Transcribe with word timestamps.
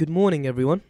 Good 0.00 0.08
morning, 0.08 0.46
everyone. 0.46 0.80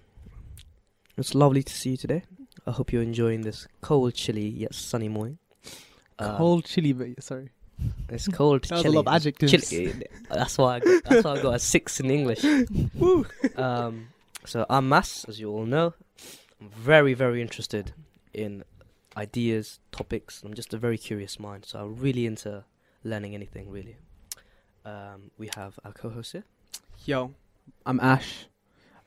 It's 1.16 1.34
lovely 1.34 1.64
to 1.64 1.72
see 1.74 1.90
you 1.90 1.96
today. 1.96 2.22
I 2.64 2.70
hope 2.70 2.92
you're 2.92 3.02
enjoying 3.02 3.40
this 3.40 3.66
cold, 3.80 4.14
chilly 4.14 4.46
yet 4.48 4.72
sunny 4.72 5.08
morning. 5.08 5.38
Um, 6.20 6.36
Cold 6.36 6.64
chili, 6.64 6.92
but 6.92 7.20
sorry. 7.20 7.50
It's 8.08 8.28
cold, 8.28 8.62
That 8.62 8.70
was 8.70 8.80
a 8.80 8.82
chilly. 8.84 8.94
lot 8.94 9.08
of 9.08 9.14
adjectives. 9.14 9.68
Chilly. 9.68 10.06
That's 10.28 10.56
why. 10.56 10.76
I 10.76 10.78
got, 10.78 11.02
that's 11.02 11.24
why 11.24 11.32
I 11.32 11.42
got 11.42 11.54
a 11.54 11.58
six 11.58 11.98
in 11.98 12.08
English. 12.08 12.44
Woo. 12.94 13.26
Um, 13.56 14.10
so 14.46 14.64
I'm 14.70 14.88
Mas, 14.88 15.24
as 15.26 15.40
you 15.40 15.50
all 15.50 15.66
know. 15.66 15.92
I'm 16.60 16.68
very, 16.68 17.12
very 17.12 17.42
interested 17.42 17.92
in 18.32 18.62
ideas, 19.16 19.80
topics. 19.90 20.40
I'm 20.44 20.54
just 20.54 20.72
a 20.72 20.78
very 20.78 20.96
curious 20.98 21.40
mind, 21.40 21.64
so 21.64 21.80
I'm 21.80 21.96
really 21.96 22.26
into 22.26 22.62
learning 23.02 23.34
anything. 23.34 23.72
Really. 23.72 23.96
Um, 24.84 25.32
we 25.36 25.50
have 25.56 25.80
our 25.84 25.90
co-host 25.92 26.30
here. 26.30 26.44
Yo, 27.06 27.34
I'm 27.84 27.98
Ash. 27.98 28.46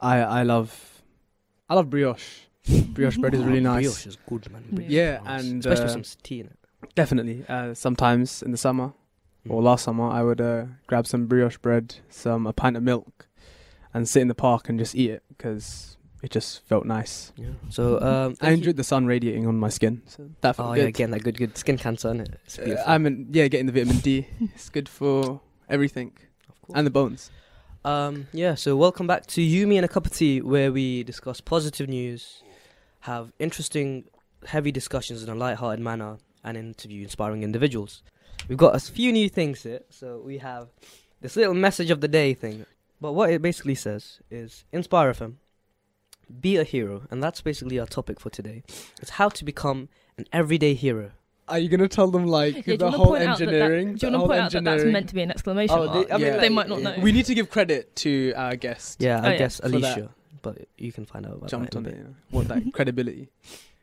I 0.03 0.19
I 0.39 0.43
love 0.43 1.01
I 1.69 1.75
love 1.75 1.89
brioche. 1.89 2.47
Brioche 2.93 3.17
bread 3.17 3.33
is 3.33 3.43
really 3.43 3.59
Oh, 3.59 3.73
nice. 3.73 3.83
Brioche 3.83 4.07
is 4.07 4.17
good, 4.29 4.51
man. 4.51 4.63
Brioche 4.71 4.91
Yeah, 4.91 5.19
nice. 5.23 5.43
and, 5.43 5.59
especially 5.65 5.85
uh, 5.85 6.03
some 6.03 6.03
tea 6.23 6.39
in 6.41 6.47
it. 6.47 6.57
Definitely. 6.95 7.43
Uh, 7.47 7.73
sometimes 7.73 8.43
in 8.43 8.51
the 8.51 8.57
summer 8.57 8.93
or 9.49 9.61
Mm. 9.61 9.65
last 9.65 9.83
summer, 9.83 10.07
I 10.09 10.21
would 10.23 10.39
uh, 10.39 10.65
grab 10.87 11.05
some 11.07 11.25
brioche 11.27 11.57
bread, 11.57 11.95
some 12.09 12.47
a 12.47 12.53
pint 12.53 12.77
of 12.77 12.83
milk, 12.83 13.27
and 13.93 14.07
sit 14.07 14.21
in 14.21 14.27
the 14.29 14.35
park 14.35 14.69
and 14.69 14.79
just 14.79 14.95
eat 14.95 15.09
it 15.09 15.23
because 15.29 15.97
it 16.21 16.31
just 16.31 16.63
felt 16.65 16.85
nice. 16.85 17.33
Yeah. 17.35 17.47
So 17.69 17.99
um, 18.01 18.35
I 18.41 18.51
enjoyed 18.51 18.77
the 18.77 18.83
sun 18.85 19.05
radiating 19.05 19.45
on 19.47 19.57
my 19.59 19.69
skin. 19.69 20.01
So 20.07 20.29
that 20.41 20.55
felt 20.55 20.69
Oh 20.69 20.73
good. 20.75 20.81
yeah, 20.81 20.87
again 20.87 21.11
that 21.11 21.23
good, 21.23 21.37
good 21.37 21.57
skin 21.57 21.77
cancer, 21.77 22.13
is 22.13 22.19
it? 22.21 22.39
It's 22.45 22.59
Uh, 22.59 22.63
beautiful. 22.63 22.91
I 22.91 22.97
mean, 22.97 23.27
yeah, 23.31 23.47
getting 23.49 23.65
the 23.67 23.73
vitamin 23.73 23.97
D. 23.99 24.27
it's 24.55 24.69
good 24.69 24.87
for 24.87 25.41
everything 25.67 26.11
of 26.49 26.61
course. 26.61 26.77
and 26.77 26.87
the 26.87 26.91
bones. 26.91 27.31
Um, 27.85 28.27
yeah, 28.31 28.55
so 28.55 28.77
welcome 28.77 29.07
back 29.07 29.25
to 29.27 29.41
You, 29.41 29.67
Me, 29.67 29.77
and 29.77 29.83
a 29.83 29.89
Cup 29.89 30.05
of 30.05 30.13
Tea, 30.13 30.41
where 30.41 30.71
we 30.71 31.03
discuss 31.03 31.41
positive 31.41 31.89
news, 31.89 32.41
have 33.01 33.33
interesting, 33.39 34.05
heavy 34.45 34.71
discussions 34.71 35.21
in 35.21 35.29
a 35.29 35.35
light-hearted 35.35 35.83
manner, 35.83 36.17
and 36.45 36.57
interview 36.57 37.03
inspiring 37.03 37.43
individuals. 37.43 38.01
We've 38.47 38.57
got 38.57 38.75
a 38.75 38.79
few 38.79 39.11
new 39.11 39.29
things 39.29 39.63
here. 39.63 39.81
So 39.89 40.21
we 40.23 40.37
have 40.39 40.69
this 41.21 41.35
little 41.35 41.53
message 41.53 41.89
of 41.89 42.01
the 42.01 42.07
day 42.07 42.33
thing. 42.33 42.65
But 42.99 43.13
what 43.13 43.29
it 43.29 43.41
basically 43.41 43.75
says 43.75 44.19
is 44.29 44.65
Inspire 44.71 45.13
FM, 45.13 45.35
be 46.39 46.57
a 46.57 46.63
hero. 46.63 47.03
And 47.09 47.21
that's 47.21 47.41
basically 47.41 47.79
our 47.79 47.85
topic 47.85 48.19
for 48.19 48.29
today. 48.29 48.63
It's 49.01 49.11
how 49.11 49.29
to 49.29 49.45
become 49.45 49.89
an 50.17 50.25
everyday 50.31 50.73
hero. 50.73 51.11
Are 51.47 51.59
you 51.59 51.67
gonna 51.69 51.87
tell 51.89 52.09
them 52.09 52.25
like 52.25 52.65
Yeah, 52.65 52.77
the 52.77 52.89
whole 52.91 53.07
point 53.07 53.23
out 53.23 53.37
that 53.39 53.45
that- 53.45 53.53
engineering? 53.53 53.95
do 53.95 54.07
you 54.07 54.11
want 54.13 54.23
to 54.23 54.27
point 54.27 54.41
out 54.41 54.51
that 54.53 54.63
that's 54.63 54.83
meant 54.85 55.09
to 55.09 55.15
be 55.15 55.21
an 55.23 55.31
exclamation 55.31 55.77
Oh, 55.77 55.85
mark? 55.85 56.07
they- 56.07 56.13
I 56.13 56.17
mean, 56.17 56.25
Yeah. 56.27 56.31
like, 56.33 56.41
They 56.41 56.49
might 56.49 56.69
not 56.69 56.81
know. 56.81 56.95
We 57.01 57.11
need 57.11 57.25
to 57.25 57.35
give 57.35 57.49
credit 57.49 57.95
to 57.97 58.33
our 58.35 58.55
guest. 58.55 59.01
Yeah, 59.01 59.19
Oh, 59.21 59.27
I 59.27 59.31
yeah. 59.33 59.37
guess 59.37 59.59
Alicia. 59.63 60.09
But 60.41 60.67
you 60.77 60.91
can 60.91 61.05
find 61.05 61.25
out 61.25 61.33
about 61.37 61.49
jumped 61.49 61.71
that 61.71 61.79
in 61.79 61.85
on 61.85 61.91
it. 61.91 61.95
bit. 61.95 61.97
You 61.99 62.03
know, 62.05 62.15
want 62.31 62.47
that 62.49 62.63
credibility? 62.73 63.29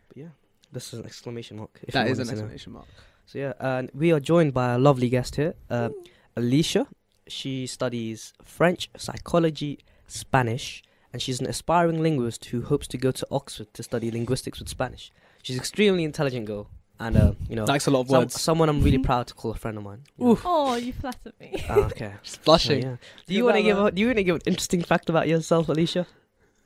But 0.09 0.17
yeah, 0.17 0.29
this 0.73 0.93
is 0.93 1.01
an 1.01 1.07
exclamation 1.07 1.57
mark. 1.59 1.79
If 1.83 1.93
that 1.95 2.07
an 2.07 2.13
wanted 2.13 2.19
to 2.19 2.25
know. 2.25 2.31
exclamation 2.33 2.73
mark. 2.73 2.87
So 3.27 3.39
yeah, 3.39 3.53
and 3.61 3.91
we 3.95 4.11
are 4.13 4.21
joined 4.21 4.53
by 4.55 4.75
a 4.75 4.79
lovely 4.79 5.09
guest 5.09 5.37
here, 5.37 5.55
uh, 5.71 5.91
Alicia. 6.37 6.87
She 7.29 7.67
studies 7.67 8.33
French, 8.43 8.91
psychology, 8.97 9.79
Spanish, 10.07 10.83
and 11.13 11.23
she's 11.23 11.41
an 11.41 11.47
aspiring 11.47 12.03
linguist 12.03 12.47
who 12.47 12.63
hopes 12.63 12.87
to 12.89 12.99
go 12.99 13.11
to 13.13 13.27
Oxford 13.31 13.73
to 13.75 13.83
study 13.83 14.11
linguistics 14.11 14.59
with 14.59 14.69
Spanish. 14.69 15.13
She's 15.43 15.57
an 15.57 15.61
extremely 15.61 16.05
intelligent 16.05 16.47
girl, 16.47 16.69
and 17.01 17.17
uh, 17.17 17.33
you 17.49 17.57
know, 17.57 17.65
Likes 17.65 17.87
a 17.89 17.91
lot 17.91 18.03
of 18.03 18.09
some, 18.09 18.19
words. 18.21 18.41
someone 18.41 18.69
I'm 18.69 18.83
really 18.83 18.99
proud 18.99 19.27
to 19.29 19.35
call 19.35 19.51
a 19.51 19.55
friend 19.55 19.77
of 19.79 19.83
mine. 19.83 20.03
you 20.17 20.25
know. 20.27 20.31
Oof. 20.33 20.43
Oh, 20.45 20.75
you 20.77 20.93
flattered 20.93 21.33
me. 21.41 21.65
Ah, 21.69 21.87
okay. 21.87 22.13
Just 22.23 22.37
So, 22.37 22.41
blushing. 22.45 22.83
yeah. 22.83 22.97
Do 23.27 23.35
you 23.35 23.45
want 23.45 23.57
to 23.57 23.63
give 23.63 23.79
a, 23.79 23.91
Do 23.91 24.01
you 24.01 24.07
want 24.09 24.19
to 24.19 24.25
give 24.25 24.37
an 24.37 24.43
interesting 24.47 24.83
fact 24.83 25.09
about 25.09 25.27
yourself, 25.27 25.69
Alicia? 25.69 26.07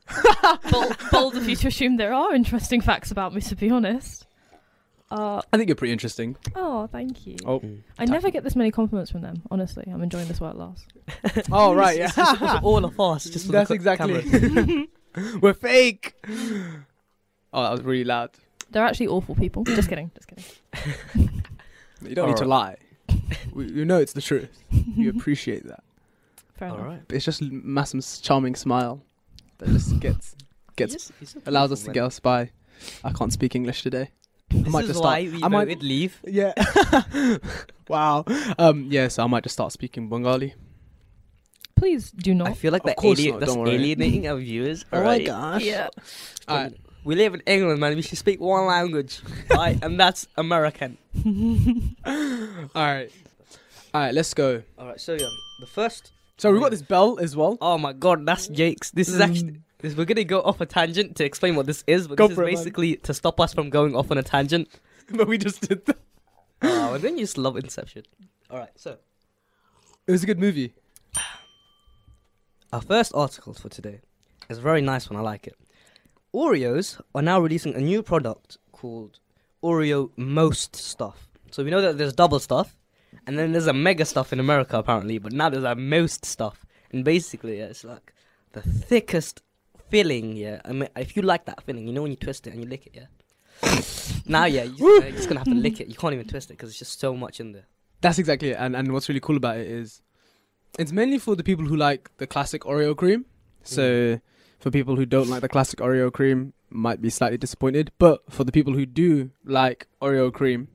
bold, 0.70 0.96
bold 1.10 1.36
of 1.36 1.48
you 1.48 1.56
to 1.56 1.68
assume 1.68 1.96
there 1.96 2.12
are 2.12 2.34
interesting 2.34 2.82
facts 2.82 3.10
about 3.10 3.34
me, 3.34 3.40
to 3.40 3.56
be 3.56 3.70
honest. 3.70 4.26
Uh, 5.10 5.40
I 5.52 5.56
think 5.56 5.68
you're 5.68 5.76
pretty 5.76 5.92
interesting. 5.92 6.36
oh, 6.56 6.88
thank 6.88 7.26
you. 7.26 7.36
Oh. 7.46 7.60
Mm. 7.60 7.82
I 7.98 8.04
never 8.04 8.30
get 8.30 8.42
this 8.42 8.56
many 8.56 8.70
compliments 8.72 9.10
from 9.12 9.20
them, 9.22 9.42
honestly. 9.50 9.84
I'm 9.90 10.02
enjoying 10.02 10.26
this 10.28 10.40
while 10.40 10.50
it 10.50 10.56
lasts. 10.56 10.86
Oh 11.52 11.72
right, 11.74 12.00
It's 12.00 12.16
just 12.16 12.40
yeah. 12.40 12.58
all 12.62 12.84
of 12.84 12.98
us. 12.98 13.24
Just 13.24 13.46
for 13.46 13.52
That's 13.52 13.68
the 13.68 13.78
co- 13.78 13.82
exactly. 13.82 14.88
We're 15.40 15.54
fake. 15.54 16.14
Oh, 17.52 17.62
that 17.62 17.70
was 17.70 17.82
really 17.82 18.02
loud. 18.04 18.30
They're 18.74 18.84
actually 18.84 19.06
awful 19.06 19.34
people. 19.34 19.64
just 19.78 19.88
kidding, 19.88 20.10
just 20.14 20.28
kidding. 20.28 21.30
You 22.02 22.14
don't 22.14 22.28
need 22.28 22.36
to 22.36 22.44
lie. 22.44 22.76
we, 23.54 23.70
you 23.72 23.86
know 23.86 23.98
it's 23.98 24.12
the 24.12 24.20
truth. 24.20 24.50
We 24.98 25.08
appreciate 25.08 25.66
that. 25.66 25.82
Fair 26.58 26.68
All 26.68 26.74
enough. 26.74 26.86
right. 26.86 27.00
But 27.08 27.16
it's 27.16 27.24
just 27.24 27.40
Massim's 27.40 28.18
charming 28.20 28.54
smile 28.56 29.00
that 29.56 29.68
just 29.70 29.98
gets 30.00 30.36
gets 30.76 30.92
He's- 30.92 31.12
he's 31.18 31.36
allows 31.46 31.72
us 31.72 31.80
to 31.80 31.84
beautiful, 31.86 31.94
get 31.94 32.06
us 32.08 32.20
by. 32.20 32.50
I 33.04 33.12
can't 33.12 33.32
speak 33.32 33.54
English 33.54 33.82
today. 33.84 34.10
man. 34.52 34.66
I 34.66 34.68
might 34.68 34.82
is 34.82 34.88
just 34.90 35.02
why 35.02 35.24
start. 35.24 35.38
we 35.40 35.44
I 35.44 35.48
might- 35.48 35.64
voted 35.68 35.82
leave. 35.82 36.20
Yeah. 36.26 36.52
wow. 37.88 38.24
Um. 38.58 38.88
Yeah. 38.90 39.08
So 39.08 39.24
I 39.24 39.26
might 39.26 39.44
just 39.44 39.54
start 39.54 39.72
speaking 39.72 40.10
Bengali. 40.10 40.54
Please 41.76 42.10
do 42.10 42.34
not. 42.34 42.48
I 42.48 42.52
feel 42.54 42.72
like 42.72 42.82
Of 42.82 42.86
that 42.88 42.96
course 42.96 43.18
alien, 43.18 43.34
not, 43.38 43.40
that's 43.40 43.56
alienating 43.56 44.26
our 44.28 44.36
viewers. 44.36 44.84
Oh 44.92 45.02
my 45.02 45.20
gosh. 45.22 45.62
Yeah. 45.62 45.88
Alright. 46.48 46.76
We 47.04 47.14
live 47.16 47.34
in 47.34 47.42
England, 47.46 47.80
man. 47.80 47.94
We 47.96 48.02
should 48.02 48.16
speak 48.18 48.40
one 48.40 48.66
language, 48.66 49.20
right? 49.50 49.78
And 49.84 50.00
that's 50.00 50.26
American. 50.36 50.96
All 52.06 52.12
right. 52.74 53.10
All 53.92 54.00
right. 54.00 54.14
Let's 54.14 54.32
go. 54.32 54.62
All 54.78 54.86
right. 54.86 55.00
So 55.00 55.12
yeah, 55.12 55.28
the 55.60 55.66
first. 55.66 56.12
So 56.38 56.50
we've 56.50 56.62
got 56.62 56.70
this 56.70 56.82
bell 56.82 57.18
as 57.20 57.36
well. 57.36 57.58
Oh 57.60 57.76
my 57.78 57.92
God, 57.92 58.24
that's 58.26 58.48
Jake's. 58.48 58.90
This 58.90 59.08
is 59.08 59.20
actually. 59.20 59.52
Mm. 59.52 59.60
This, 59.78 59.94
we're 59.94 60.06
gonna 60.06 60.24
go 60.24 60.40
off 60.40 60.62
a 60.62 60.66
tangent 60.66 61.16
to 61.16 61.24
explain 61.24 61.56
what 61.56 61.66
this 61.66 61.84
is, 61.86 62.08
but 62.08 62.16
Go 62.16 62.26
this 62.26 62.32
is 62.32 62.38
it, 62.38 62.40
man. 62.42 62.54
basically 62.54 62.96
to 62.96 63.12
stop 63.12 63.38
us 63.38 63.52
from 63.52 63.68
going 63.68 63.94
off 63.94 64.10
on 64.10 64.16
a 64.16 64.22
tangent. 64.22 64.68
but 65.10 65.28
we 65.28 65.36
just 65.36 65.68
did 65.68 65.84
that. 65.84 65.98
Ah, 66.62 66.90
oh, 66.90 66.94
and 66.94 67.04
then 67.04 67.18
you 67.18 67.24
just 67.24 67.36
love 67.36 67.58
Inception. 67.58 68.04
All 68.50 68.58
right. 68.58 68.70
So 68.76 68.96
It 70.06 70.12
was 70.12 70.22
a 70.22 70.26
good 70.26 70.38
movie. 70.38 70.72
Our 72.72 72.80
first 72.80 73.12
article 73.14 73.52
for 73.52 73.68
today 73.68 74.00
is 74.48 74.58
a 74.58 74.62
very 74.62 74.80
nice 74.80 75.10
one. 75.10 75.18
I 75.18 75.22
like 75.22 75.46
it. 75.46 75.56
Oreos 76.34 77.00
are 77.14 77.22
now 77.22 77.38
releasing 77.40 77.74
a 77.76 77.80
new 77.80 78.02
product 78.02 78.58
called 78.72 79.20
Oreo 79.62 80.10
Most 80.16 80.74
Stuff. 80.74 81.28
So 81.52 81.62
we 81.62 81.70
know 81.70 81.80
that 81.80 81.96
there's 81.96 82.12
double 82.12 82.40
stuff, 82.40 82.76
and 83.26 83.38
then 83.38 83.52
there's 83.52 83.68
a 83.68 83.72
mega 83.72 84.04
stuff 84.04 84.32
in 84.32 84.40
America 84.40 84.76
apparently, 84.76 85.18
but 85.18 85.32
now 85.32 85.48
there's 85.48 85.62
a 85.62 85.76
Most 85.76 86.24
Stuff, 86.24 86.66
and 86.90 87.04
basically 87.04 87.58
yeah, 87.58 87.66
it's 87.66 87.84
like 87.84 88.12
the 88.52 88.62
thickest 88.62 89.42
filling. 89.88 90.36
Yeah, 90.36 90.60
I 90.64 90.72
mean, 90.72 90.88
if 90.96 91.16
you 91.16 91.22
like 91.22 91.44
that 91.44 91.62
filling, 91.62 91.86
you 91.86 91.92
know 91.92 92.02
when 92.02 92.10
you 92.10 92.16
twist 92.16 92.48
it 92.48 92.52
and 92.52 92.64
you 92.64 92.68
lick 92.68 92.88
it. 92.88 92.94
Yeah. 92.96 93.80
now 94.26 94.46
yeah, 94.46 94.64
you 94.64 94.70
just, 94.70 94.80
you're 94.80 95.10
just 95.12 95.28
gonna 95.28 95.40
have 95.40 95.46
to 95.46 95.54
lick 95.54 95.80
it. 95.80 95.86
You 95.86 95.94
can't 95.94 96.14
even 96.14 96.26
twist 96.26 96.50
it 96.50 96.54
because 96.54 96.70
it's 96.70 96.80
just 96.80 96.98
so 96.98 97.14
much 97.14 97.38
in 97.38 97.52
there. 97.52 97.66
That's 98.00 98.18
exactly 98.18 98.50
it. 98.50 98.56
And 98.58 98.74
and 98.74 98.92
what's 98.92 99.08
really 99.08 99.20
cool 99.20 99.36
about 99.36 99.58
it 99.58 99.68
is, 99.68 100.02
it's 100.80 100.90
mainly 100.90 101.18
for 101.18 101.36
the 101.36 101.44
people 101.44 101.64
who 101.64 101.76
like 101.76 102.10
the 102.16 102.26
classic 102.26 102.62
Oreo 102.62 102.96
cream. 102.96 103.24
So 103.62 103.82
mm-hmm. 103.82 104.33
For 104.64 104.70
people 104.70 104.96
who 104.96 105.04
don't 105.04 105.28
like 105.28 105.42
the 105.42 105.48
classic 105.48 105.78
Oreo 105.80 106.10
cream, 106.10 106.54
might 106.70 107.02
be 107.02 107.10
slightly 107.10 107.36
disappointed. 107.36 107.92
But 107.98 108.22
for 108.32 108.44
the 108.44 108.50
people 108.50 108.72
who 108.72 108.86
do 108.86 109.30
like 109.44 109.86
Oreo 110.00 110.32
cream, 110.32 110.68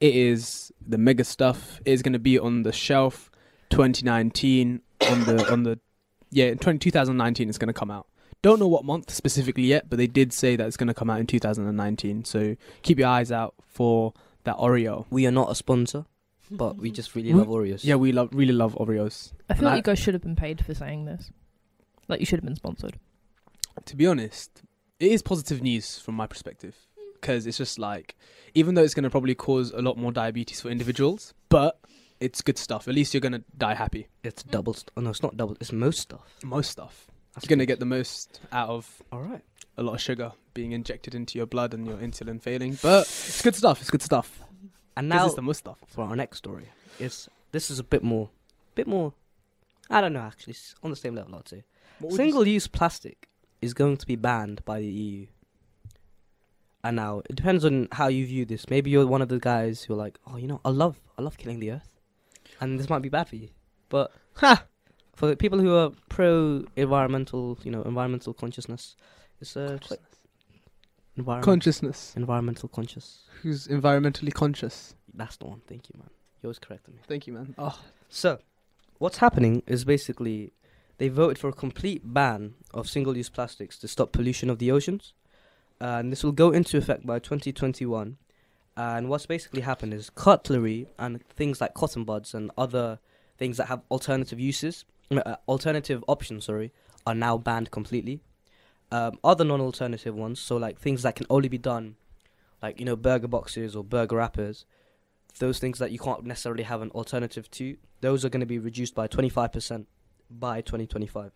it 0.00 0.16
is 0.16 0.72
the 0.84 0.98
mega 0.98 1.22
stuff. 1.22 1.80
It 1.84 1.92
is 1.92 2.02
going 2.02 2.14
to 2.14 2.18
be 2.18 2.36
on 2.36 2.64
the 2.64 2.72
shelf, 2.72 3.30
2019 3.70 4.80
on 5.08 5.24
the 5.24 5.52
on 5.52 5.62
the 5.62 5.78
yeah 6.30 6.46
in 6.46 6.58
20, 6.58 6.78
2019 6.80 7.48
it's 7.48 7.58
going 7.58 7.68
to 7.68 7.72
come 7.72 7.92
out. 7.92 8.08
Don't 8.42 8.58
know 8.58 8.66
what 8.66 8.84
month 8.84 9.12
specifically 9.12 9.62
yet, 9.62 9.88
but 9.88 9.98
they 9.98 10.08
did 10.08 10.32
say 10.32 10.56
that 10.56 10.66
it's 10.66 10.76
going 10.76 10.88
to 10.88 10.94
come 10.94 11.08
out 11.08 11.20
in 11.20 11.28
2019. 11.28 12.24
So 12.24 12.56
keep 12.82 12.98
your 12.98 13.06
eyes 13.06 13.30
out 13.30 13.54
for 13.68 14.14
that 14.42 14.56
Oreo. 14.56 15.06
We 15.10 15.28
are 15.28 15.30
not 15.30 15.48
a 15.48 15.54
sponsor, 15.54 16.06
but 16.50 16.76
we 16.76 16.90
just 16.90 17.14
really 17.14 17.30
hmm? 17.30 17.38
love 17.38 17.46
Oreos. 17.46 17.84
Yeah, 17.84 17.94
we 17.94 18.10
love 18.10 18.30
really 18.32 18.52
love 18.52 18.74
Oreos. 18.74 19.32
I 19.48 19.54
feel 19.54 19.58
And 19.58 19.62
like 19.66 19.72
I- 19.74 19.76
you 19.76 19.82
guys 19.82 20.00
should 20.00 20.14
have 20.14 20.24
been 20.24 20.34
paid 20.34 20.64
for 20.64 20.74
saying 20.74 21.04
this. 21.04 21.30
Like 22.08 22.18
you 22.18 22.26
should 22.26 22.40
have 22.40 22.44
been 22.44 22.56
sponsored. 22.56 22.98
To 23.84 23.96
be 23.96 24.06
honest, 24.06 24.62
it 25.00 25.10
is 25.12 25.22
positive 25.22 25.62
news 25.62 25.98
from 25.98 26.14
my 26.14 26.26
perspective 26.26 26.76
because 27.14 27.46
it's 27.46 27.58
just 27.58 27.78
like 27.78 28.16
even 28.54 28.74
though 28.74 28.82
it's 28.82 28.94
going 28.94 29.04
to 29.04 29.10
probably 29.10 29.34
cause 29.34 29.70
a 29.72 29.80
lot 29.80 29.96
more 29.96 30.12
diabetes 30.12 30.60
for 30.60 30.68
individuals, 30.68 31.34
but 31.48 31.78
it's 32.20 32.42
good 32.42 32.58
stuff. 32.58 32.86
At 32.86 32.94
least 32.94 33.14
you're 33.14 33.20
going 33.20 33.32
to 33.32 33.42
die 33.56 33.74
happy. 33.74 34.08
It's 34.22 34.42
double. 34.42 34.74
St- 34.74 34.90
oh 34.96 35.00
no, 35.00 35.10
it's 35.10 35.22
not 35.22 35.36
double. 35.36 35.56
It's 35.60 35.72
most 35.72 36.00
stuff. 36.00 36.36
Most 36.44 36.70
stuff. 36.70 37.08
That's 37.34 37.46
You're 37.46 37.56
going 37.56 37.60
to 37.60 37.66
get 37.66 37.80
the 37.80 37.86
most 37.86 38.40
out 38.52 38.68
of 38.68 39.02
All 39.10 39.22
right. 39.22 39.42
a 39.78 39.82
lot 39.82 39.94
of 39.94 40.00
sugar 40.00 40.32
being 40.52 40.72
injected 40.72 41.14
into 41.14 41.38
your 41.38 41.46
blood 41.46 41.72
and 41.72 41.86
your 41.86 41.96
insulin 41.96 42.40
failing. 42.40 42.78
But 42.82 43.02
it's 43.06 43.40
good 43.42 43.56
stuff. 43.56 43.80
It's 43.80 43.90
good 43.90 44.02
stuff. 44.02 44.42
And 44.96 45.08
now 45.08 45.24
it's 45.26 45.34
the 45.34 45.42
most 45.42 45.58
stuff. 45.58 45.78
for 45.86 46.04
our 46.04 46.14
next 46.14 46.38
story 46.38 46.68
is 47.00 47.28
this 47.50 47.70
is 47.70 47.78
a 47.78 47.84
bit 47.84 48.02
more, 48.02 48.28
bit 48.74 48.86
more. 48.86 49.14
I 49.88 50.00
don't 50.02 50.12
know 50.12 50.20
actually. 50.20 50.52
It's 50.52 50.74
on 50.82 50.90
the 50.90 50.96
same 50.96 51.14
level, 51.14 51.34
I'd 51.34 51.48
say. 51.48 51.64
What 51.98 52.12
would 52.12 52.20
you 52.20 52.24
Single-use 52.24 52.66
plastic 52.68 53.28
is 53.62 53.72
going 53.74 53.96
to 53.98 54.06
be 54.06 54.16
banned 54.16 54.64
by 54.64 54.80
the 54.80 54.86
EU. 54.86 55.26
And 56.84 56.96
now 56.96 57.22
it 57.30 57.36
depends 57.36 57.64
on 57.64 57.88
how 57.92 58.08
you 58.08 58.26
view 58.26 58.44
this. 58.44 58.68
Maybe 58.68 58.90
you're 58.90 59.06
one 59.06 59.22
of 59.22 59.28
the 59.28 59.38
guys 59.38 59.84
who 59.84 59.94
are 59.94 59.96
like, 59.96 60.18
oh, 60.26 60.36
you 60.36 60.48
know, 60.48 60.60
I 60.64 60.70
love, 60.70 61.00
I 61.16 61.22
love 61.22 61.38
killing 61.38 61.60
the 61.60 61.70
earth, 61.72 61.88
and 62.60 62.78
this 62.78 62.90
might 62.90 63.02
be 63.02 63.08
bad 63.08 63.28
for 63.28 63.36
you. 63.36 63.48
But 63.88 64.10
Ha! 64.36 64.64
for 65.14 65.26
the 65.28 65.36
people 65.36 65.60
who 65.60 65.74
are 65.76 65.90
pro 66.08 66.64
environmental, 66.74 67.58
you 67.62 67.70
know, 67.70 67.82
environmental 67.82 68.34
consciousness. 68.34 68.96
It's 69.40 69.56
uh, 69.56 69.78
quite 69.86 70.00
environment, 71.16 71.44
Consciousness. 71.44 72.14
environmental 72.16 72.68
conscious. 72.68 73.22
Who's 73.42 73.68
environmentally 73.68 74.32
conscious? 74.32 74.94
That's 75.14 75.36
the 75.36 75.46
one. 75.46 75.60
Thank 75.68 75.88
you, 75.88 75.96
man. 75.98 76.08
You 76.42 76.48
always 76.48 76.58
correcting 76.58 76.94
me. 76.94 77.00
Thank 77.06 77.26
you, 77.28 77.34
man. 77.34 77.54
Oh, 77.58 77.78
So, 78.08 78.38
what's 78.98 79.18
happening 79.18 79.62
is 79.66 79.84
basically 79.84 80.52
they 81.02 81.08
voted 81.08 81.36
for 81.36 81.48
a 81.48 81.52
complete 81.52 82.14
ban 82.14 82.54
of 82.72 82.88
single-use 82.88 83.28
plastics 83.28 83.76
to 83.76 83.88
stop 83.88 84.12
pollution 84.12 84.48
of 84.48 84.60
the 84.60 84.70
oceans, 84.70 85.14
and 85.80 86.12
this 86.12 86.22
will 86.22 86.30
go 86.30 86.52
into 86.52 86.78
effect 86.78 87.04
by 87.04 87.18
2021. 87.18 88.18
And 88.76 89.08
what's 89.08 89.26
basically 89.26 89.62
happened 89.62 89.94
is 89.94 90.10
cutlery 90.10 90.86
and 91.00 91.20
things 91.26 91.60
like 91.60 91.74
cotton 91.74 92.04
buds 92.04 92.34
and 92.34 92.52
other 92.56 93.00
things 93.36 93.56
that 93.56 93.66
have 93.66 93.82
alternative 93.90 94.38
uses, 94.38 94.84
uh, 95.10 95.34
alternative 95.48 96.04
options, 96.06 96.44
sorry, 96.44 96.72
are 97.04 97.16
now 97.16 97.36
banned 97.36 97.72
completely. 97.72 98.20
Um, 98.92 99.18
other 99.24 99.44
non-alternative 99.44 100.14
ones, 100.14 100.38
so 100.38 100.56
like 100.56 100.78
things 100.78 101.02
that 101.02 101.16
can 101.16 101.26
only 101.28 101.48
be 101.48 101.58
done, 101.58 101.96
like 102.62 102.78
you 102.78 102.84
know 102.84 102.94
burger 102.94 103.26
boxes 103.26 103.74
or 103.74 103.82
burger 103.82 104.18
wrappers, 104.18 104.66
those 105.40 105.58
things 105.58 105.80
that 105.80 105.90
you 105.90 105.98
can't 105.98 106.24
necessarily 106.24 106.62
have 106.62 106.80
an 106.80 106.92
alternative 106.92 107.50
to, 107.50 107.76
those 108.02 108.24
are 108.24 108.28
going 108.28 108.38
to 108.38 108.46
be 108.46 108.60
reduced 108.60 108.94
by 108.94 109.08
25% 109.08 109.86
by 110.38 110.60
2025. 110.60 111.32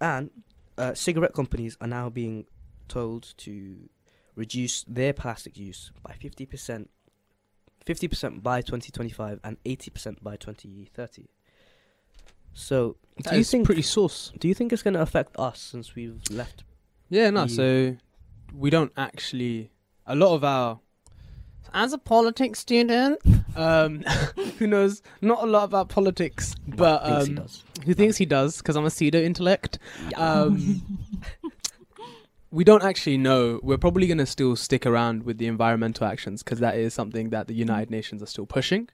And 0.00 0.30
uh, 0.76 0.94
cigarette 0.94 1.32
companies 1.34 1.76
are 1.80 1.86
now 1.86 2.10
being 2.10 2.46
told 2.88 3.34
to 3.38 3.88
reduce 4.34 4.84
their 4.84 5.12
plastic 5.12 5.56
use 5.56 5.92
by 6.02 6.12
50%, 6.12 6.88
50% 7.86 8.42
by 8.42 8.60
2025 8.60 9.40
and 9.44 9.62
80% 9.64 10.22
by 10.22 10.36
2030. 10.36 11.26
So, 12.52 12.96
that 13.16 13.30
do 13.30 13.36
you 13.36 13.40
is 13.40 13.50
think 13.50 13.66
pretty 13.66 13.82
sauce. 13.82 14.32
do 14.38 14.46
you 14.46 14.54
think 14.54 14.72
it's 14.72 14.82
going 14.82 14.94
to 14.94 15.00
affect 15.00 15.36
us 15.38 15.60
since 15.60 15.94
we've 15.94 16.20
left? 16.30 16.64
Yeah, 17.08 17.30
no. 17.30 17.42
EU. 17.42 17.48
So 17.48 17.96
we 18.54 18.70
don't 18.70 18.92
actually. 18.96 19.70
A 20.06 20.14
lot 20.14 20.34
of 20.34 20.44
our. 20.44 20.80
As 21.72 21.92
a 21.92 21.98
politics 21.98 22.60
student, 22.60 23.18
um, 23.56 24.02
who 24.58 24.66
knows 24.66 25.02
not 25.20 25.42
a 25.42 25.46
lot 25.46 25.64
about 25.64 25.88
politics, 25.88 26.54
but 26.68 27.04
thinks 27.04 27.26
he 27.26 27.30
um, 27.30 27.36
does. 27.36 27.64
who 27.84 27.94
thinks 27.94 28.16
he 28.16 28.26
does 28.26 28.58
because 28.58 28.76
I'm 28.76 28.84
a 28.84 28.90
pseudo 28.90 29.20
intellect. 29.20 29.78
Um, 30.16 30.82
we 32.50 32.62
don't 32.62 32.84
actually 32.84 33.18
know. 33.18 33.58
We're 33.62 33.78
probably 33.78 34.06
going 34.06 34.18
to 34.18 34.26
still 34.26 34.54
stick 34.54 34.86
around 34.86 35.24
with 35.24 35.38
the 35.38 35.46
environmental 35.48 36.06
actions 36.06 36.42
because 36.42 36.60
that 36.60 36.76
is 36.76 36.94
something 36.94 37.30
that 37.30 37.48
the 37.48 37.54
United 37.54 37.90
Nations 37.90 38.22
are 38.22 38.26
still 38.26 38.46
pushing, 38.46 38.88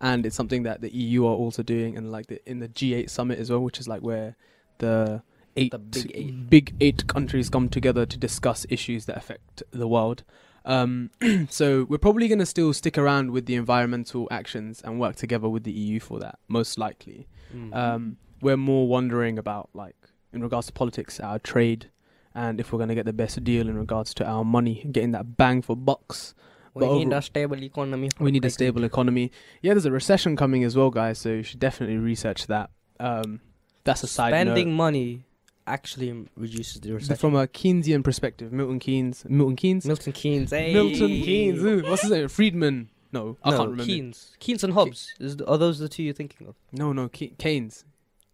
and 0.00 0.26
it's 0.26 0.36
something 0.36 0.64
that 0.64 0.82
the 0.82 0.90
EU 0.90 1.24
are 1.26 1.34
also 1.34 1.62
doing, 1.62 1.96
and 1.96 2.12
like 2.12 2.26
the, 2.26 2.46
in 2.50 2.58
the 2.58 2.68
G8 2.68 3.08
summit 3.08 3.38
as 3.38 3.50
well, 3.50 3.60
which 3.60 3.78
is 3.80 3.88
like 3.88 4.02
where 4.02 4.36
the 4.78 5.22
eight 5.56 5.70
The 5.70 5.78
big 5.78 6.12
eight. 6.14 6.50
big 6.50 6.74
eight 6.80 7.06
countries 7.06 7.48
come 7.48 7.70
together 7.70 8.04
to 8.04 8.18
discuss 8.18 8.66
issues 8.68 9.06
that 9.06 9.16
affect 9.16 9.62
the 9.70 9.88
world. 9.88 10.22
Um, 10.66 11.10
so 11.48 11.86
we're 11.88 11.98
probably 11.98 12.26
going 12.28 12.40
to 12.40 12.46
still 12.46 12.72
stick 12.72 12.98
around 12.98 13.30
with 13.30 13.46
the 13.46 13.54
environmental 13.54 14.26
actions 14.30 14.82
and 14.82 14.98
work 15.00 15.14
together 15.16 15.48
with 15.48 15.62
the 15.64 15.70
EU 15.72 16.00
for 16.00 16.18
that, 16.20 16.38
most 16.48 16.76
likely 16.78 17.26
Mm. 17.54 17.72
um, 17.76 18.16
we're 18.42 18.56
more 18.56 18.88
wondering 18.88 19.38
about 19.38 19.70
like 19.72 19.94
in 20.32 20.42
regards 20.42 20.66
to 20.66 20.72
politics, 20.72 21.20
our 21.20 21.38
trade, 21.38 21.90
and 22.34 22.58
if 22.58 22.72
we're 22.72 22.78
going 22.78 22.88
to 22.88 22.94
get 22.96 23.04
the 23.06 23.12
best 23.12 23.42
deal 23.44 23.68
in 23.68 23.78
regards 23.78 24.12
to 24.14 24.26
our 24.26 24.44
money, 24.44 24.84
getting 24.90 25.12
that 25.12 25.36
bang 25.36 25.62
for 25.62 25.76
bucks. 25.76 26.34
we 26.74 26.80
but 26.80 26.94
need 26.94 27.06
over- 27.06 27.16
a 27.18 27.22
stable 27.22 27.62
economy. 27.62 28.08
We 28.18 28.32
need 28.32 28.44
a 28.44 28.50
stable 28.50 28.82
economy. 28.82 29.30
Yeah, 29.62 29.74
there's 29.74 29.86
a 29.86 29.92
recession 29.92 30.34
coming 30.36 30.64
as 30.64 30.74
well, 30.76 30.90
guys. 30.90 31.18
So 31.20 31.28
you 31.30 31.42
should 31.44 31.60
definitely 31.60 31.98
research 31.98 32.48
that. 32.48 32.70
Um, 32.98 33.40
that's 33.84 34.02
a 34.02 34.08
side 34.08 34.30
Spending 34.32 34.70
note. 34.70 34.76
money 34.76 35.24
actually 35.66 36.26
reduces 36.36 36.80
the 36.80 36.92
recession. 36.92 37.16
From 37.16 37.34
a 37.34 37.46
Keynesian 37.46 38.02
perspective, 38.04 38.52
Milton 38.52 38.78
Keynes, 38.78 39.24
Milton 39.28 39.56
Keynes, 39.56 39.84
Milton 39.86 40.12
Keynes, 40.12 40.50
hey. 40.50 40.72
Milton 40.72 41.08
Keynes. 41.08 41.62
Ooh, 41.62 41.82
what's 41.82 42.02
his 42.02 42.10
name? 42.10 42.28
Friedman. 42.28 42.88
No, 43.12 43.36
I 43.42 43.50
no, 43.50 43.56
can't 43.56 43.70
remember. 43.70 43.84
Keynes. 43.84 44.36
Keynes 44.40 44.64
and 44.64 44.74
Hobbes. 44.74 45.14
Is 45.20 45.36
th- 45.36 45.48
are 45.48 45.56
those 45.58 45.78
the 45.78 45.88
two 45.88 46.02
you're 46.02 46.12
thinking 46.14 46.46
of? 46.48 46.54
No, 46.72 46.92
no, 46.92 47.08
Ke- 47.08 47.36
Keynes. 47.38 47.84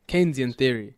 Keynesian 0.08 0.56
theory. 0.56 0.94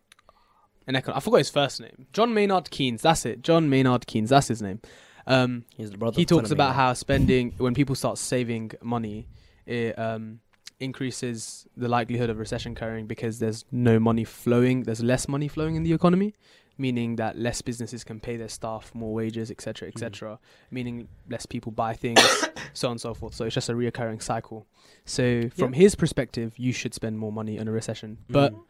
And 0.87 0.95
econ- 0.97 1.15
I 1.15 1.19
forgot 1.19 1.37
his 1.37 1.49
first 1.49 1.81
name. 1.81 2.07
John 2.13 2.33
Maynard 2.33 2.69
Keynes. 2.69 3.01
That's 3.01 3.25
it. 3.25 3.41
John 3.41 3.69
Maynard 3.69 4.07
Keynes. 4.07 4.29
That's 4.29 4.47
his 4.47 4.61
name. 4.61 4.81
Um, 5.27 5.65
He's 5.75 5.91
the 5.91 5.97
brother. 5.97 6.15
he 6.15 6.25
talks 6.25 6.51
about 6.51 6.75
how 6.75 6.93
spending, 6.93 7.53
when 7.57 7.73
people 7.73 7.95
start 7.95 8.17
saving 8.17 8.71
money, 8.83 9.27
it 9.65 9.97
um, 9.97 10.39
increases 10.79 11.67
the 11.75 11.87
likelihood 11.87 12.29
of 12.29 12.37
recession 12.39 12.73
occurring 12.73 13.07
because 13.07 13.39
there's 13.39 13.65
no 13.71 13.99
money 13.99 14.23
flowing. 14.23 14.83
There's 14.83 15.03
less 15.03 15.27
money 15.27 15.47
flowing 15.47 15.75
in 15.75 15.83
the 15.83 15.93
economy, 15.93 16.33
meaning 16.77 17.15
that 17.17 17.37
less 17.37 17.61
businesses 17.61 18.03
can 18.03 18.19
pay 18.19 18.37
their 18.37 18.49
staff 18.49 18.93
more 18.93 19.13
wages, 19.13 19.49
etc., 19.51 19.87
etc. 19.87 20.39
Meaning 20.71 21.07
less 21.29 21.45
people 21.45 21.71
buy 21.71 21.93
things, 21.93 22.19
so 22.73 22.87
on 22.89 22.93
and 22.93 23.01
so 23.01 23.13
forth. 23.13 23.33
So 23.35 23.45
it's 23.45 23.55
just 23.55 23.69
a 23.69 23.73
reoccurring 23.73 24.21
cycle. 24.21 24.65
So 25.05 25.49
from 25.49 25.73
his 25.73 25.95
perspective, 25.95 26.53
you 26.57 26.71
should 26.73 26.93
spend 26.93 27.19
more 27.19 27.31
money 27.31 27.57
in 27.57 27.67
a 27.67 27.71
recession, 27.71 28.17
but 28.29 28.53
Mm. 28.53 28.61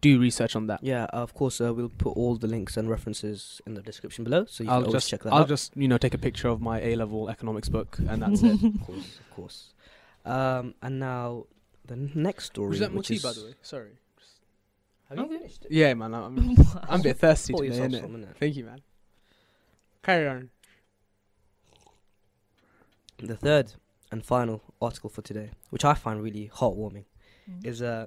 do 0.00 0.20
research 0.20 0.54
on 0.54 0.66
that. 0.66 0.80
yeah, 0.82 1.04
of 1.06 1.32
course, 1.34 1.60
uh, 1.60 1.72
we'll 1.72 1.88
put 1.88 2.10
all 2.16 2.36
the 2.36 2.46
links 2.46 2.76
and 2.76 2.90
references 2.90 3.60
in 3.66 3.72
the 3.74 3.80
description 3.82 4.22
below, 4.24 4.44
so 4.46 4.62
you 4.62 4.68
can 4.68 4.74
I'll 4.74 4.80
always 4.82 4.92
just 4.92 5.08
check 5.10 5.22
that 5.22 5.32
I'll 5.32 5.40
out. 5.42 5.48
just 5.48 5.74
you 5.76 5.88
know 5.88 5.96
take 5.98 6.12
a 6.14 6.18
picture 6.18 6.48
of 6.48 6.60
my 6.60 6.80
A 6.80 6.94
level 6.96 7.30
economics 7.30 7.68
book 7.70 7.96
and 8.08 8.20
that's 8.22 8.42
it. 8.42 8.62
of 8.64 8.80
course, 8.86 9.18
of 9.20 9.30
course. 9.34 9.73
Um, 10.24 10.74
and 10.82 10.98
now 10.98 11.46
the 11.86 11.96
next 11.96 12.46
story. 12.46 12.70
Was 12.70 12.78
that 12.80 12.90
more 12.92 12.98
which 12.98 13.08
tea, 13.08 13.16
is, 13.16 13.22
by 13.22 13.32
the 13.32 13.44
way? 13.44 13.54
Sorry. 13.62 13.90
Have 15.08 15.18
you 15.18 15.24
Okay. 15.24 15.36
finished 15.38 15.64
it? 15.66 15.70
Yeah, 15.70 15.92
man. 15.94 16.14
I'm, 16.14 16.38
I'm 16.88 17.00
a 17.00 17.02
bit 17.02 17.18
thirsty 17.18 17.52
Pour 17.52 17.62
today, 17.62 17.76
yourself 17.76 17.92
innit? 17.92 18.00
some, 18.00 18.16
innit? 18.22 18.36
Thank 18.38 18.56
you, 18.56 18.64
man. 18.64 18.80
Carry 20.02 20.26
on. 20.28 20.50
The 23.18 23.36
third 23.36 23.74
and 24.10 24.24
final 24.24 24.62
article 24.80 25.10
for 25.10 25.22
today, 25.22 25.50
which 25.70 25.84
I 25.84 25.94
find 25.94 26.22
really 26.22 26.50
heartwarming, 26.52 27.04
Mm. 27.50 27.66
is 27.66 27.82
uh, 27.82 28.06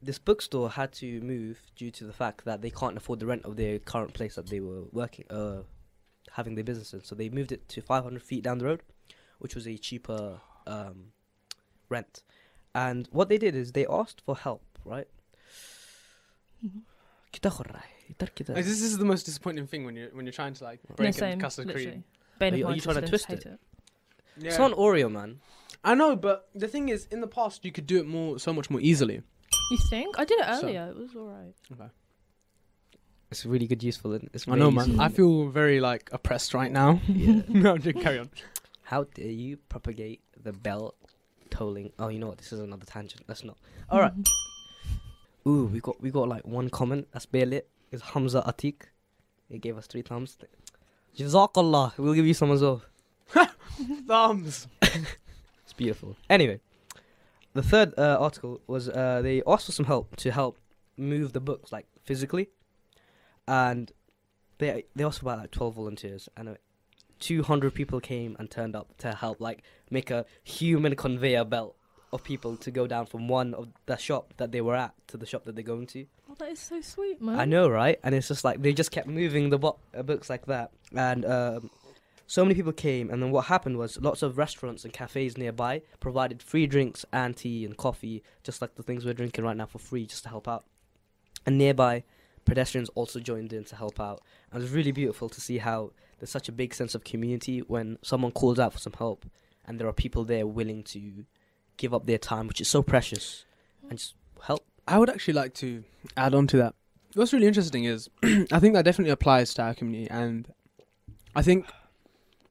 this 0.00 0.20
bookstore 0.20 0.70
had 0.70 0.92
to 0.92 1.20
move 1.20 1.60
due 1.74 1.90
to 1.90 2.04
the 2.04 2.12
fact 2.12 2.44
that 2.44 2.62
they 2.62 2.70
can't 2.70 2.96
afford 2.96 3.18
the 3.18 3.26
rent 3.26 3.44
of 3.44 3.56
their 3.56 3.80
current 3.80 4.14
place 4.14 4.36
that 4.36 4.46
they 4.46 4.60
were 4.60 4.82
working, 4.92 5.24
uh, 5.30 5.62
having 6.32 6.54
their 6.54 6.62
business 6.62 6.92
in. 6.94 7.02
So 7.02 7.16
they 7.16 7.28
moved 7.28 7.50
it 7.50 7.68
to 7.70 7.82
500 7.82 8.22
feet 8.22 8.44
down 8.44 8.58
the 8.58 8.66
road, 8.66 8.82
which 9.40 9.56
was 9.56 9.66
a 9.66 9.76
cheaper 9.76 10.40
um, 10.68 11.10
rent. 11.88 12.22
And 12.74 13.08
what 13.12 13.28
they 13.28 13.38
did 13.38 13.54
is 13.54 13.72
they 13.72 13.86
asked 13.86 14.20
for 14.20 14.36
help, 14.36 14.62
right? 14.84 15.08
This 18.54 18.80
is 18.80 18.98
the 18.98 19.04
most 19.04 19.24
disappointing 19.24 19.66
thing 19.66 19.84
when 19.84 19.96
you're 19.96 20.08
when 20.10 20.26
you're 20.26 20.32
trying 20.32 20.54
to 20.54 20.64
like 20.64 20.80
break 20.96 21.08
no, 21.08 21.10
same, 21.12 21.40
into 21.40 21.64
cream. 21.72 22.04
Are 22.40 22.46
you, 22.48 22.66
are 22.66 22.74
you 22.74 22.80
trying 22.80 23.00
to 23.00 23.08
twist 23.08 23.30
it? 23.30 23.46
it? 23.46 23.60
Yeah. 24.38 24.48
It's 24.48 24.58
not 24.58 24.72
Oreo, 24.72 25.10
man. 25.10 25.40
I 25.82 25.94
know, 25.94 26.16
but 26.16 26.48
the 26.54 26.68
thing 26.68 26.88
is, 26.88 27.06
in 27.10 27.20
the 27.20 27.26
past, 27.26 27.64
you 27.64 27.72
could 27.72 27.86
do 27.86 27.98
it 27.98 28.06
more, 28.06 28.38
so 28.38 28.52
much 28.52 28.68
more 28.70 28.80
easily. 28.80 29.22
You 29.70 29.78
think? 29.88 30.18
I 30.18 30.24
did 30.24 30.40
it 30.40 30.46
earlier. 30.48 30.90
So. 30.92 30.98
It 30.98 31.02
was 31.02 31.16
alright. 31.16 31.54
Okay. 31.72 31.90
It's 33.30 33.46
really 33.46 33.66
good, 33.66 33.82
useful. 33.82 34.12
It? 34.12 34.28
It's 34.32 34.46
really 34.46 34.60
I 34.60 34.64
know, 34.64 34.70
man. 34.70 34.86
Useful. 34.86 35.04
I 35.04 35.08
feel 35.08 35.48
very 35.48 35.80
like 35.80 36.10
oppressed 36.12 36.54
right 36.54 36.70
now. 36.70 37.00
Yeah. 37.08 37.42
no, 37.48 37.78
just 37.78 38.00
carry 38.00 38.18
on. 38.18 38.30
How 38.82 39.04
dare 39.04 39.26
you 39.26 39.56
propagate 39.68 40.20
the 40.40 40.52
bell 40.52 40.94
tolling? 41.56 41.92
Oh, 41.98 42.08
you 42.08 42.18
know 42.18 42.28
what? 42.28 42.38
This 42.38 42.52
is 42.52 42.60
another 42.60 42.84
tangent. 42.84 43.22
Let's 43.28 43.44
not. 43.44 43.56
All 43.90 44.00
right. 44.00 44.12
Ooh, 45.46 45.66
we 45.66 45.80
got 45.80 46.00
we 46.00 46.10
got 46.10 46.28
like 46.28 46.46
one 46.46 46.68
comment. 46.68 47.08
That's 47.12 47.26
bare 47.26 47.46
lit. 47.46 47.68
Is 47.92 48.02
Hamza 48.02 48.42
Atik? 48.46 48.82
He 49.48 49.58
gave 49.58 49.78
us 49.78 49.86
three 49.86 50.02
thumbs. 50.02 50.36
Jazakallah. 51.16 51.96
We'll 51.98 52.14
give 52.14 52.26
you 52.26 52.34
some 52.34 52.50
as 52.50 52.62
well. 52.62 52.82
Thumbs. 54.06 54.68
It's 55.64 55.72
beautiful. 55.72 56.16
Anyway, 56.30 56.60
the 57.54 57.62
third 57.62 57.92
uh, 57.98 58.18
article 58.20 58.60
was 58.68 58.88
uh, 58.88 59.20
they 59.20 59.42
asked 59.48 59.66
for 59.66 59.72
some 59.72 59.86
help 59.86 60.14
to 60.16 60.30
help 60.30 60.58
move 60.96 61.32
the 61.32 61.40
books 61.40 61.72
like 61.72 61.86
physically, 62.04 62.50
and 63.48 63.90
they 64.58 64.84
they 64.94 65.02
asked 65.02 65.18
for 65.18 65.26
about 65.26 65.38
like 65.40 65.50
twelve 65.50 65.74
volunteers, 65.74 66.28
and 66.36 66.56
uh, 67.16 67.20
two 67.20 67.42
hundred 67.42 67.74
people 67.74 68.00
came 68.00 68.36
and 68.38 68.50
turned 68.50 68.76
up 68.76 68.96
to 68.98 69.14
help 69.14 69.40
like 69.40 69.62
make 69.90 70.10
a 70.10 70.24
human 70.44 70.94
conveyor 70.96 71.44
belt 71.44 71.76
of 72.12 72.22
people 72.22 72.56
to 72.56 72.70
go 72.70 72.86
down 72.86 73.06
from 73.06 73.28
one 73.28 73.54
of 73.54 73.68
the 73.86 73.96
shop 73.96 74.34
that 74.36 74.52
they 74.52 74.60
were 74.60 74.76
at 74.76 74.94
to 75.08 75.16
the 75.16 75.26
shop 75.26 75.44
that 75.44 75.54
they're 75.54 75.64
going 75.64 75.86
to. 75.86 76.06
Oh, 76.30 76.34
that 76.38 76.50
is 76.50 76.60
so 76.60 76.80
sweet, 76.80 77.20
man. 77.20 77.38
I 77.38 77.44
know, 77.44 77.68
right? 77.68 77.98
And 78.02 78.14
it's 78.14 78.28
just 78.28 78.44
like 78.44 78.62
they 78.62 78.72
just 78.72 78.90
kept 78.90 79.08
moving 79.08 79.50
the 79.50 79.58
bo- 79.58 79.78
uh, 79.96 80.02
books 80.02 80.30
like 80.30 80.46
that, 80.46 80.70
and 80.94 81.24
um, 81.24 81.70
so 82.26 82.44
many 82.44 82.54
people 82.54 82.72
came. 82.72 83.10
And 83.10 83.22
then 83.22 83.30
what 83.30 83.46
happened 83.46 83.78
was 83.78 84.00
lots 84.00 84.22
of 84.22 84.38
restaurants 84.38 84.84
and 84.84 84.92
cafes 84.92 85.36
nearby 85.38 85.82
provided 86.00 86.42
free 86.42 86.66
drinks 86.66 87.04
and 87.12 87.36
tea 87.36 87.64
and 87.64 87.76
coffee, 87.76 88.22
just 88.42 88.60
like 88.60 88.74
the 88.74 88.82
things 88.82 89.04
we're 89.04 89.14
drinking 89.14 89.44
right 89.44 89.56
now 89.56 89.66
for 89.66 89.78
free, 89.78 90.06
just 90.06 90.24
to 90.24 90.28
help 90.28 90.48
out. 90.48 90.64
And 91.44 91.58
nearby, 91.58 92.04
pedestrians 92.44 92.88
also 92.94 93.20
joined 93.20 93.52
in 93.52 93.64
to 93.64 93.76
help 93.76 94.00
out. 94.00 94.22
And 94.50 94.60
it 94.60 94.64
was 94.64 94.72
really 94.72 94.92
beautiful 94.92 95.28
to 95.28 95.40
see 95.40 95.58
how 95.58 95.92
there's 96.18 96.30
such 96.30 96.48
a 96.48 96.52
big 96.52 96.74
sense 96.74 96.94
of 96.94 97.04
community 97.04 97.60
when 97.60 97.98
someone 98.02 98.32
calls 98.32 98.58
out 98.58 98.72
for 98.72 98.78
some 98.78 98.94
help, 98.94 99.26
and 99.66 99.78
there 99.78 99.88
are 99.88 99.92
people 99.92 100.24
there 100.24 100.46
willing 100.46 100.82
to 100.84 101.24
give 101.76 101.92
up 101.92 102.06
their 102.06 102.18
time, 102.18 102.46
which 102.46 102.60
is 102.60 102.68
so 102.68 102.82
precious, 102.82 103.44
and 103.88 103.98
just 103.98 104.14
help 104.42 104.64
I 104.88 104.98
would 104.98 105.10
actually 105.10 105.34
like 105.34 105.54
to 105.54 105.84
add 106.16 106.34
on 106.34 106.46
to 106.48 106.56
that. 106.58 106.74
What's 107.14 107.32
really 107.32 107.46
interesting 107.46 107.84
is 107.84 108.08
I 108.22 108.60
think 108.60 108.74
that 108.74 108.84
definitely 108.84 109.10
applies 109.10 109.52
to 109.54 109.62
our 109.62 109.74
community, 109.74 110.10
and 110.10 110.52
I 111.34 111.42
think 111.42 111.66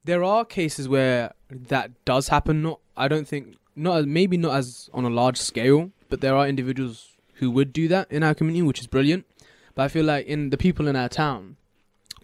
there 0.03 0.23
are 0.23 0.43
cases 0.43 0.87
where 0.87 1.33
that 1.49 1.91
does 2.03 2.27
happen. 2.27 2.61
Not, 2.61 2.79
I 2.97 3.07
don't 3.07 3.27
think, 3.27 3.55
not 3.75 4.05
maybe 4.05 4.37
not 4.37 4.55
as 4.55 4.89
on 4.93 5.05
a 5.05 5.09
large 5.09 5.37
scale, 5.37 5.91
but 6.09 6.21
there 6.21 6.35
are 6.35 6.47
individuals 6.47 7.13
who 7.35 7.51
would 7.51 7.71
do 7.71 7.87
that 7.87 8.11
in 8.11 8.23
our 8.23 8.33
community, 8.33 8.63
which 8.63 8.79
is 8.79 8.87
brilliant. 8.87 9.25
But 9.73 9.83
I 9.83 9.87
feel 9.87 10.05
like 10.05 10.25
in 10.25 10.49
the 10.49 10.57
people 10.57 10.87
in 10.87 10.95
our 10.95 11.09
town, 11.09 11.57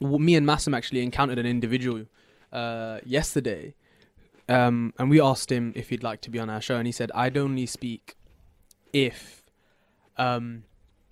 me 0.01 0.35
and 0.35 0.45
Massim 0.45 0.73
actually 0.73 1.01
encountered 1.03 1.39
an 1.39 1.45
individual 1.45 2.05
uh, 2.51 2.99
yesterday, 3.05 3.73
um, 4.49 4.93
and 4.97 5.09
we 5.09 5.21
asked 5.21 5.51
him 5.51 5.71
if 5.75 5.89
he'd 5.89 6.03
like 6.03 6.21
to 6.21 6.29
be 6.29 6.39
on 6.39 6.49
our 6.49 6.59
show, 6.61 6.75
and 6.77 6.85
he 6.87 6.91
said, 6.91 7.11
"I'd 7.15 7.37
only 7.37 7.65
speak 7.65 8.15
if 8.91 9.43
um, 10.17 10.63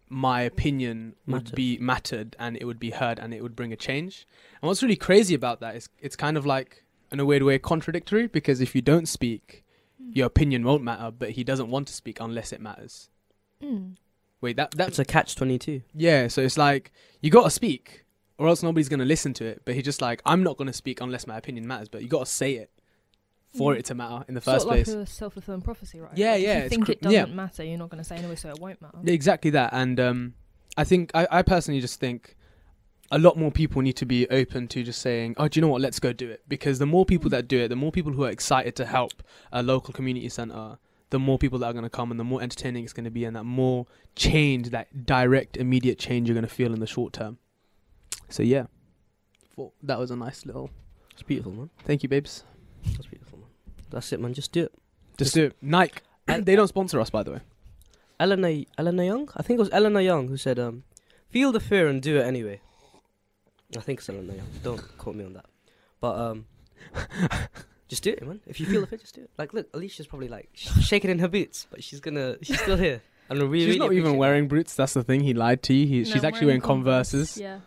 my 0.10 0.41
opinion 0.41 1.15
would 1.27 1.43
Mattered. 1.43 1.55
be 1.55 1.77
mattered 1.77 2.36
and 2.39 2.58
it 2.58 2.65
would 2.65 2.79
be 2.79 2.89
heard 2.91 3.19
and 3.19 3.34
it 3.34 3.41
would 3.43 3.55
bring 3.55 3.72
a 3.72 3.75
change." 3.77 4.27
And 4.62 4.67
what's 4.67 4.81
really 4.84 4.96
crazy 4.96 5.36
about 5.36 5.60
that 5.62 5.75
is 5.75 5.88
it's 6.01 6.15
kind 6.15 6.36
of 6.38 6.46
like 6.46 6.84
in 7.12 7.19
a 7.19 7.25
weird 7.25 7.43
way 7.43 7.58
contradictory 7.60 8.27
because 8.27 8.60
if 8.62 8.75
you 8.75 8.81
don't 8.81 9.08
speak, 9.08 9.63
your 10.12 10.27
opinion 10.27 10.63
won't 10.63 10.84
matter, 10.84 11.12
but 11.12 11.31
he 11.31 11.43
doesn't 11.43 11.69
want 11.69 11.88
to 11.88 11.93
speak 11.93 12.19
unless 12.19 12.51
it 12.51 12.60
matters. 12.62 13.10
Mm. 13.63 13.96
Wait, 14.41 14.55
that 14.58 14.72
that's 14.72 14.98
That's 14.98 15.00
a 15.00 15.05
catch 15.05 15.36
twenty 15.36 15.58
two. 15.60 15.81
yeah, 15.93 16.27
so 16.27 16.41
it's 16.41 16.58
like 16.58 16.91
you 17.22 17.29
gotta 17.29 17.50
speak, 17.51 18.05
or 18.39 18.48
else 18.48 18.63
nobody's 18.63 18.89
gonna 18.89 19.05
listen 19.05 19.34
to 19.36 19.46
it. 19.46 19.62
But 19.65 19.75
he's 19.75 19.84
just 19.84 20.01
like, 20.01 20.22
I'm 20.25 20.41
not 20.41 20.58
gonna 20.58 20.74
speak 20.74 21.01
unless 21.01 21.27
my 21.27 21.38
opinion 21.38 21.67
matters. 21.67 21.89
But 21.89 22.01
you 22.01 22.08
gotta 22.08 22.25
say 22.25 22.53
it 22.55 22.72
for 23.55 23.74
Mm. 23.74 23.79
it 23.79 23.86
to 23.86 23.96
matter 23.96 24.25
in 24.27 24.34
the 24.36 24.41
Sort 24.41 24.55
first 24.55 24.65
of 24.65 24.69
like 24.72 24.86
place. 24.86 24.96
a 24.96 25.05
self-fulfilling 25.05 25.62
prophecy, 25.62 26.00
right? 26.00 26.12
Yeah, 26.15 26.31
Like, 26.34 26.41
yeah, 26.43 26.58
If 26.58 26.63
you 26.63 26.69
think 26.69 26.86
cr- 26.86 26.91
it 26.93 27.01
doesn't 27.01 27.29
yeah. 27.29 27.36
matter, 27.36 27.63
you're 27.63 27.77
not 27.79 27.89
going 27.89 27.98
to 28.03 28.08
say 28.08 28.15
anyway, 28.15 28.36
so 28.36 28.50
it 28.50 28.60
won't 28.60 28.81
matter. 28.81 28.98
Exactly 29.05 29.51
that. 29.51 29.72
And 29.74 30.00
um, 30.00 30.34
I 30.77 30.84
think 30.84 31.12
I, 31.13 31.27
I 31.31 31.41
personally 31.41 31.81
just 31.81 32.00
think 32.00 32.36
a 33.12 33.17
lot 33.17 33.38
more 33.39 33.50
people 33.51 33.81
need 33.81 33.93
to 33.98 34.05
be 34.05 34.27
open 34.29 34.67
to 34.67 34.84
just 34.84 35.01
saying, 35.01 35.34
"Oh, 35.38 35.48
do 35.48 35.60
you 35.60 35.62
know 35.63 35.67
what? 35.67 35.81
Let's 35.81 36.00
go 36.00 36.13
do 36.13 36.29
it." 36.29 36.43
Because 36.48 36.77
the 36.77 36.86
more 36.86 37.05
people 37.05 37.29
that 37.31 37.48
do 37.48 37.58
it, 37.60 37.69
the 37.69 37.75
more 37.75 37.91
people 37.91 38.12
who 38.13 38.24
are 38.24 38.29
excited 38.29 38.75
to 38.75 38.86
help 38.86 39.24
a 39.51 39.63
local 39.63 39.96
community 39.96 40.29
center, 40.29 40.77
the 41.10 41.17
more 41.17 41.39
people 41.39 41.58
that 41.58 41.65
are 41.65 41.74
going 41.74 41.84
to 41.84 41.89
come, 41.89 42.12
and 42.12 42.19
the 42.19 42.24
more 42.24 42.39
entertaining 42.43 42.84
it's 42.84 42.93
going 42.93 43.05
to 43.05 43.10
be, 43.10 43.25
and 43.25 43.36
that 43.36 43.46
more 43.46 43.88
change, 44.15 44.69
that 44.69 45.08
direct, 45.08 45.58
immediate 45.58 45.98
change 45.98 46.27
you're 46.29 46.36
going 46.36 46.48
to 46.48 46.53
feel 46.53 46.72
in 46.72 46.79
the 46.81 46.86
short 46.86 47.13
term. 47.13 47.39
So 48.29 48.43
yeah, 48.43 48.65
Thought 49.55 49.74
that 49.83 50.00
was 50.00 50.12
a 50.12 50.15
nice 50.15 50.45
little. 50.45 50.69
It's 51.12 51.24
beautiful, 51.24 51.51
man. 51.51 51.69
Thank 51.83 52.03
you, 52.03 52.09
babes. 52.09 52.43
That's 52.86 53.07
beautiful, 53.07 53.39
man. 53.39 53.48
That's 53.89 54.13
it, 54.13 54.19
man. 54.19 54.33
Just 54.33 54.51
do 54.51 54.63
it. 54.63 54.74
Just 55.17 55.33
do 55.33 55.45
it. 55.45 55.55
Nike. 55.62 56.00
they 56.27 56.55
don't 56.55 56.67
sponsor 56.67 57.01
us, 57.01 57.09
by 57.09 57.24
the 57.24 57.31
way. 57.31 57.39
Eleanor, 58.19 58.63
Eleanor 58.77 59.03
Young? 59.03 59.29
I 59.36 59.43
think 59.43 59.57
it 59.57 59.62
was 59.62 59.69
Eleanor 59.71 60.01
Young 60.01 60.27
who 60.27 60.38
said, 60.38 60.59
um, 60.59 60.83
feel 61.29 61.51
the 61.51 61.59
fear 61.59 61.88
and 61.88 62.01
do 62.01 62.17
it 62.17 62.24
anyway. 62.24 62.62
I 63.77 63.81
think 63.81 64.00
it's 64.00 64.09
Eleanor 64.09 64.36
Young. 64.36 64.48
Don't 64.63 64.98
quote 64.98 65.15
me 65.15 65.25
on 65.25 65.33
that. 65.33 65.45
But, 66.00 66.17
um, 66.17 66.45
just 67.89 68.03
do 68.03 68.12
it, 68.12 68.25
man. 68.25 68.39
If 68.48 68.59
you 68.59 68.65
feel 68.65 68.81
the 68.81 68.88
fear, 68.88 69.00
just 69.00 69.15
do 69.15 69.21
it. 69.21 69.29
Like, 69.38 69.53
look, 69.53 69.67
Alicia's 69.74 70.07
probably 70.07 70.27
like 70.27 70.50
sh- 70.53 70.69
shaking 70.81 71.12
in 71.12 71.19
her 71.19 71.27
boots, 71.27 71.67
but 71.69 71.83
she's 71.83 72.00
gonna, 72.00 72.38
she's 72.41 72.62
still 72.62 72.77
here. 72.77 73.01
And 73.29 73.50
we 73.50 73.59
She's 73.59 73.67
really 73.67 73.79
not 73.79 73.93
even 73.93 74.17
wearing 74.17 74.48
boots. 74.48 74.74
That's 74.75 74.93
the 74.93 75.03
thing. 75.03 75.21
He 75.21 75.33
lied 75.33 75.62
to 75.63 75.74
you. 75.74 75.86
He, 75.86 76.00
No, 76.00 76.13
she's 76.13 76.24
actually 76.24 76.48
wearing 76.48 76.62
Converses. 76.62 77.38
Yeah. 77.38 77.59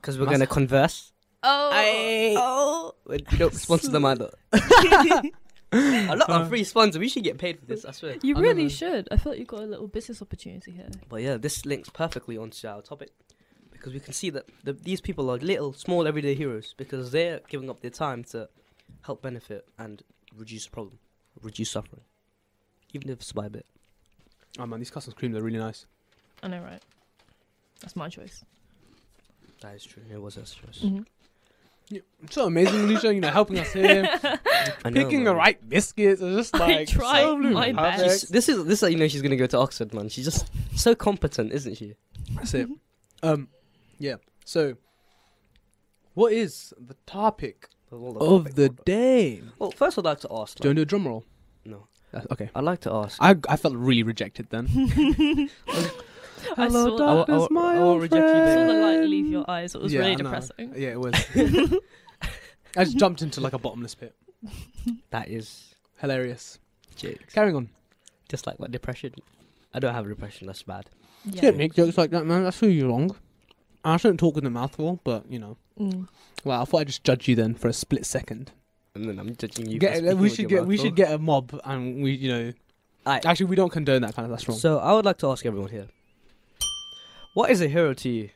Because 0.00 0.18
we're 0.18 0.26
Must- 0.26 0.34
gonna 0.34 0.46
converse. 0.46 1.12
Oh. 1.42 1.70
Aye. 1.72 2.34
Oh. 2.36 2.94
We 3.06 3.18
don't 3.18 3.54
sponsor 3.54 3.90
them 3.90 4.04
either. 4.04 4.30
a 5.72 6.16
lot 6.16 6.28
of 6.30 6.48
free 6.48 6.64
sponsor. 6.64 6.98
We 6.98 7.08
should 7.08 7.24
get 7.24 7.38
paid 7.38 7.60
for 7.60 7.66
this, 7.66 7.84
I 7.84 7.92
swear. 7.92 8.16
You 8.22 8.36
I 8.36 8.40
really 8.40 8.68
should. 8.68 9.08
I 9.10 9.16
feel 9.16 9.32
like 9.32 9.38
you've 9.38 9.48
got 9.48 9.60
a 9.60 9.66
little 9.66 9.86
business 9.88 10.20
opportunity 10.22 10.72
here. 10.72 10.88
But 11.08 11.22
yeah, 11.22 11.36
this 11.36 11.64
links 11.66 11.88
perfectly 11.90 12.36
onto 12.36 12.66
our 12.66 12.82
topic 12.82 13.10
because 13.70 13.92
we 13.92 14.00
can 14.00 14.12
see 14.12 14.30
that 14.30 14.46
the, 14.64 14.72
these 14.72 15.00
people 15.00 15.30
are 15.30 15.36
little, 15.38 15.72
small, 15.72 16.06
everyday 16.06 16.34
heroes 16.34 16.74
because 16.76 17.12
they're 17.12 17.40
giving 17.48 17.70
up 17.70 17.80
their 17.80 17.90
time 17.90 18.24
to 18.24 18.48
help 19.02 19.22
benefit 19.22 19.68
and 19.78 20.02
reduce 20.36 20.64
the 20.64 20.70
problem, 20.70 20.98
reduce 21.42 21.70
suffering, 21.70 22.02
even 22.92 23.08
if 23.10 23.20
it's 23.20 23.32
by 23.32 23.46
a 23.46 23.50
bit. 23.50 23.66
Oh 24.58 24.66
man, 24.66 24.80
these 24.80 24.90
custard 24.90 25.16
creams 25.16 25.36
are 25.36 25.42
really 25.42 25.58
nice. 25.58 25.86
I 26.42 26.48
know, 26.48 26.60
right? 26.60 26.82
That's 27.80 27.94
my 27.94 28.08
choice. 28.08 28.44
That 29.60 29.74
is 29.74 29.84
true. 29.84 30.02
It 30.10 30.20
was 30.20 30.36
us 30.38 30.54
choice. 30.54 30.78
Mhm. 30.82 31.04
So 32.30 32.46
amazing, 32.46 32.80
Alicia. 32.82 33.14
You 33.14 33.20
know, 33.20 33.30
helping 33.30 33.58
us 33.58 33.72
here, 33.72 34.06
I 34.84 34.90
know, 34.90 35.02
picking 35.04 35.24
the 35.24 35.34
right 35.34 35.58
biscuits. 35.68 36.20
It's 36.20 36.36
just 36.50 36.54
I 36.54 36.58
like 36.58 36.88
tried 36.88 37.22
so 37.22 37.36
my 37.38 37.72
perfect. 37.72 37.76
best. 37.76 38.20
She's, 38.20 38.28
this 38.28 38.48
is 38.50 38.64
this. 38.66 38.74
is 38.74 38.80
how 38.82 38.86
you 38.88 38.96
know 38.98 39.08
she's 39.08 39.22
gonna 39.22 39.36
go 39.36 39.46
to 39.46 39.58
Oxford, 39.58 39.94
man. 39.94 40.08
She's 40.10 40.26
just 40.26 40.50
so 40.78 40.94
competent, 40.94 41.50
isn't 41.52 41.76
she? 41.76 41.94
That's 42.34 42.52
it. 42.54 42.68
Um, 43.22 43.48
yeah. 43.98 44.16
So, 44.44 44.76
what 46.14 46.32
is 46.34 46.74
the 46.78 46.94
topic 47.06 47.68
Of, 47.90 48.16
of 48.20 48.54
the 48.54 48.68
day? 48.68 49.42
Well, 49.58 49.70
first 49.70 49.96
I'd 49.98 50.04
like 50.04 50.20
to 50.20 50.28
ask. 50.30 50.58
Do 50.58 50.68
you 50.68 50.74
Like, 50.74 50.76
want 50.76 50.76
to 50.76 50.84
do 50.84 50.96
a 50.96 51.00
drum 51.00 51.06
roll? 51.08 51.24
no, 51.64 51.86
Uh, 52.12 52.20
okay. 52.32 52.50
I'd 52.54 52.64
like 52.64 52.80
to 52.80 52.92
ask. 52.92 53.16
I 53.20 53.34
I 53.48 53.56
felt 53.56 53.74
really 53.74 54.02
rejected 54.02 54.48
then. 54.50 54.68
I 56.56 56.68
saw 56.68 56.96
that. 56.96 57.02
I 57.04 57.14
will- 57.14 57.24
I 57.28 57.36
will- 57.36 57.48
my 57.50 57.74
I 57.74 57.78
will 57.78 57.84
old 57.88 58.02
you 58.02 58.18
I 58.18 58.54
saw 58.54 58.66
the 58.66 58.72
light 58.74 59.00
leave 59.08 59.26
your 59.26 59.48
eyes. 59.50 59.74
It 59.74 59.80
was 59.82 59.92
Yeah, 59.92 60.00
really 60.00 60.16
depressing. 60.16 60.72
Yeah, 60.76 60.88
it 60.90 61.00
was. 61.00 61.14
I 62.76 62.84
just 62.84 62.96
jumped 62.96 63.22
into 63.22 63.40
like 63.40 63.52
a 63.52 63.58
bottomless 63.58 63.94
pit. 63.94 64.14
that 65.10 65.28
is 65.28 65.74
Hilarious. 66.00 66.58
jokes. 66.96 67.34
Carrying 67.34 67.56
on. 67.56 67.68
Just 68.28 68.46
like 68.46 68.58
what 68.60 68.70
depression. 68.70 69.14
I 69.74 69.80
don't 69.80 69.94
have 69.94 70.06
a 70.06 70.08
depression. 70.08 70.46
That's 70.46 70.62
bad. 70.62 70.88
You 71.24 71.40
don't 71.40 71.56
make 71.56 71.74
jokes 71.74 71.98
like 71.98 72.10
that, 72.10 72.24
man. 72.24 72.44
That's 72.44 72.60
really 72.62 72.82
wrong. 72.82 73.16
I 73.84 73.96
shouldn't 73.96 74.20
talk 74.20 74.36
in 74.36 74.44
the 74.44 74.50
mouthful, 74.50 75.00
but 75.04 75.30
you 75.30 75.38
know. 75.38 75.56
Mm. 75.78 76.08
Well, 76.44 76.62
I 76.62 76.64
thought 76.64 76.80
I'd 76.82 76.86
just 76.88 77.04
judge 77.04 77.26
you 77.28 77.34
then 77.34 77.54
for 77.54 77.68
a 77.68 77.72
split 77.72 78.06
second. 78.06 78.52
And 78.94 79.08
then 79.08 79.18
I'm 79.18 79.34
judging 79.36 79.68
you. 79.68 79.78
Get, 79.78 79.92
for 79.94 79.96
speaking 79.98 80.16
we 80.18 80.22
with 80.22 80.32
should 80.34 80.40
your 80.42 80.48
get 80.48 80.58
mouth 80.60 80.68
we 80.68 80.76
should 80.76 80.96
get 80.96 81.12
a 81.12 81.18
mob, 81.18 81.60
and 81.64 82.02
we 82.02 82.12
you 82.12 82.28
know. 82.30 82.52
Aight. 83.06 83.24
Actually, 83.24 83.46
we 83.46 83.56
don't 83.56 83.70
condone 83.70 84.02
that 84.02 84.14
kind 84.14 84.26
of. 84.26 84.30
That's 84.30 84.48
wrong. 84.48 84.58
So 84.58 84.78
I 84.78 84.92
would 84.92 85.04
like 85.04 85.18
to 85.18 85.30
ask 85.30 85.44
everyone 85.46 85.70
here. 85.70 85.86
What 87.38 87.52
is 87.52 87.60
a 87.62 87.68
hero 87.68 87.94
to 87.94 88.08
you? 88.08 88.30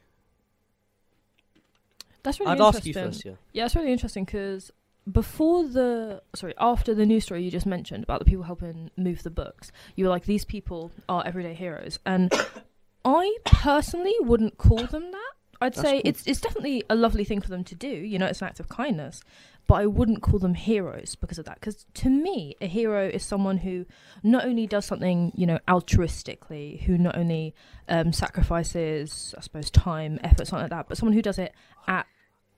That's 2.22 2.38
really 2.38 2.52
I'd 2.52 2.60
ask 2.60 2.86
interesting. 2.86 3.02
you 3.02 3.08
first, 3.10 3.24
yeah. 3.24 3.32
Yeah, 3.52 3.64
it's 3.64 3.74
really 3.74 3.90
interesting 3.90 4.24
because 4.24 4.70
before 5.10 5.66
the 5.66 6.22
sorry 6.36 6.54
after 6.56 6.94
the 6.94 7.04
news 7.04 7.24
story 7.24 7.42
you 7.42 7.50
just 7.50 7.66
mentioned 7.66 8.04
about 8.04 8.20
the 8.20 8.24
people 8.24 8.44
helping 8.44 8.92
move 8.96 9.24
the 9.24 9.30
books, 9.30 9.72
you 9.96 10.04
were 10.04 10.08
like 10.08 10.26
these 10.26 10.44
people 10.44 10.92
are 11.08 11.26
everyday 11.26 11.52
heroes, 11.52 11.98
and 12.06 12.32
I 13.04 13.38
personally 13.44 14.14
wouldn't 14.20 14.56
call 14.56 14.86
them 14.86 15.10
that. 15.10 15.32
I'd 15.62 15.74
That's 15.74 15.88
say 15.88 15.92
cool. 15.94 16.02
it's 16.04 16.26
it's 16.26 16.40
definitely 16.40 16.84
a 16.90 16.94
lovely 16.94 17.24
thing 17.24 17.40
for 17.40 17.48
them 17.48 17.64
to 17.64 17.74
do. 17.74 17.88
You 17.88 18.18
know, 18.18 18.26
it's 18.26 18.40
an 18.40 18.48
act 18.48 18.60
of 18.60 18.68
kindness, 18.68 19.22
but 19.66 19.74
I 19.74 19.86
wouldn't 19.86 20.22
call 20.22 20.38
them 20.38 20.54
heroes 20.54 21.14
because 21.14 21.38
of 21.38 21.44
that. 21.46 21.60
Because 21.60 21.86
to 21.94 22.10
me, 22.10 22.56
a 22.60 22.66
hero 22.66 23.08
is 23.08 23.24
someone 23.24 23.58
who 23.58 23.86
not 24.22 24.44
only 24.44 24.66
does 24.66 24.84
something 24.84 25.32
you 25.34 25.46
know 25.46 25.58
altruistically, 25.68 26.82
who 26.82 26.98
not 26.98 27.16
only 27.16 27.54
um, 27.88 28.12
sacrifices, 28.12 29.34
I 29.36 29.40
suppose, 29.40 29.70
time, 29.70 30.18
effort, 30.22 30.46
something 30.46 30.64
like 30.64 30.70
that, 30.70 30.88
but 30.88 30.98
someone 30.98 31.14
who 31.14 31.22
does 31.22 31.38
it 31.38 31.52
at 31.86 32.06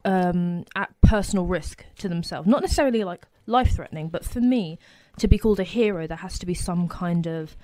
um, 0.04 0.64
at 0.74 0.94
personal 1.02 1.46
risk 1.46 1.84
to 1.98 2.08
themselves. 2.08 2.46
Not 2.48 2.62
necessarily 2.62 3.04
like 3.04 3.26
life 3.46 3.74
threatening, 3.74 4.08
but 4.08 4.24
for 4.24 4.40
me, 4.40 4.78
to 5.18 5.28
be 5.28 5.38
called 5.38 5.60
a 5.60 5.64
hero, 5.64 6.06
there 6.06 6.16
has 6.18 6.38
to 6.38 6.46
be 6.46 6.54
some 6.54 6.88
kind 6.88 7.26
of 7.26 7.56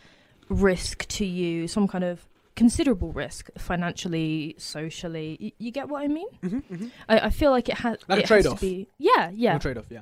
risk 0.49 1.07
to 1.09 1.25
you, 1.25 1.69
some 1.69 1.87
kind 1.87 2.05
of 2.05 2.27
considerable 2.57 3.13
risk 3.13 3.49
financially, 3.59 4.55
socially. 4.59 5.39
Y- 5.41 5.53
you 5.59 5.71
get 5.71 5.89
what 5.89 6.03
I 6.03 6.09
mean? 6.09 6.29
mm-hmm, 6.43 6.75
mm-hmm. 6.75 6.89
I, 7.09 7.21
I 7.21 7.31
feel 7.31 7.51
like 7.51 7.69
it, 7.69 7.79
ha- 7.79 7.97
Like 8.09 8.25
it 8.25 8.29
has 8.29 8.45
to 8.45 8.55
be. 8.57 8.89
Yeah, 8.99 9.31
yeah. 9.35 9.59
trade 9.59 9.79
off, 9.79 9.87
yeah. 9.91 10.01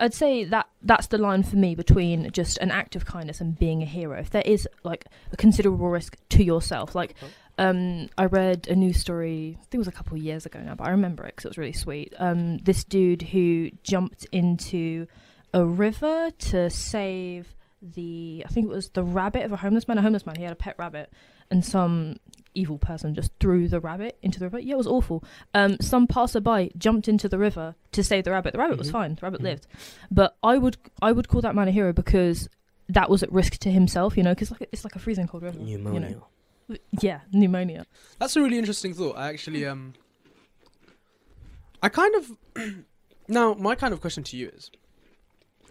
I'd 0.00 0.14
say 0.14 0.44
that 0.44 0.68
that's 0.82 1.06
the 1.06 1.18
line 1.18 1.44
for 1.44 1.56
me 1.56 1.74
between 1.76 2.30
just 2.32 2.58
an 2.58 2.70
act 2.72 2.96
of 2.96 3.04
kindness 3.06 3.40
and 3.40 3.56
being 3.56 3.80
a 3.82 3.86
hero. 3.86 4.18
If 4.18 4.30
there 4.30 4.42
is 4.44 4.68
like 4.82 5.06
a 5.32 5.36
considerable 5.36 5.88
risk 5.88 6.16
to 6.30 6.42
yourself, 6.42 6.96
like 6.96 7.14
um, 7.58 8.08
I 8.18 8.24
read 8.26 8.66
a 8.68 8.74
news 8.74 8.98
story, 8.98 9.56
I 9.60 9.62
think 9.66 9.74
it 9.74 9.78
was 9.78 9.88
a 9.88 9.92
couple 9.92 10.16
of 10.16 10.22
years 10.22 10.46
ago 10.46 10.58
now, 10.60 10.74
but 10.74 10.88
I 10.88 10.90
remember 10.90 11.24
it 11.24 11.36
because 11.36 11.44
it 11.44 11.48
was 11.50 11.58
really 11.58 11.72
sweet. 11.72 12.12
Um, 12.18 12.58
this 12.58 12.82
dude 12.82 13.22
who 13.22 13.70
jumped 13.84 14.26
into 14.32 15.06
a 15.52 15.64
river 15.64 16.30
to 16.36 16.68
save 16.70 17.54
the, 17.80 18.42
I 18.44 18.52
think 18.52 18.66
it 18.66 18.70
was 18.74 18.88
the 18.88 19.04
rabbit 19.04 19.44
of 19.44 19.52
a 19.52 19.56
homeless 19.56 19.86
man. 19.86 19.98
A 19.98 20.02
homeless 20.02 20.26
man, 20.26 20.34
he 20.36 20.42
had 20.42 20.52
a 20.52 20.56
pet 20.56 20.74
rabbit, 20.78 21.12
and 21.50 21.64
some 21.64 22.16
evil 22.56 22.78
person 22.78 23.14
just 23.14 23.32
threw 23.40 23.66
the 23.66 23.80
rabbit 23.80 24.16
into 24.22 24.38
the 24.38 24.46
river. 24.46 24.58
Yeah, 24.60 24.74
it 24.74 24.78
was 24.78 24.86
awful. 24.86 25.24
Um, 25.54 25.76
some 25.80 26.06
passerby 26.06 26.70
jumped 26.78 27.08
into 27.08 27.28
the 27.28 27.36
river 27.38 27.74
to 27.92 28.04
save 28.04 28.24
the 28.24 28.30
rabbit. 28.30 28.52
The 28.52 28.58
rabbit 28.60 28.78
was 28.78 28.88
Mhm. 28.88 28.92
fine. 28.92 29.14
The 29.16 29.20
rabbit 29.22 29.40
Mhm. 29.40 29.44
lived, 29.44 29.66
but 30.10 30.36
I 30.42 30.56
would 30.58 30.76
I 31.02 31.10
would 31.12 31.28
call 31.28 31.40
that 31.40 31.54
man 31.54 31.66
a 31.68 31.72
hero 31.72 31.92
because 31.92 32.48
that 32.88 33.08
was 33.10 33.22
at 33.22 33.32
risk 33.32 33.54
to 33.58 33.70
himself. 33.70 34.16
You 34.16 34.22
know, 34.22 34.34
because 34.34 34.50
like 34.52 34.68
it's 34.70 34.84
like 34.84 34.94
a 34.94 34.98
freezing 35.00 35.26
cold 35.26 35.42
river. 35.42 35.58
Pneumonia. 35.58 36.10
You 36.10 36.14
know? 36.68 36.76
Yeah, 37.00 37.20
pneumonia. 37.32 37.86
That's 38.18 38.36
a 38.36 38.40
really 38.42 38.56
interesting 38.58 38.94
thought. 38.94 39.16
I 39.18 39.28
actually 39.30 39.66
um 39.66 39.94
I 41.82 41.88
kind 41.88 42.14
of 42.14 42.30
now 43.28 43.54
my 43.54 43.74
kind 43.74 43.92
of 43.92 44.00
question 44.00 44.22
to 44.24 44.36
you 44.36 44.48
is 44.48 44.70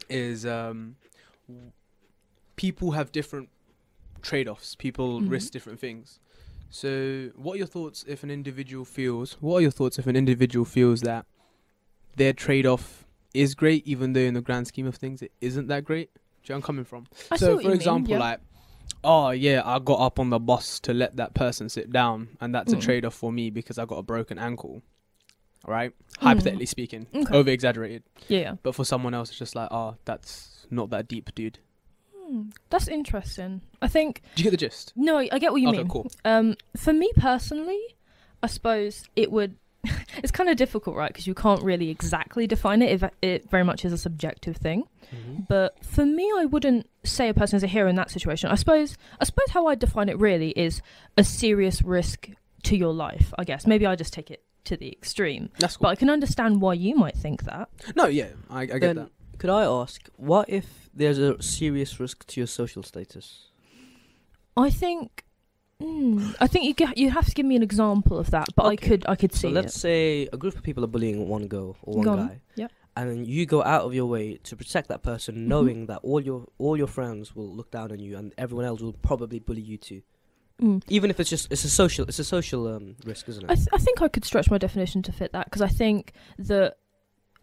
is 0.09 0.45
um 0.45 0.95
people 2.55 2.91
have 2.91 3.11
different 3.11 3.49
trade-offs. 4.23 4.75
People 4.75 5.21
Mhm. 5.21 5.29
risk 5.29 5.51
different 5.53 5.79
things. 5.79 6.19
So, 6.71 7.29
what 7.35 7.53
are 7.53 7.57
your 7.57 7.67
thoughts 7.67 8.03
if 8.07 8.23
an 8.23 8.31
individual 8.31 8.83
feels? 8.85 9.33
What 9.41 9.57
are 9.57 9.61
your 9.61 9.71
thoughts 9.71 9.99
if 9.99 10.07
an 10.07 10.15
individual 10.15 10.65
feels 10.65 11.01
that 11.01 11.27
their 12.15 12.33
trade-off 12.33 13.05
is 13.33 13.53
great, 13.53 13.85
even 13.87 14.13
though 14.13 14.21
in 14.21 14.33
the 14.33 14.41
grand 14.41 14.67
scheme 14.67 14.87
of 14.87 14.95
things 14.95 15.21
it 15.21 15.31
isn't 15.41 15.67
that 15.67 15.83
great? 15.85 16.09
Do 16.15 16.19
you 16.19 16.23
know 16.23 16.53
where 16.53 16.55
I'm 16.57 16.61
coming 16.63 16.85
from? 16.85 17.05
I 17.31 17.37
so, 17.37 17.55
for 17.57 17.61
you 17.61 17.67
mean, 17.69 17.75
example, 17.77 18.13
yeah. 18.13 18.19
like, 18.19 18.39
oh 19.03 19.29
yeah, 19.31 19.61
I 19.63 19.77
got 19.79 19.99
up 19.99 20.17
on 20.19 20.29
the 20.31 20.39
bus 20.39 20.79
to 20.81 20.93
let 20.93 21.15
that 21.17 21.33
person 21.35 21.69
sit 21.69 21.91
down, 21.91 22.29
and 22.41 22.53
that's 22.55 22.73
a 22.73 22.77
Mm. 22.77 22.81
trade-off 22.81 23.13
for 23.13 23.31
me 23.31 23.49
because 23.51 23.77
I 23.77 23.85
got 23.85 23.97
a 23.97 24.03
broken 24.03 24.39
ankle. 24.39 24.81
All 25.65 25.73
right, 25.73 25.91
Mm. 25.91 26.23
hypothetically 26.23 26.65
speaking, 26.65 27.07
Okay. 27.13 27.33
over 27.33 27.49
exaggerated. 27.49 28.03
yeah. 28.27 28.55
But 28.63 28.73
for 28.75 28.83
someone 28.83 29.13
else, 29.13 29.29
it's 29.29 29.37
just 29.39 29.55
like, 29.55 29.69
oh, 29.71 29.95
that's 30.05 30.65
not 30.71 30.89
that 30.89 31.07
deep, 31.07 31.33
dude. 31.35 31.59
Hmm, 32.33 32.49
That's 32.69 32.87
interesting. 32.87 33.61
I 33.81 33.87
think 33.87 34.21
Do 34.35 34.41
you 34.43 34.49
get 34.49 34.51
the 34.51 34.65
gist? 34.65 34.91
no, 34.95 35.17
I 35.17 35.27
get 35.39 35.51
what 35.51 35.61
you 35.61 35.69
okay, 35.69 35.79
mean. 35.79 35.87
cool. 35.87 36.09
Um, 36.25 36.55
for 36.75 36.93
me 36.93 37.11
personally, 37.15 37.79
I 38.41 38.47
suppose 38.47 39.03
it 39.15 39.31
would. 39.31 39.55
it's 40.17 40.31
kind 40.31 40.49
of 40.49 40.55
difficult, 40.55 40.95
right? 40.95 41.09
Because 41.11 41.27
you 41.27 41.33
can't 41.35 41.61
really 41.61 41.89
exactly 41.89 42.47
define 42.47 42.81
it. 42.81 42.89
If 43.03 43.11
it 43.21 43.49
very 43.51 43.63
much 43.65 43.83
is 43.85 43.91
a 43.93 43.97
subjective 43.97 44.57
thing. 44.57 44.85
But 45.47 45.77
for 45.85 46.05
me, 46.07 46.31
I 46.37 46.45
wouldn't 46.45 46.89
say 47.03 47.29
a 47.29 47.33
person 47.35 47.57
is 47.57 47.63
a 47.63 47.67
hero 47.67 47.87
in 47.87 47.95
that 47.97 48.09
situation. 48.09 48.49
I 48.49 48.55
suppose. 48.55 48.97
I 49.21 49.25
suppose 49.25 49.49
how 49.51 49.67
I 49.67 49.75
define 49.75 50.09
it 50.09 50.17
really 50.17 50.49
is 50.51 50.81
a 51.17 51.23
serious 51.23 51.81
risk 51.83 52.29
to 52.63 52.75
your 52.77 52.93
life. 52.93 53.31
I 53.37 53.43
guess 53.43 53.67
maybe 53.67 53.85
I 53.85 53.95
just 53.95 54.11
take 54.13 54.31
it 54.31 54.41
to 54.63 54.77
the 54.77 54.89
extreme. 54.91 55.49
That's 55.59 55.77
But. 55.77 55.89
I 55.89 55.95
can 55.95 56.09
understand 56.09 56.61
why 56.61 56.73
you 56.73 56.95
might 56.95 57.15
think 57.17 57.43
that. 57.43 57.69
no, 57.95 58.05
yeah, 58.07 58.29
I, 58.49 58.61
I 58.61 58.65
get 58.65 58.95
that. 58.95 59.09
Could 59.43 59.49
I 59.49 59.63
ask, 59.65 60.07
what 60.15 60.47
if 60.47 60.89
there's 60.93 61.17
a 61.17 61.41
serious 61.41 61.99
risk 61.99 62.25
to 62.27 62.39
your 62.39 62.47
social 62.47 62.81
status? 62.81 63.47
I 64.55 64.69
think. 64.69 65.25
Mm, 65.81 66.33
I 66.39 66.47
think 66.47 66.79
you 66.79 66.87
you 66.95 67.09
have 67.11 67.25
to 67.25 67.33
give 67.33 67.45
me 67.45 67.57
an 67.57 67.63
example 67.63 68.17
of 68.17 68.31
that, 68.31 68.47
but 68.55 68.63
I 68.63 68.73
Okay. 68.75 68.87
could 68.87 69.03
I 69.05 69.15
could 69.17 69.33
see 69.33 69.49
So 69.49 69.53
let's 69.59 69.75
it. 69.75 69.79
say 69.79 70.29
a 70.31 70.37
group 70.37 70.55
of 70.55 70.63
people 70.63 70.81
are 70.85 70.87
bullying 70.95 71.27
one 71.27 71.47
girl 71.47 71.75
or 71.81 71.95
one 71.95 72.05
Go 72.05 72.11
on. 72.13 72.27
guy. 72.27 72.41
Yep. 72.55 72.71
And 72.95 73.09
then 73.09 73.25
you 73.25 73.45
go 73.45 73.61
out 73.73 73.81
of 73.87 73.93
your 73.93 74.05
way 74.05 74.37
to 74.47 74.55
protect 74.55 74.87
that 74.87 75.01
person, 75.03 75.35
Mhm. 75.35 75.47
knowing 75.53 75.87
that 75.87 75.99
all 76.03 76.21
your 76.21 76.45
all 76.57 76.77
your 76.77 76.87
friends 76.87 77.35
will 77.35 77.51
look 77.53 77.69
down 77.69 77.91
on 77.91 77.99
you, 77.99 78.15
and 78.17 78.33
everyone 78.37 78.63
else 78.65 78.79
will 78.81 78.93
probably 79.09 79.39
bully 79.39 79.61
you 79.71 79.77
too. 79.77 80.01
Mm. 80.61 80.81
Even 80.87 81.09
if 81.09 81.19
it's 81.19 81.29
just 81.35 81.51
it's 81.51 81.65
a 81.65 81.69
social 81.83 82.05
it's 82.07 82.19
a 82.19 82.23
social 82.37 82.61
um, 82.73 82.95
risk, 83.03 83.27
isn't 83.27 83.43
it? 83.43 83.51
I, 83.51 83.55
th- 83.55 83.67
I 83.73 83.79
think 83.79 84.01
I 84.01 84.07
could 84.07 84.23
stretch 84.23 84.49
my 84.49 84.57
definition 84.59 85.01
to 85.01 85.11
fit 85.11 85.33
that 85.33 85.45
because 85.47 85.61
I 85.69 85.71
think 85.81 86.13
that 86.37 86.77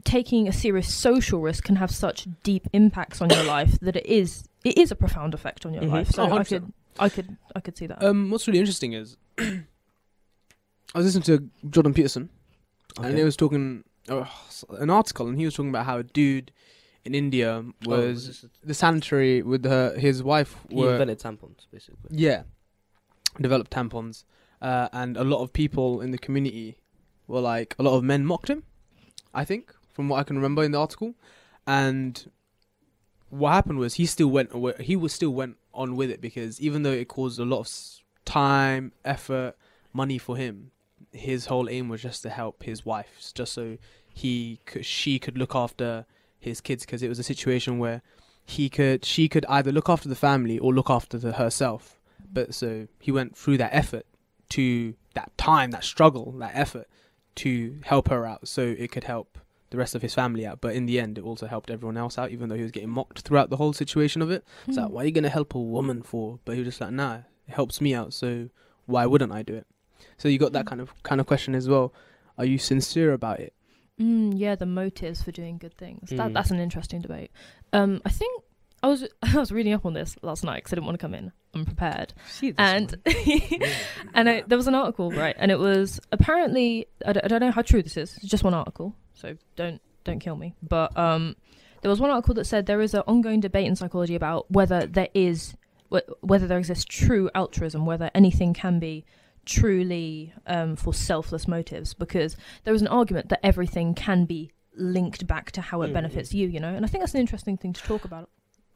taking 0.05 0.49
a 0.49 0.53
serious 0.53 0.93
social 0.95 1.41
risk 1.41 1.65
can 1.65 1.77
have 1.77 1.91
such 1.91 2.27
deep 2.43 2.67
impacts 2.73 3.21
on 3.21 3.31
your 3.31 3.45
life 3.45 3.79
that 3.81 3.97
it 3.97 4.07
is 4.07 4.45
it 4.65 4.77
is 4.79 4.91
a 4.91 4.97
profound 4.97 5.35
effect 5.35 5.65
on 5.67 5.73
your 5.75 5.83
Mhm. 5.85 5.91
life. 5.91 6.11
So 6.11 6.23
Oh, 6.25 6.37
I 6.39 6.45
could 6.45 6.73
I 6.99 7.09
could 7.09 7.37
I 7.57 7.61
could 7.61 7.77
see 7.77 7.87
that. 7.87 8.03
Um, 8.03 8.31
what's 8.31 8.47
really 8.47 8.59
interesting 8.61 8.93
is 8.93 9.17
I 9.39 10.99
was 10.99 11.07
listening 11.07 11.23
to 11.25 11.51
Jordan 11.71 11.95
Peterson, 11.95 12.29
and 13.01 13.17
he 13.17 13.25
was 13.25 13.37
talking 13.37 13.85
uh, 14.09 14.25
an 14.71 14.91
article, 14.91 15.29
and 15.29 15.39
he 15.39 15.45
was 15.45 15.55
talking 15.55 15.69
about 15.71 15.87
how 15.87 15.99
a 15.99 16.03
dude 16.03 16.51
in 17.05 17.15
India 17.15 17.63
Oh, 17.65 17.73
was 17.87 18.27
this 18.27 18.45
the 18.65 18.75
sanitary 18.75 19.43
with 19.43 19.65
her 19.65 19.97
his 19.99 20.23
wife 20.23 20.57
he 20.69 20.81
invented 20.83 21.19
tampons, 21.21 21.67
basically. 21.73 22.11
yeah 22.11 22.43
developed 23.41 23.71
tampons, 23.71 24.25
uh, 24.61 24.89
and 24.93 25.17
a 25.17 25.25
lot 25.25 25.41
of 25.43 25.53
people 25.53 26.01
in 26.01 26.11
the 26.11 26.19
community 26.19 26.77
were 27.29 27.41
like 27.41 27.75
a 27.79 27.83
lot 27.83 27.97
of 27.97 28.03
men 28.05 28.25
mocked 28.27 28.51
him. 28.51 28.65
I 29.33 29.45
think 29.45 29.73
from 29.93 30.09
what 30.09 30.19
I 30.19 30.23
can 30.23 30.37
remember 30.37 30.63
in 30.65 30.73
the 30.73 30.79
article, 30.79 31.15
and 31.67 32.31
what 33.31 33.53
happened 33.53 33.79
was 33.79 33.95
he 33.95 34.07
still 34.07 34.29
went 34.29 34.53
away, 34.53 34.75
he 34.81 34.97
was 34.97 35.13
still 35.13 35.31
went 35.31 35.57
on 35.73 35.97
with 35.97 36.11
it 36.11 36.21
because 36.21 36.61
even 36.61 36.83
though 36.83 36.93
it 36.93 37.09
caused 37.09 37.39
a 37.39 37.45
lot 37.45 37.61
of 37.61 37.71
time, 38.25 38.93
effort, 39.05 39.57
money 39.93 40.19
for 40.19 40.37
him, 40.37 40.73
his 41.13 41.47
whole 41.47 41.69
aim 41.69 41.89
was 41.89 42.03
just 42.03 42.23
to 42.23 42.31
help 42.31 42.63
his 42.63 42.85
wife, 42.85 43.33
just 43.35 43.53
so 43.53 43.79
he 44.13 44.61
could, 44.67 44.85
she 44.85 45.19
could 45.19 45.39
look 45.39 45.55
after 45.55 46.07
his 46.39 46.61
kids 46.61 46.85
because 46.85 47.03
it 47.03 47.09
was 47.09 47.19
a 47.19 47.25
situation 47.25 47.79
where 47.79 48.03
he 48.45 48.69
could 48.69 49.05
she 49.05 49.29
could 49.29 49.47
either 49.49 49.71
look 49.71 49.89
after 49.89 50.09
the 50.09 50.15
family 50.17 50.59
or 50.59 50.75
look 50.75 50.91
after 50.91 51.19
the, 51.19 51.33
herself. 51.33 52.01
But 52.33 52.55
so 52.55 52.89
he 52.99 53.13
went 53.13 53.37
through 53.37 53.59
that 53.59 53.73
effort 53.73 54.07
to 54.51 54.95
that 55.15 55.37
time, 55.37 55.71
that 55.71 55.85
struggle, 55.85 56.33
that 56.33 56.53
effort 56.55 56.89
to 57.37 57.79
help 57.85 58.09
her 58.09 58.27
out 58.27 58.49
so 58.49 58.75
it 58.77 58.91
could 58.91 59.05
help 59.05 59.39
the 59.71 59.79
rest 59.79 59.95
of 59.95 60.03
his 60.03 60.15
family 60.15 60.47
out. 60.47 60.61
But 60.61 60.75
in 60.75 60.87
the 60.87 60.99
end, 61.01 61.17
it 61.19 61.25
also 61.25 61.47
helped 61.47 61.71
everyone 61.71 61.97
else 61.97 62.19
out, 62.19 62.31
even 62.31 62.49
though 62.49 62.57
he 62.57 62.63
was 62.63 62.71
getting 62.73 62.91
mocked 62.91 63.21
throughout 63.21 63.51
the 63.51 63.57
whole 63.57 63.73
situation 63.73 64.21
of 64.23 64.31
it. 64.31 64.45
It's 64.67 64.77
like, 64.77 64.89
Hmm. 64.89 64.93
why 64.95 65.03
are 65.03 65.07
you 65.07 65.13
going 65.13 65.25
to 65.25 65.31
help 65.31 65.55
a 65.55 65.61
woman 65.61 66.03
for? 66.03 66.39
But 66.45 66.57
he 66.57 66.61
was 66.61 66.69
just 66.69 66.81
like, 66.81 66.93
nah, 66.93 67.19
it 67.49 67.55
helps 67.55 67.81
me 67.81 67.95
out, 67.95 68.13
so 68.13 68.49
why 68.87 69.07
wouldn't 69.07 69.33
I 69.33 69.43
do 69.43 69.55
it? 69.55 69.67
So 70.19 70.29
you 70.29 70.39
got 70.39 70.53
that 70.53 70.65
Mm. 70.65 70.69
kind 70.69 70.81
of 70.81 71.03
kind 71.03 71.21
of 71.21 71.27
question 71.27 71.55
as 71.55 71.69
well. 71.69 71.93
Are 72.39 72.45
you 72.45 72.59
sincere 72.59 73.13
about 73.13 73.41
it? 73.41 73.55
Mm, 74.01 74.33
yeah, 74.37 74.55
the 74.55 74.67
motives 74.67 75.23
for 75.23 75.31
doing 75.31 75.59
good 75.59 75.75
things. 75.75 76.09
That 76.11 76.31
Mm. 76.31 76.35
that's 76.35 76.51
an 76.51 76.59
interesting 76.59 77.01
debate. 77.03 77.31
Um, 77.73 78.01
I 78.05 78.09
think 78.11 78.43
I 78.83 78.89
was 78.89 79.07
I 79.23 79.37
was 79.37 79.53
reading 79.53 79.73
up 79.75 79.85
on 79.85 79.93
this 79.93 80.17
last 80.23 80.43
night 80.43 80.57
because 80.57 80.73
I 80.73 80.77
didn't 80.77 80.87
want 80.87 80.99
to 80.99 81.05
come 81.07 81.15
in 81.15 81.33
unprepared, 81.55 82.15
and 82.59 82.97
and 84.15 84.29
I, 84.29 84.43
there 84.47 84.57
was 84.59 84.67
an 84.69 84.75
article 84.75 85.11
right, 85.13 85.35
and 85.39 85.51
it 85.51 85.59
was 85.59 86.01
apparently 86.13 86.87
I 87.07 87.13
don't, 87.13 87.25
I 87.25 87.29
don't 87.29 87.41
know 87.41 87.51
how 87.51 87.63
true 87.63 87.83
this 87.83 87.97
is. 87.97 88.17
It's 88.17 88.27
just 88.27 88.45
one 88.45 88.55
article, 88.55 88.95
so 89.21 89.37
don't 89.57 89.81
don't 90.05 90.19
kill 90.19 90.37
me. 90.37 90.55
But 90.63 90.97
um, 90.97 91.37
there 91.83 91.91
was 91.91 92.01
one 92.01 92.11
article 92.11 92.35
that 92.35 92.47
said 92.47 92.67
there 92.67 92.81
is 92.81 92.95
an 92.95 93.03
ongoing 93.07 93.41
debate 93.41 93.67
in 93.67 93.77
psychology 93.77 94.15
about 94.15 94.51
whether 94.51 94.87
there 94.87 95.09
is 95.15 95.55
whether 96.21 96.47
there 96.47 96.59
exists 96.59 96.85
true 96.85 97.29
altruism, 97.35 97.85
whether 97.85 98.11
anything 98.15 98.55
can 98.55 98.79
be 98.79 99.05
truly 99.45 100.33
um, 100.47 100.77
for 100.77 100.95
selfless 100.95 101.49
motives, 101.49 101.95
because 101.95 102.37
there 102.65 102.75
is 102.75 102.81
an 102.81 102.87
argument 102.89 103.29
that 103.29 103.41
everything 103.45 103.95
can 103.95 104.25
be 104.25 104.53
linked 104.77 105.27
back 105.27 105.51
to 105.51 105.61
how 105.61 105.83
it 105.83 105.91
Mm, 105.91 105.95
benefits 105.95 106.33
you, 106.33 106.47
you 106.47 106.61
know. 106.61 106.73
And 106.73 106.85
I 106.85 106.89
think 106.89 107.03
that's 107.03 107.15
an 107.15 107.21
interesting 107.21 107.57
thing 107.57 107.73
to 107.73 107.83
talk 107.83 108.05
about. 108.05 108.31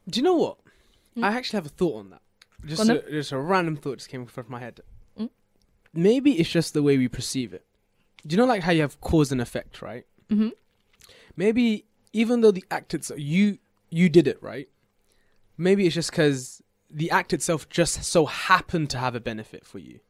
Do 0.09 0.19
you 0.19 0.25
know 0.25 0.35
what? 0.35 0.59
Mm. 1.17 1.25
I 1.25 1.37
actually 1.37 1.59
have 1.59 1.67
a 1.67 1.71
thought 1.71 1.99
on 1.99 2.11
that. 2.11 2.23
Just 2.65 2.81
on 2.81 2.91
a, 2.91 3.11
just 3.11 3.31
a 3.31 3.39
random 3.39 3.77
thought 3.77 3.99
just 3.99 4.09
came 4.09 4.23
off 4.23 4.49
my 4.49 4.59
head. 4.59 4.81
Mm. 5.19 5.31
Maybe 5.93 6.33
it's 6.33 6.51
just 6.51 6.75
the 6.75 6.83
way 6.83 6.99
we 6.99 7.07
perceive 7.07 7.55
it. 7.55 7.65
Do 8.27 8.35
you 8.35 8.39
know 8.39 8.47
like 8.47 8.63
how 8.63 8.73
you 8.73 8.81
have 8.81 9.01
cause 9.01 9.31
and 9.31 9.41
effect, 9.41 9.83
right? 9.83 10.05
Hmm 10.29 10.49
Maybe 11.37 11.85
even 12.13 12.41
though 12.43 12.51
the 12.53 12.65
act 12.71 12.95
itself, 12.95 13.19
you 13.21 13.59
you 13.91 14.09
did 14.09 14.27
it 14.29 14.43
right. 14.43 14.69
Maybe 15.57 15.87
it's 15.87 15.95
just 15.95 16.11
because 16.11 16.63
the 16.91 17.11
act 17.11 17.33
itself 17.33 17.69
just 17.69 18.05
so 18.05 18.27
happened 18.27 18.91
to 18.91 18.99
have 18.99 19.15
a 19.15 19.21
benefit 19.21 19.65
for 19.67 19.79
you. 19.79 20.01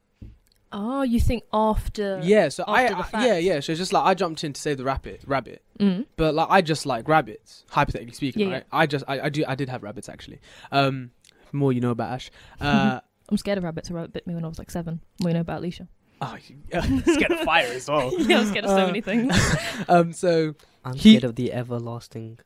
Oh, 0.77 1.03
you 1.03 1.21
think 1.21 1.45
after? 1.53 2.21
yeah. 2.23 2.49
So 2.49 2.65
I, 2.67 2.85
after 2.85 3.17
I- 3.17 3.27
yeah 3.27 3.39
yeah. 3.39 3.61
So 3.61 3.73
it's 3.73 3.79
just 3.79 3.93
like 3.93 4.05
I 4.05 4.15
jumped 4.15 4.43
in 4.45 4.53
to 4.53 4.61
save 4.61 4.77
the 4.79 4.85
rabbit 4.85 5.23
rabbit, 5.27 5.63
Mm. 5.79 6.07
but 6.17 6.35
like 6.35 6.49
I 6.51 6.61
just 6.63 6.85
like 6.85 7.09
rabbits, 7.09 7.65
hypothetically 7.71 8.13
speaking, 8.15 8.43
Yeah, 8.43 8.47
yeah. 8.49 8.55
right? 8.55 8.65
I 8.73 8.87
just 8.87 9.05
I, 9.09 9.21
I 9.23 9.29
do 9.29 9.45
I 9.47 9.55
did 9.55 9.69
have 9.69 9.83
rabbits 9.83 10.09
actually. 10.09 10.41
Um, 10.73 11.13
more 11.53 11.73
you 11.73 11.81
know 11.81 11.91
about 11.91 12.13
Ash. 12.13 12.31
Uh, 12.61 13.01
I'm 13.31 13.39
scared 13.39 13.57
of 13.57 13.65
rabbits. 13.65 13.89
A 13.89 13.95
rabbit 13.95 14.13
bit 14.13 14.27
me 14.27 14.35
when 14.35 14.45
I 14.45 14.49
was 14.49 14.59
like 14.59 14.71
seven. 14.71 15.01
We 15.21 15.33
know 15.33 15.41
about 15.41 15.59
Alicia. 15.61 15.89
Oh, 16.21 16.37
you- 16.47 17.01
scared 17.15 17.33
of 17.33 17.41
fire 17.41 17.67
as 17.73 17.89
well. 17.89 18.13
yeah, 18.21 18.41
I'm 18.41 18.47
scared 18.47 18.65
of 18.65 18.71
so 18.71 18.83
Uh, 18.85 18.87
many 18.87 19.01
things. 19.01 19.35
Um, 19.89 20.13
so 20.13 20.55
I'm 20.85 20.95
He- 20.95 21.11
scared 21.11 21.25
of 21.25 21.37
the 21.37 21.53
everlasting. 21.53 22.39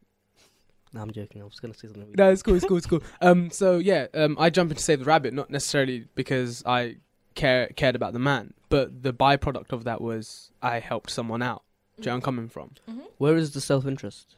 No, 0.93 1.03
I'm 1.03 1.11
joking. 1.11 1.43
I 1.43 1.45
was 1.45 1.61
gonna 1.61 1.75
say 1.75 1.89
something. 1.89 2.07
weird. 2.07 2.17
no, 2.19 2.31
it's 2.31 2.43
cool, 2.43 2.55
it's 2.55 2.65
cool, 2.65 2.77
it's 2.79 2.87
cool. 2.87 3.03
Um, 3.21 3.51
so 3.51 3.77
yeah, 3.79 4.07
um, 4.15 4.37
I 4.41 4.49
jump 4.51 4.71
in 4.71 4.77
to 4.77 4.83
save 4.83 5.01
the 5.01 5.05
rabbit, 5.05 5.35
not 5.35 5.51
necessarily 5.51 6.07
because 6.15 6.63
I 6.65 6.97
care 7.35 7.69
cared 7.77 7.95
about 7.95 8.15
the 8.15 8.19
man, 8.19 8.55
but 8.71 9.03
the 9.03 9.13
byproduct 9.13 9.73
of 9.73 9.85
that 9.85 10.01
was 10.01 10.51
I 10.63 10.81
helped 10.81 11.11
someone 11.11 11.43
out. 11.43 11.63
Do 11.97 12.03
you 12.03 12.07
know 12.07 12.11
where 12.13 12.15
I'm 12.17 12.23
coming 12.23 12.49
from? 12.49 12.71
Where 13.19 13.37
is 13.37 13.53
the 13.53 13.61
self-interest? 13.61 14.37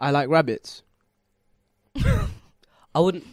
I 0.00 0.10
like 0.10 0.28
rabbits. 0.28 0.82
I 2.94 3.00
wouldn't. 3.00 3.24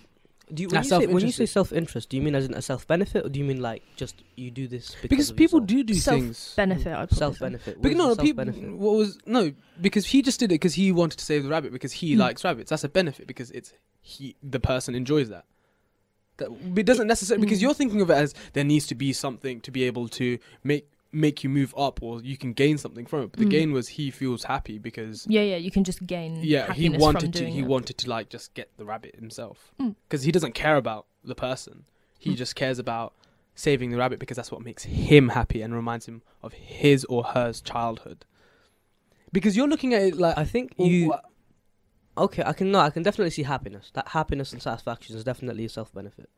Do 0.54 0.64
you, 0.64 0.70
when, 0.70 0.84
you 0.84 0.90
say, 0.90 1.06
when 1.06 1.26
you 1.26 1.32
say 1.32 1.46
self-interested. 1.46 1.48
self-interest, 1.48 2.10
do 2.10 2.18
you 2.18 2.24
mean 2.24 2.34
as 2.36 2.46
in 2.46 2.54
a 2.56 2.62
self-benefit, 2.62 3.26
or 3.26 3.30
do 3.30 3.40
you 3.40 3.46
mean 3.46 3.62
like 3.62 3.84
just 3.96 4.24
you 4.36 4.50
do 4.50 4.68
this 4.68 4.96
because, 5.02 5.10
Because 5.10 5.32
people 5.32 5.60
yourself? 5.60 5.68
do 5.68 5.84
do 5.84 5.94
Self- 5.94 6.20
things. 6.22 6.54
Benefit. 6.56 6.94
I'd 6.94 7.12
self-benefit? 7.12 7.82
But 7.82 7.92
no, 7.92 8.12
is 8.12 8.18
no, 8.18 8.24
the 8.24 8.24
people. 8.24 8.46
What 8.78 8.96
was 8.96 9.20
no? 9.26 9.52
Because 9.80 10.08
he 10.08 10.22
just 10.22 10.40
did 10.40 10.46
it 10.52 10.56
because 10.56 10.74
he 10.74 10.92
wanted 10.92 11.18
to 11.20 11.26
save 11.26 11.44
the 11.44 11.50
rabbit 11.50 11.72
because 11.72 11.92
he 11.92 12.14
Hmm. 12.14 12.20
likes 12.22 12.44
rabbits. 12.44 12.70
That's 12.72 12.84
a 12.84 12.90
benefit 12.90 13.28
because 13.28 13.52
it's 13.52 13.74
he 14.02 14.36
the 14.42 14.60
person 14.60 14.96
enjoys 14.96 15.30
that. 15.30 15.46
That 16.38 16.50
it 16.76 16.86
doesn't 16.86 17.08
necessarily 17.08 17.46
because 17.46 17.60
Hmm. 17.60 17.64
you're 17.66 17.74
thinking 17.74 18.02
of 18.02 18.10
it 18.10 18.14
as 18.14 18.34
there 18.54 18.64
needs 18.64 18.88
to 18.88 18.96
be 18.96 19.14
something 19.14 19.62
to 19.62 19.72
be 19.72 19.84
able 19.84 20.08
to 20.10 20.40
make 20.64 20.88
make 21.12 21.44
you 21.44 21.50
move 21.50 21.74
up 21.78 22.02
or 22.04 22.22
you 22.22 22.38
can 22.38 22.54
gain 22.54 22.78
something 22.78 23.06
from 23.06 23.22
it. 23.24 23.32
But 23.32 23.40
the 23.40 23.46
Hmm. 23.46 23.50
gain 23.50 23.72
was 23.72 23.88
he 23.90 24.12
feels 24.12 24.44
happy 24.44 24.78
because 24.78 25.26
Yeah, 25.28 25.42
yeah. 25.42 25.56
You 25.58 25.72
can 25.72 25.84
just 25.84 26.06
gain. 26.06 26.42
yeah 26.44 26.72
he 26.74 26.90
wanted 26.90 27.22
from 27.22 27.32
to 27.34 27.50
he 27.50 27.60
it. 27.60 27.66
wanted 27.66 27.98
to 27.98 28.10
like 28.10 28.30
just 28.30 28.54
get 28.54 28.70
the 28.78 28.86
rabbit 28.86 29.16
himself 29.16 29.74
Mm. 29.80 29.96
because 30.08 30.24
he 30.24 30.32
doesn't 30.32 30.54
care 30.54 30.76
about 30.78 31.08
the 31.24 31.36
person. 31.36 31.86
He 32.20 32.32
Mm. 32.32 32.36
just 32.36 32.56
cares 32.56 32.78
about 32.80 33.14
saving 33.56 33.90
the 33.90 33.98
rabbit 33.98 34.20
because 34.20 34.36
that's 34.38 34.52
what 34.52 34.62
makes 34.64 34.84
him 34.84 35.30
happy 35.30 35.62
and 35.62 35.74
reminds 35.74 36.06
him 36.08 36.22
of 36.44 36.54
his 36.54 37.06
or 37.06 37.24
her 37.24 37.52
childhood. 37.54 38.26
Because 39.32 39.56
you're 39.58 39.68
looking 39.68 39.94
at 39.94 40.02
it 40.04 40.16
like 40.18 40.38
I 40.38 40.46
think 40.46 40.74
you. 40.78 41.10
wha- 41.10 41.22
Okay, 42.18 42.44
I 42.46 42.52
can 42.54 42.72
no, 42.72 42.80
I 42.80 42.90
can 42.90 43.02
definitely 43.04 43.30
see 43.32 43.44
happiness. 43.44 43.92
That 43.94 44.10
happiness 44.10 44.52
and 44.52 44.62
satisfaction 44.62 45.16
is 45.16 45.24
definitely 45.24 45.66
a 45.66 45.70
self-benefit. 45.70 46.30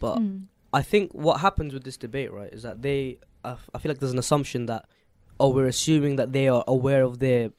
But 0.00 0.18
Mm. 0.18 0.46
I 0.72 0.82
think 0.82 1.12
what 1.14 1.40
happens 1.40 1.72
with 1.72 1.84
this 1.84 1.96
debate, 1.96 2.32
right, 2.32 2.52
is 2.52 2.62
that 2.64 2.82
they. 2.82 3.18
I 3.44 3.78
feel 3.78 3.90
like 3.90 3.98
there's 4.00 4.12
an 4.12 4.18
assumption 4.18 4.66
that, 4.66 4.86
oh, 5.38 5.50
we're 5.50 5.66
assuming 5.66 6.16
that 6.16 6.32
they 6.32 6.48
are 6.48 6.64
aware 6.66 7.02
of 7.02 7.18
their, 7.18 7.50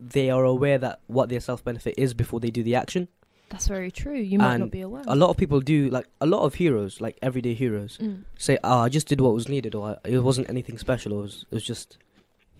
they 0.00 0.30
are 0.30 0.44
aware 0.44 0.78
that 0.78 1.00
what 1.06 1.28
their 1.28 1.40
self 1.40 1.62
benefit 1.64 1.94
is 1.96 2.14
before 2.14 2.40
they 2.40 2.50
do 2.50 2.62
the 2.62 2.74
action. 2.74 3.08
That's 3.50 3.68
very 3.68 3.90
true. 3.90 4.16
You 4.16 4.38
might 4.38 4.54
And 4.54 4.60
not 4.60 4.70
be 4.70 4.80
aware. 4.80 5.04
A 5.06 5.14
lot 5.14 5.30
of 5.30 5.36
people 5.36 5.60
do, 5.60 5.88
like 5.90 6.06
a 6.20 6.26
lot 6.26 6.42
of 6.44 6.54
heroes, 6.54 7.00
like 7.00 7.18
everyday 7.22 7.54
heroes, 7.54 7.98
Mm. 8.02 8.24
say, 8.38 8.58
"Oh, 8.64 8.78
I 8.78 8.88
just 8.88 9.06
did 9.06 9.20
what 9.20 9.34
was 9.34 9.48
needed, 9.48 9.74
or 9.74 9.98
it 10.04 10.18
wasn't 10.20 10.48
anything 10.48 10.78
special. 10.78 11.12
It 11.18 11.22
was, 11.22 11.46
it 11.50 11.54
was 11.54 11.64
just, 11.64 11.98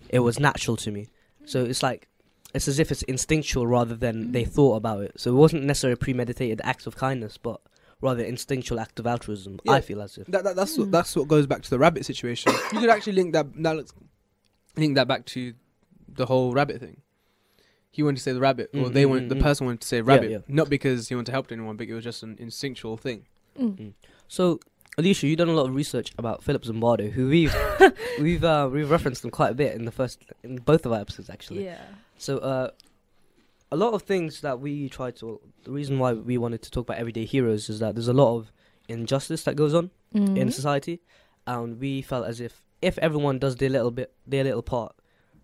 it 0.09 0.19
was 0.19 0.39
natural 0.39 0.77
to 0.77 0.91
me." 0.91 1.07
So 1.45 1.65
it's 1.65 1.83
like, 1.83 2.07
it's 2.53 2.67
as 2.69 2.79
if 2.79 2.91
it's 2.91 3.01
instinctual 3.03 3.67
rather 3.67 3.95
than 3.95 4.31
they 4.31 4.43
Mm. 4.45 4.49
thought 4.49 4.75
about 4.77 5.01
it. 5.03 5.13
So 5.19 5.31
it 5.31 5.35
wasn't 5.35 5.63
necessarily 5.65 5.97
premeditated 5.97 6.61
acts 6.63 6.87
of 6.87 6.95
kindness, 6.95 7.37
but 7.37 7.59
rather 8.05 8.23
instinctual 8.23 8.79
act 8.79 8.99
of 8.99 9.07
altruism. 9.07 9.59
Yeah. 9.63 9.73
I 9.73 9.81
feel 9.81 10.01
as 10.01 10.17
if. 10.17 10.27
That, 10.27 10.43
that 10.43 10.55
that's 10.55 10.77
what 10.77 10.87
Mm. 10.87 10.91
that's 10.91 11.15
what 11.15 11.27
goes 11.27 11.45
back 11.47 11.61
to 11.63 11.69
the 11.69 11.79
rabbit 11.79 12.05
situation. 12.05 12.53
you 12.73 12.79
could 12.79 12.89
actually 12.89 13.13
link 13.13 13.33
that 13.33 13.47
that 13.63 13.75
looks, 13.75 13.93
link 14.77 14.95
that 14.95 15.07
back 15.07 15.25
to 15.27 15.53
the 16.07 16.25
whole 16.25 16.53
rabbit 16.53 16.79
thing. 16.79 17.01
He 17.91 18.03
wanted 18.03 18.17
to 18.17 18.23
say 18.23 18.33
the 18.33 18.41
rabbit, 18.41 18.69
or 18.73 18.85
Mm, 18.89 18.93
they 18.93 19.03
mm, 19.03 19.09
wanted 19.09 19.25
mm, 19.25 19.29
the 19.29 19.35
mm. 19.35 19.41
person 19.41 19.65
wanted 19.65 19.81
to 19.81 19.87
say 19.87 20.01
rabbit, 20.01 20.29
yeah. 20.31 20.39
not 20.47 20.69
because 20.69 21.07
he 21.09 21.15
wanted 21.15 21.27
to 21.27 21.31
help 21.31 21.51
anyone, 21.51 21.77
but 21.77 21.87
it 21.87 21.93
was 21.93 22.03
just 22.03 22.23
an 22.23 22.35
instinctual 22.39 22.97
thing. 22.97 23.25
Mm. 23.59 23.93
So, 24.27 24.59
Alicia, 24.97 25.27
you've 25.27 25.37
done 25.37 25.47
a 25.47 25.53
lot 25.53 25.67
of 25.67 25.75
research 25.75 26.11
about 26.17 26.43
Philip 26.43 26.63
Zimbardo, 26.63 27.11
who 27.11 27.29
we've 27.29 27.55
we've 28.19 28.43
uh, 28.43 28.69
we've 28.71 28.89
referenced 28.91 29.23
him 29.23 29.31
quite 29.31 29.51
a 29.51 29.55
bit 29.55 29.75
in 29.75 29.85
the 29.85 29.91
first 29.91 30.23
in 30.43 30.57
both 30.57 30.85
of 30.85 30.91
our 30.91 30.99
episodes 30.99 31.29
actually. 31.29 31.63
Yeah. 31.65 31.81
So, 32.17 32.37
uh, 32.39 32.71
a 33.75 33.77
lot 33.83 33.93
of 33.93 34.01
things 34.11 34.41
that 34.45 34.55
we 34.65 34.73
try 34.89 35.09
to 35.19 35.25
the 35.65 35.71
reason 35.79 35.93
why 36.01 36.13
we 36.29 36.35
wanted 36.43 36.61
to 36.65 36.69
talk 36.71 36.83
about 36.87 36.97
everyday 37.03 37.25
heroes 37.35 37.63
is 37.73 37.77
that 37.79 37.91
there's 37.95 38.07
a 38.17 38.19
lot 38.23 38.31
of 38.37 38.51
injustice 38.87 39.43
that 39.47 39.55
goes 39.63 39.73
on 39.79 39.85
Mm. 40.13 40.37
in 40.41 40.47
society, 40.51 40.95
and 41.55 41.67
we 41.83 42.01
felt 42.01 42.25
as 42.31 42.39
if 42.47 42.53
if 42.81 42.95
everyone 43.07 43.37
does 43.45 43.55
their 43.57 43.69
little 43.77 43.91
bit 43.99 44.09
their 44.33 44.43
little 44.49 44.61
part 44.75 44.91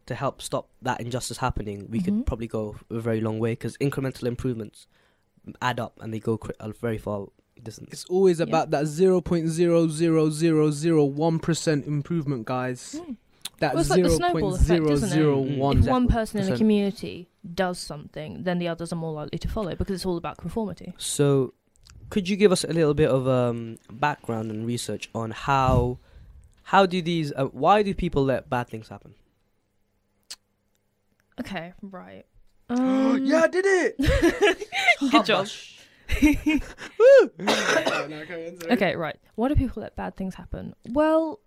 to 0.10 0.14
help 0.16 0.42
stop 0.42 0.66
that 0.88 0.98
injustice 1.06 1.38
happening, 1.48 1.78
we 1.94 2.00
Mhm. 2.00 2.06
could 2.06 2.26
probably 2.30 2.48
go 2.48 2.64
a 2.90 3.00
very 3.00 3.22
long 3.28 3.38
way 3.40 3.52
because 3.54 3.76
incremental 3.88 4.26
improvements 4.34 4.88
add 5.62 5.80
up 5.86 5.94
and 6.02 6.14
they 6.14 6.20
go 6.20 6.38
cri- 6.38 6.56
a 6.60 6.72
very 6.86 6.98
far 6.98 7.28
distance. 7.62 7.90
It's 7.92 8.06
always 8.06 8.40
Yeah. 8.40 8.46
about 8.50 8.72
that 8.72 8.86
zero 8.88 9.18
point 9.22 9.48
zero 9.50 9.88
zero 9.88 10.30
zero 10.30 10.72
zero 10.72 11.04
one 11.06 11.38
percent 11.40 11.86
improvement, 11.86 12.46
guys. 12.46 12.82
Mm. 13.00 13.18
That 13.60 13.74
Well, 13.74 13.82
it's 13.82 13.90
like 13.92 14.02
the 14.02 14.10
snowball 14.10 14.42
point 14.42 14.56
effect, 14.56 14.68
zero 14.68 14.92
isn't 14.92 15.20
it? 15.20 15.58
One. 15.58 15.78
if 15.78 15.86
one 15.86 16.08
person 16.08 16.42
in 16.42 16.52
a 16.52 16.58
community 16.58 17.30
does 17.54 17.78
something, 17.78 18.44
then 18.44 18.58
the 18.58 18.68
others 18.68 18.92
are 18.92 18.96
more 18.96 19.14
likely 19.14 19.38
to 19.38 19.48
follow 19.48 19.76
because 19.76 19.96
it's 19.96 20.06
all 20.06 20.18
about 20.18 20.38
conformity. 20.38 20.94
So, 20.98 21.54
could 22.10 22.28
you 22.28 22.38
give 22.38 22.52
us 22.52 22.64
a 22.64 22.74
little 22.74 22.96
bit 22.96 23.10
of 23.10 23.28
um, 23.28 23.78
background 23.92 24.50
and 24.50 24.66
research 24.66 25.10
on 25.14 25.30
how 25.32 26.00
how 26.64 26.86
do 26.86 27.02
these 27.02 27.32
uh, 27.34 27.46
why 27.46 27.84
do 27.84 27.94
people 27.94 28.24
let 28.24 28.50
bad 28.50 28.68
things 28.68 28.90
happen? 28.90 29.14
Okay, 31.40 31.74
right. 31.82 32.26
Um, 32.70 33.18
yeah, 33.24 33.42
I 33.44 33.48
did 33.48 33.66
it. 33.66 34.68
Good 35.12 35.26
job. 35.26 35.48
Okay, 38.70 38.96
right. 38.96 39.18
Why 39.36 39.48
do 39.48 39.56
people 39.56 39.82
let 39.82 39.96
bad 39.96 40.18
things 40.18 40.36
happen? 40.36 40.76
Well, 40.90 41.40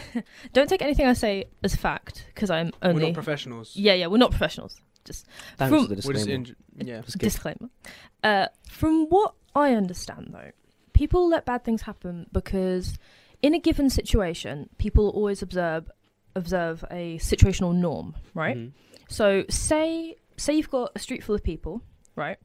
don't 0.52 0.68
take 0.68 0.82
anything 0.82 1.06
I 1.06 1.12
say 1.12 1.44
as 1.62 1.74
fact 1.76 2.24
because 2.34 2.50
I'm 2.50 2.70
We're 2.82 2.90
only. 2.90 3.04
not 3.06 3.14
professionals. 3.14 3.76
yeah, 3.76 3.94
yeah, 3.94 4.06
we're 4.06 4.18
not 4.18 4.30
professionals. 4.30 4.80
Thanks 5.04 5.24
From- 5.58 5.88
for 5.88 5.94
the 5.96 6.02
We're 6.06 6.12
just 6.14 6.26
disclaimer. 6.26 6.44
in, 6.78 6.86
yeah. 6.86 7.00
Just. 7.00 7.18
Disclaimer. 7.18 7.68
Uh, 8.22 8.46
from 8.68 9.06
what 9.08 9.34
I 9.54 9.74
understand, 9.74 10.28
though, 10.32 10.52
people 10.92 11.28
let 11.28 11.44
bad 11.44 11.64
things 11.64 11.82
happen 11.82 12.26
because 12.32 12.96
in 13.42 13.52
a 13.54 13.58
given 13.58 13.90
situation, 13.90 14.68
people 14.78 15.08
always 15.10 15.42
observe 15.42 15.90
observe 16.36 16.84
a 16.90 17.18
situational 17.18 17.74
norm, 17.74 18.14
right? 18.34 18.56
Mhm. 18.56 18.72
So 19.08 19.44
say 19.50 20.16
say 20.36 20.54
you've 20.54 20.70
got 20.70 20.92
a 20.94 20.98
street 21.00 21.22
full 21.24 21.34
of 21.34 21.42
people, 21.42 21.82
right, 22.16 22.38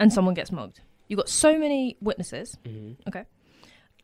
and 0.00 0.12
someone 0.12 0.34
gets 0.34 0.50
mugged. 0.50 0.80
You've 1.08 1.18
got 1.18 1.28
so 1.28 1.56
many 1.58 1.96
witnesses, 2.00 2.58
Mhm. 2.64 2.96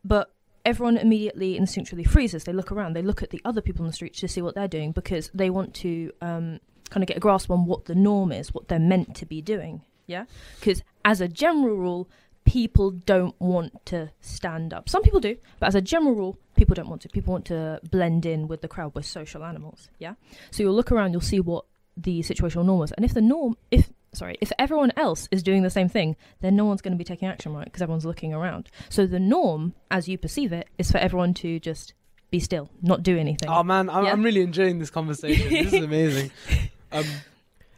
but 0.05 0.33
everyone 0.64 0.96
immediately 0.96 1.59
instinctually 1.59 2.07
freezes. 2.07 2.44
They 2.44 2.53
look 2.53 2.73
around. 2.73 2.94
They 2.94 3.03
look 3.03 3.23
at 3.23 3.31
the 3.31 3.40
other 3.44 3.61
people 3.61 3.83
on 3.83 3.88
the 3.88 3.92
street 3.92 4.14
to 4.14 4.29
see 4.29 4.42
what 4.42 4.55
they're 4.55 4.68
doing 4.68 4.92
because 4.92 5.31
they 5.35 5.51
want 5.51 5.75
to 5.77 6.12
um, 6.20 6.61
kind 6.90 7.03
of 7.03 7.07
get 7.07 7.16
a 7.16 7.20
grasp 7.20 7.51
on 7.51 7.66
what 7.66 7.87
the 7.87 7.94
norm 7.94 8.33
is, 8.33 8.53
what 8.53 8.68
they're 8.68 8.79
meant 8.79 9.14
to 9.16 9.27
be 9.27 9.40
doing. 9.40 9.83
Yeah, 10.07 10.25
because 10.59 10.83
as 11.05 11.20
a 11.20 11.29
general 11.29 11.77
rule, 11.77 12.11
people 12.44 12.90
don't 12.90 13.40
want 13.40 13.87
to 13.87 14.11
stand 14.20 14.75
up. 14.75 14.88
Some 14.88 15.03
people 15.03 15.20
do, 15.20 15.37
but 15.61 15.68
as 15.68 15.77
a 15.77 15.81
general 15.81 16.14
rule, 16.14 16.37
people 16.57 16.75
don't 16.75 16.88
want 16.88 17.03
to. 17.03 17.09
People 17.09 17.33
want 17.33 17.44
to 17.46 17.81
blend 17.90 18.27
in 18.27 18.49
with 18.49 18.61
the 18.61 18.68
crowd. 18.68 18.92
We're 18.94 19.03
social 19.03 19.44
animals. 19.44 19.88
Yeah, 19.99 20.14
so 20.51 20.62
you'll 20.62 20.75
look 20.75 20.90
around. 20.90 21.12
You'll 21.12 21.20
see 21.20 21.40
what 21.40 21.64
the 21.96 22.20
situational 22.20 22.64
norm 22.64 22.83
is, 22.83 22.92
and 22.92 23.05
if 23.05 23.14
the 23.14 23.20
norm, 23.20 23.57
if 23.70 23.90
sorry, 24.12 24.37
if 24.40 24.51
everyone 24.59 24.92
else 24.96 25.29
is 25.31 25.42
doing 25.42 25.62
the 25.62 25.70
same 25.70 25.88
thing, 25.88 26.16
then 26.40 26.57
no 26.57 26.64
one's 26.64 26.83
going 26.83 26.92
to 26.92 26.99
be 26.99 27.05
taking 27.05 27.29
action, 27.29 27.53
right? 27.53 27.64
Because 27.64 27.83
everyone's 27.83 28.05
looking 28.05 28.33
around. 28.35 28.70
So 28.88 29.07
the 29.07 29.20
norm, 29.20 29.75
as 29.90 30.09
you 30.09 30.18
perceive 30.18 30.53
it, 30.53 30.68
is 30.79 30.90
for 30.90 30.99
everyone 30.99 31.35
to 31.35 31.61
just 31.61 31.94
be 32.31 32.40
still, 32.40 32.68
not 32.83 33.03
do 33.03 33.18
anything. 33.18 33.49
Oh 33.49 33.62
man, 33.62 33.88
I'm, 33.90 34.05
Yeah. 34.05 34.12
I'm 34.12 34.23
really 34.23 34.42
enjoying 34.42 34.79
this 34.79 34.90
conversation. 34.90 35.49
this 35.49 35.73
is 35.73 35.83
amazing. 35.85 36.31
Um, 36.92 37.05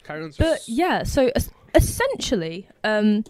carry 0.05 0.25
on. 0.25 0.33
but 0.39 0.61
yeah, 0.67 1.03
so 1.03 1.31
es- 1.37 1.51
essentially, 1.75 2.67
um, 2.83 3.25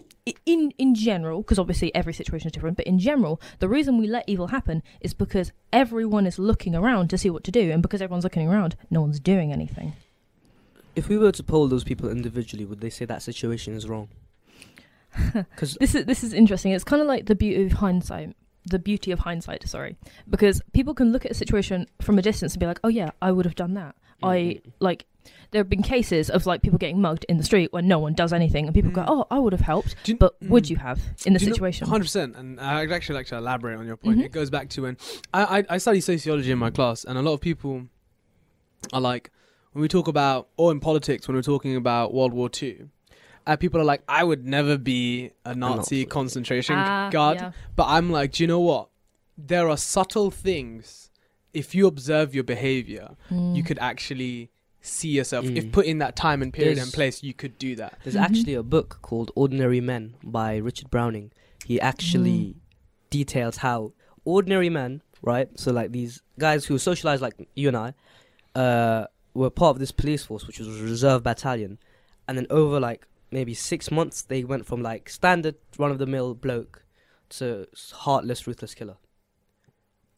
in 0.46 0.72
in 0.78 0.94
general, 0.94 1.42
because 1.42 1.58
obviously 1.58 1.92
every 1.92 2.12
situation 2.12 2.46
is 2.46 2.52
different, 2.52 2.76
but 2.76 2.86
in 2.86 3.00
general, 3.00 3.40
the 3.58 3.68
reason 3.68 3.98
we 3.98 4.06
let 4.06 4.22
evil 4.28 4.46
happen 4.46 4.84
is 5.00 5.12
because 5.12 5.50
everyone 5.72 6.24
is 6.24 6.38
looking 6.38 6.76
around 6.76 7.10
to 7.10 7.18
see 7.18 7.30
what 7.30 7.42
to 7.44 7.50
do, 7.50 7.72
and 7.72 7.82
because 7.82 8.00
everyone's 8.00 8.22
looking 8.22 8.48
around, 8.48 8.76
no 8.90 9.00
one's 9.00 9.18
doing 9.18 9.52
anything. 9.52 9.94
If 10.94 11.08
we 11.08 11.16
were 11.18 11.32
to 11.32 11.42
poll 11.42 11.68
those 11.68 11.84
people 11.84 12.08
individually, 12.10 12.64
would 12.64 12.80
they 12.80 12.90
say 12.90 13.04
that 13.06 13.22
situation 13.22 13.74
is 13.74 13.88
wrong? 13.88 14.08
Because 15.32 15.74
This 15.80 15.94
is 15.94 16.04
this 16.06 16.24
is 16.24 16.32
interesting. 16.32 16.72
It's 16.72 16.84
kind 16.84 17.02
of 17.02 17.08
like 17.08 17.26
the 17.26 17.34
beauty 17.34 17.64
of 17.66 17.72
hindsight. 17.72 18.34
The 18.66 18.78
beauty 18.78 19.10
of 19.10 19.18
hindsight, 19.20 19.68
sorry, 19.68 19.96
because 20.30 20.62
people 20.72 20.94
can 20.94 21.10
look 21.12 21.24
at 21.24 21.32
a 21.32 21.34
situation 21.34 21.88
from 22.00 22.16
a 22.16 22.22
distance 22.22 22.52
and 22.54 22.60
be 22.60 22.66
like, 22.66 22.78
"Oh 22.84 22.88
yeah, 22.88 23.10
I 23.20 23.32
would 23.32 23.44
have 23.44 23.56
done 23.56 23.74
that." 23.74 23.96
I 24.22 24.60
like 24.78 25.04
there 25.50 25.58
have 25.58 25.68
been 25.68 25.82
cases 25.82 26.30
of 26.30 26.46
like 26.46 26.62
people 26.62 26.78
getting 26.78 27.00
mugged 27.00 27.26
in 27.28 27.38
the 27.38 27.42
street 27.42 27.72
when 27.72 27.88
no 27.88 27.98
one 27.98 28.14
does 28.14 28.32
anything, 28.32 28.66
and 28.66 28.72
people 28.74 28.92
go, 28.92 29.00
Mm. 29.02 29.08
"Oh, 29.08 29.26
I 29.32 29.38
would 29.40 29.52
have 29.52 29.62
helped," 29.62 29.96
you- 30.08 30.16
but 30.16 30.40
would 30.42 30.64
mm. 30.66 30.70
you 30.70 30.76
have 30.76 31.00
in 31.26 31.32
the 31.32 31.40
Do 31.40 31.46
you 31.46 31.50
know- 31.50 31.54
situation? 31.54 31.88
100%. 31.88 32.36
And 32.38 32.60
I'd 32.60 32.92
actually 32.92 33.16
like 33.16 33.26
to 33.26 33.36
elaborate 33.36 33.78
on 33.80 33.86
your 33.86 33.96
point. 33.96 34.18
Mhm. 34.18 34.26
It 34.26 34.32
goes 34.32 34.48
back 34.48 34.68
to 34.70 34.82
when 34.82 34.96
I, 35.34 35.58
I, 35.58 35.64
I 35.74 35.78
study 35.78 36.00
sociology 36.00 36.52
in 36.52 36.58
my 36.58 36.70
class, 36.70 37.02
and 37.04 37.18
a 37.18 37.22
lot 37.22 37.32
of 37.34 37.40
people 37.40 37.88
are 38.92 39.00
like, 39.00 39.32
when 39.72 39.82
we 39.82 39.88
talk 39.88 40.08
about, 40.08 40.48
or 40.56 40.70
in 40.72 40.80
politics, 40.80 41.26
when 41.28 41.34
we're 41.36 41.42
talking 41.42 41.76
about 41.76 42.12
World 42.14 42.32
War 42.32 42.50
II, 42.62 42.86
uh, 43.46 43.56
people 43.56 43.80
are 43.80 43.84
like, 43.84 44.02
I 44.08 44.22
would 44.24 44.46
never 44.46 44.76
be 44.78 45.30
a 45.44 45.54
Nazi 45.54 45.76
Nazi. 45.76 46.04
concentration 46.06 46.76
Ah, 46.78 47.10
guard. 47.10 47.38
yeah. 47.38 47.52
But 47.74 47.86
I'm 47.88 48.10
like, 48.10 48.32
do 48.32 48.42
you 48.42 48.46
know 48.46 48.60
what? 48.60 48.88
There 49.36 49.68
are 49.68 49.76
subtle 49.76 50.30
things. 50.30 51.10
If 51.52 51.74
you 51.74 51.86
observe 51.86 52.34
your 52.34 52.44
behavior, 52.44 53.16
you 53.30 53.36
Mm. 53.62 53.66
could 53.66 53.78
actually 53.78 54.50
see 54.80 55.08
yourself. 55.08 55.44
If 55.46 55.64
Mm. 55.66 55.72
put 55.72 55.86
in 55.86 55.98
that 55.98 56.16
time 56.16 56.42
and 56.42 56.52
period 56.52 56.76
There's- 56.76 56.88
and 56.88 56.94
place, 56.94 57.22
you 57.22 57.34
could 57.34 57.58
do 57.58 57.74
that. 57.76 57.98
There's 58.04 58.16
Mhm. 58.16 58.20
actually 58.22 58.54
a 58.54 58.62
book 58.62 58.98
called 59.02 59.30
Ordinary 59.34 59.80
Men 59.80 60.14
by 60.24 60.56
Richard 60.56 60.90
Browning. 60.90 61.30
He 61.64 61.80
actually 61.80 62.56
details 63.10 63.58
how 63.58 63.92
ordinary 64.24 64.68
men, 64.70 65.02
right? 65.22 65.48
So 65.58 65.72
like 65.72 65.92
these 65.92 66.22
guys 66.38 66.64
who 66.66 66.78
socialize 66.78 67.20
like 67.20 67.48
you 67.54 67.68
and 67.68 67.76
I, 67.76 67.94
uh, 68.58 69.06
were 69.34 69.50
part 69.50 69.74
of 69.76 69.80
this 69.80 69.92
police 69.92 70.24
force, 70.24 70.46
which 70.46 70.58
was 70.58 70.68
a 70.68 70.82
reserve 70.82 71.22
battalion, 71.22 71.78
and 72.28 72.36
then 72.36 72.46
over 72.50 72.78
like 72.80 73.06
maybe 73.30 73.54
six 73.54 73.90
months, 73.90 74.22
they 74.22 74.44
went 74.44 74.66
from 74.66 74.82
like 74.82 75.08
standard 75.08 75.54
run 75.78 75.90
of 75.90 75.98
the 75.98 76.06
mill 76.06 76.34
bloke 76.34 76.84
to 77.30 77.66
heartless, 77.92 78.46
ruthless 78.46 78.74
killer. 78.74 78.96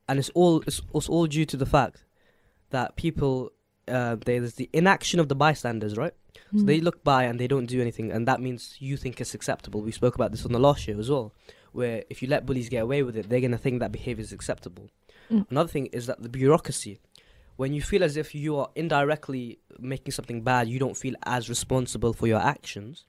And 0.08 0.18
it's 0.18 0.30
all 0.30 0.62
it's, 0.66 0.82
it's 0.94 1.08
all 1.08 1.26
due 1.26 1.46
to 1.46 1.56
the 1.56 1.66
fact 1.66 2.04
that 2.70 2.96
people 2.96 3.52
uh, 3.86 4.16
there's 4.24 4.54
the 4.54 4.68
inaction 4.72 5.20
of 5.20 5.28
the 5.28 5.34
bystanders, 5.34 5.96
right? 5.96 6.14
So 6.52 6.62
Mm. 6.62 6.66
they 6.66 6.80
look 6.80 7.02
by 7.04 7.24
and 7.24 7.38
they 7.40 7.46
don't 7.46 7.66
do 7.66 7.80
anything, 7.80 8.10
and 8.12 8.26
that 8.28 8.40
means 8.40 8.76
you 8.78 8.96
think 8.96 9.20
it's 9.20 9.34
acceptable. 9.34 9.80
We 9.82 9.92
spoke 9.92 10.14
about 10.14 10.30
this 10.30 10.44
on 10.44 10.52
the 10.52 10.58
last 10.58 10.82
show 10.82 10.98
as 10.98 11.10
well, 11.10 11.32
where 11.72 12.04
if 12.10 12.22
you 12.22 12.28
let 12.28 12.46
bullies 12.46 12.68
get 12.68 12.82
away 12.82 13.02
with 13.02 13.16
it, 13.16 13.28
they're 13.28 13.40
gonna 13.40 13.58
think 13.58 13.80
that 13.80 13.92
behavior 13.92 14.22
is 14.22 14.32
acceptable. 14.32 14.88
Mm. 15.30 15.50
Another 15.50 15.68
thing 15.68 15.86
is 15.86 16.06
that 16.06 16.22
the 16.22 16.28
bureaucracy, 16.28 17.00
when 17.56 17.72
you 17.72 17.82
feel 17.82 18.02
as 18.02 18.16
if 18.16 18.34
you 18.34 18.56
are 18.56 18.70
indirectly 18.74 19.58
making 19.78 20.12
something 20.12 20.42
bad, 20.42 20.68
you 20.68 20.78
don't 20.78 20.96
feel 20.96 21.14
as 21.24 21.48
responsible 21.48 22.12
for 22.12 22.26
your 22.26 22.40
actions. 22.40 23.04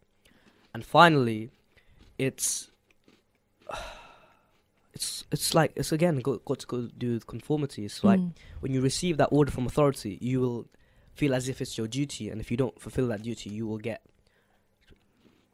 And 0.74 0.86
finally, 0.86 1.50
it's 2.18 2.70
it's 4.94 5.24
it's 5.32 5.54
like 5.54 5.72
it's 5.76 5.92
again 5.92 6.18
got, 6.20 6.46
got 6.46 6.60
to 6.60 6.68
go 6.68 6.88
do 6.98 7.14
with 7.14 7.28
conformity. 7.28 7.86
It's 7.86 8.04
like 8.04 8.20
Mm. 8.20 8.34
when 8.62 8.74
you 8.74 8.82
receive 8.82 9.18
that 9.18 9.30
order 9.32 9.52
from 9.52 9.66
authority, 9.66 10.18
you 10.22 10.40
will 10.42 10.68
feel 11.14 11.34
as 11.34 11.48
if 11.50 11.62
it's 11.62 11.78
your 11.78 11.88
duty, 11.88 12.30
and 12.30 12.40
if 12.42 12.52
you 12.52 12.58
don't 12.58 12.80
fulfill 12.80 13.08
that 13.08 13.22
duty, 13.22 13.50
you 13.50 13.66
will 13.68 13.78
get 13.78 14.02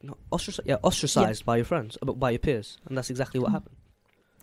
not 0.03 0.17
ostraci- 0.31 0.65
yeah, 0.65 0.77
ostracized 0.83 1.45
by 1.45 1.57
your 1.57 1.65
friends, 1.65 1.97
uh, 2.01 2.11
by 2.13 2.31
your 2.31 2.39
peers, 2.39 2.77
and 2.87 2.97
that's 2.97 3.09
exactly 3.11 3.39
what 3.39 3.49
Mm. 3.49 3.53
happened. 3.53 3.75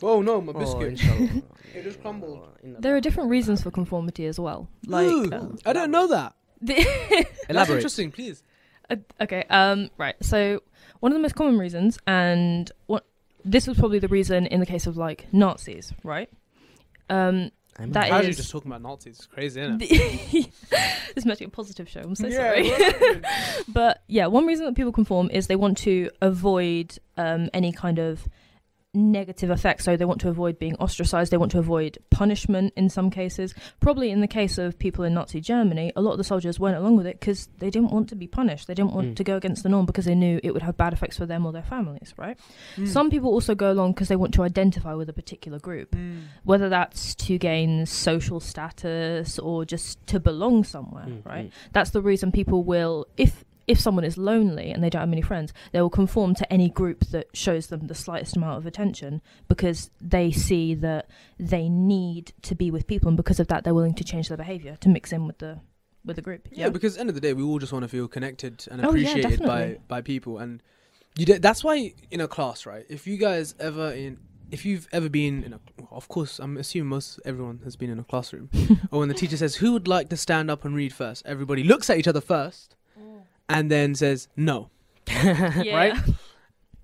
Oh 0.02 0.22
no, 0.22 0.40
my 0.40 0.52
Oh, 0.54 0.58
biscuit. 0.58 0.88
inshallah. 0.88 1.42
It 1.74 1.82
just 1.84 2.00
crumbled. 2.00 2.40
Oh, 2.64 2.76
There 2.80 2.96
are 2.96 3.00
different 3.00 3.30
reasons 3.30 3.62
for 3.62 3.70
conformity 3.70 4.24
as 4.26 4.40
well. 4.40 4.68
Like, 4.86 5.06
Ooh, 5.06 5.30
um, 5.32 5.58
I 5.66 5.72
don't 5.74 5.90
know 5.90 6.08
that. 6.08 6.34
That's 6.62 7.28
Elaborate. 7.48 7.76
interesting, 7.76 8.10
please. 8.10 8.42
Uh, 8.90 8.96
okay. 9.20 9.44
Um. 9.50 9.90
Right. 9.98 10.16
So 10.22 10.62
one 11.00 11.12
of 11.12 11.14
the 11.16 11.20
most 11.22 11.34
common 11.34 11.58
reasons, 11.58 11.98
and 12.06 12.70
what 12.86 13.04
this 13.44 13.66
was 13.68 13.78
probably 13.78 13.98
the 13.98 14.08
reason 14.08 14.46
in 14.46 14.60
the 14.60 14.66
case 14.66 14.86
of 14.86 14.96
like 14.96 15.26
Nazis, 15.32 15.92
right? 16.02 16.28
Um. 17.10 17.50
I'm 17.80 17.92
That 17.92 18.08
Casually 18.08 18.32
just 18.32 18.50
talking 18.50 18.72
about 18.72 18.82
Nazis. 18.82 19.18
It's 19.18 19.26
crazy, 19.26 19.60
isn't 19.60 19.80
it? 19.80 19.88
this 20.70 21.16
is 21.16 21.24
meant 21.26 21.38
be 21.38 21.44
a 21.44 21.48
positive 21.48 21.88
show. 21.88 22.00
I'm 22.00 22.16
so 22.16 22.26
Yeah, 22.26 22.60
sorry. 22.90 23.22
but 23.68 24.02
yeah, 24.08 24.26
one 24.26 24.46
reason 24.46 24.66
that 24.66 24.74
people 24.74 24.90
conform 24.90 25.30
is 25.30 25.46
they 25.46 25.54
want 25.54 25.78
to 25.78 26.10
avoid 26.20 26.98
um, 27.16 27.50
any 27.54 27.70
kind 27.70 28.00
of 28.00 28.26
negative 28.94 29.50
effects. 29.50 29.84
So 29.84 29.96
they 29.96 30.04
want 30.04 30.20
to 30.22 30.28
avoid 30.28 30.58
being 30.58 30.74
ostracized. 30.76 31.30
They 31.30 31.36
want 31.36 31.52
to 31.52 31.58
avoid 31.58 31.98
punishment 32.10 32.72
in 32.76 32.88
some 32.88 33.10
cases. 33.10 33.54
Probably 33.80 34.10
in 34.10 34.20
the 34.20 34.26
case 34.26 34.58
of 34.58 34.78
people 34.78 35.04
in 35.04 35.14
Nazi 35.14 35.40
Germany, 35.40 35.92
a 35.94 36.00
lot 36.00 36.12
of 36.12 36.18
the 36.18 36.24
soldiers 36.24 36.58
went 36.58 36.76
along 36.76 36.96
with 36.96 37.06
it 37.06 37.20
because 37.20 37.48
they 37.58 37.70
didn't 37.70 37.90
want 37.90 38.08
to 38.08 38.16
be 38.16 38.26
punished. 38.26 38.66
They 38.66 38.74
didn't 38.74 38.92
want 38.92 39.08
Mm. 39.08 39.16
to 39.16 39.24
go 39.24 39.36
against 39.36 39.62
the 39.62 39.68
norm 39.68 39.86
because 39.86 40.06
they 40.06 40.14
knew 40.14 40.40
it 40.42 40.52
would 40.52 40.62
have 40.62 40.76
bad 40.76 40.92
effects 40.92 41.18
for 41.18 41.26
them 41.26 41.44
or 41.44 41.52
their 41.52 41.62
families, 41.62 42.14
right? 42.16 42.38
Mm. 42.76 42.88
Some 42.88 43.10
people 43.10 43.30
also 43.30 43.54
go 43.54 43.70
along 43.70 43.92
because 43.92 44.08
they 44.08 44.16
want 44.16 44.34
to 44.34 44.42
identify 44.42 44.94
with 44.94 45.08
a 45.08 45.12
particular 45.12 45.58
group 45.58 45.92
Mm. 45.94 46.22
whether 46.44 46.68
that's 46.68 47.14
to 47.16 47.38
gain 47.38 47.84
social 47.86 48.40
status 48.40 49.38
or 49.38 49.64
just 49.64 50.04
to 50.06 50.18
belong 50.18 50.64
somewhere, 50.64 51.06
Mm, 51.06 51.24
right? 51.26 51.46
mm. 51.46 51.72
That's 51.72 51.90
the 51.90 52.00
reason 52.02 52.32
people 52.32 52.64
will, 52.64 53.06
if 53.16 53.44
if 53.68 53.78
someone 53.78 54.04
is 54.04 54.16
lonely 54.16 54.70
and 54.72 54.82
they 54.82 54.90
don't 54.90 55.00
have 55.00 55.08
many 55.08 55.22
friends, 55.22 55.52
they 55.72 55.80
will 55.80 55.90
conform 55.90 56.34
to 56.36 56.52
any 56.52 56.68
group 56.70 57.00
that 57.10 57.26
shows 57.34 57.66
them 57.68 57.86
the 57.86 57.94
slightest 57.94 58.36
amount 58.36 58.56
of 58.58 58.66
attention 58.66 59.20
because 59.46 59.90
they 60.00 60.30
see 60.32 60.74
that 60.74 61.08
they 61.38 61.68
need 61.68 62.32
to 62.42 62.54
be 62.54 62.70
with 62.70 62.86
people, 62.86 63.08
and 63.08 63.16
because 63.16 63.38
of 63.38 63.46
that, 63.48 63.62
they're 63.64 63.74
willing 63.74 63.94
to 63.94 64.04
change 64.04 64.28
their 64.28 64.36
behavior 64.38 64.76
to 64.80 64.88
mix 64.88 65.12
in 65.12 65.26
with 65.26 65.38
the 65.38 65.60
with 66.04 66.16
the 66.16 66.22
group. 66.22 66.48
Yeah, 66.50 66.70
because 66.70 66.94
at 66.94 66.96
the 66.96 67.00
end 67.00 67.08
of 67.10 67.14
the 67.14 67.20
day, 67.20 67.34
we 67.34 67.42
all 67.42 67.58
just 67.58 67.72
want 67.72 67.82
to 67.82 67.88
feel 67.88 68.08
connected 68.08 68.66
and 68.70 68.84
Oh, 68.84 68.94
yeah, 68.94 69.10
appreciated 69.10 69.40
by 69.46 69.78
by 69.86 70.00
people, 70.00 70.38
and 70.38 70.62
you. 71.16 71.26
d 71.26 71.34
that's 71.38 71.62
why 71.62 71.92
in 72.10 72.20
a 72.20 72.28
class, 72.28 72.64
right? 72.64 72.86
If 72.88 73.06
you 73.06 73.16
guys 73.18 73.54
ever 73.60 73.92
in, 73.92 74.18
if 74.50 74.64
you've 74.64 74.88
ever 74.92 75.10
been 75.10 75.44
in 75.44 75.52
a, 75.52 75.60
of 75.90 76.08
course, 76.08 76.38
I'm 76.38 76.56
assuming 76.56 76.88
most 76.88 77.20
everyone 77.26 77.60
has 77.64 77.76
been 77.76 77.90
in 77.90 77.98
a 77.98 78.04
classroom, 78.04 78.48
or 78.90 79.00
when 79.00 79.08
the 79.08 79.14
teacher 79.22 79.36
says, 79.36 79.56
"Who 79.56 79.72
would 79.74 79.86
like 79.88 80.08
to 80.08 80.16
stand 80.16 80.50
up 80.50 80.64
and 80.64 80.74
read 80.74 80.92
first? 80.94 81.26
Everybody 81.26 81.62
looks 81.64 81.90
at 81.90 81.98
each 81.98 82.08
other 82.08 82.22
first, 82.22 82.76
and 83.48 83.70
then 83.70 83.94
says 83.94 84.28
no. 84.36 84.70
yeah. 85.08 85.74
right? 85.74 85.94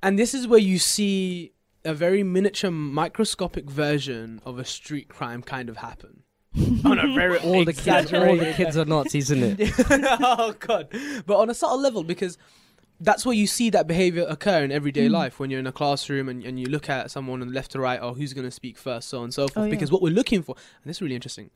And 0.03 0.19
this 0.19 0.35
is 0.35 0.47
where 0.47 0.61
you 0.61 0.79
see 0.79 1.53
a 1.85 1.95
very 1.95 2.23
miniature, 2.23 2.71
microscopic 2.71 3.71
version 3.71 4.41
of 4.45 4.59
a 4.59 4.65
street 4.65 5.09
crime 5.09 5.43
kind 5.43 5.69
of 5.69 5.79
happen. 5.79 6.23
on 6.85 6.99
a 7.01 7.13
very 7.15 7.39
all 7.39 7.65
the 7.65 7.73
kids, 7.73 8.13
all 8.13 8.37
the 8.37 8.53
kids 8.57 8.77
are 8.77 8.85
Nazis, 8.85 9.31
isn't 9.33 9.61
it? 9.61 9.73
oh 9.91 10.55
god! 10.61 10.89
But 11.27 11.39
on 11.39 11.51
a 11.51 11.55
subtle 11.55 11.81
level, 11.81 12.05
because 12.05 12.39
that's 13.01 13.27
where 13.27 13.35
you 13.35 13.49
see 13.49 13.71
that 13.71 13.89
behavior 13.89 14.25
occur 14.29 14.63
in 14.63 14.71
everyday 14.71 15.09
Mm. 15.09 15.11
life 15.11 15.41
when 15.41 15.51
you're 15.51 15.59
in 15.59 15.67
a 15.67 15.73
classroom 15.73 16.29
and, 16.29 16.45
and 16.45 16.61
you 16.61 16.67
look 16.67 16.89
at 16.89 17.11
someone 17.11 17.43
on 17.43 17.49
the 17.49 17.55
left 17.55 17.73
to 17.73 17.81
right, 17.81 18.01
or 18.01 18.15
who's 18.15 18.33
going 18.33 18.47
to 18.47 18.53
speak 18.53 18.79
first, 18.79 19.09
so 19.09 19.19
on 19.19 19.25
and 19.25 19.35
so 19.35 19.49
forth. 19.49 19.57
Oh, 19.57 19.65
yeah. 19.65 19.71
Because 19.71 19.91
what 19.91 20.01
we're 20.01 20.13
looking 20.13 20.45
for, 20.45 20.55
and 20.57 20.89
this 20.89 20.99
is 20.99 21.03
really 21.03 21.17
interesting. 21.17 21.51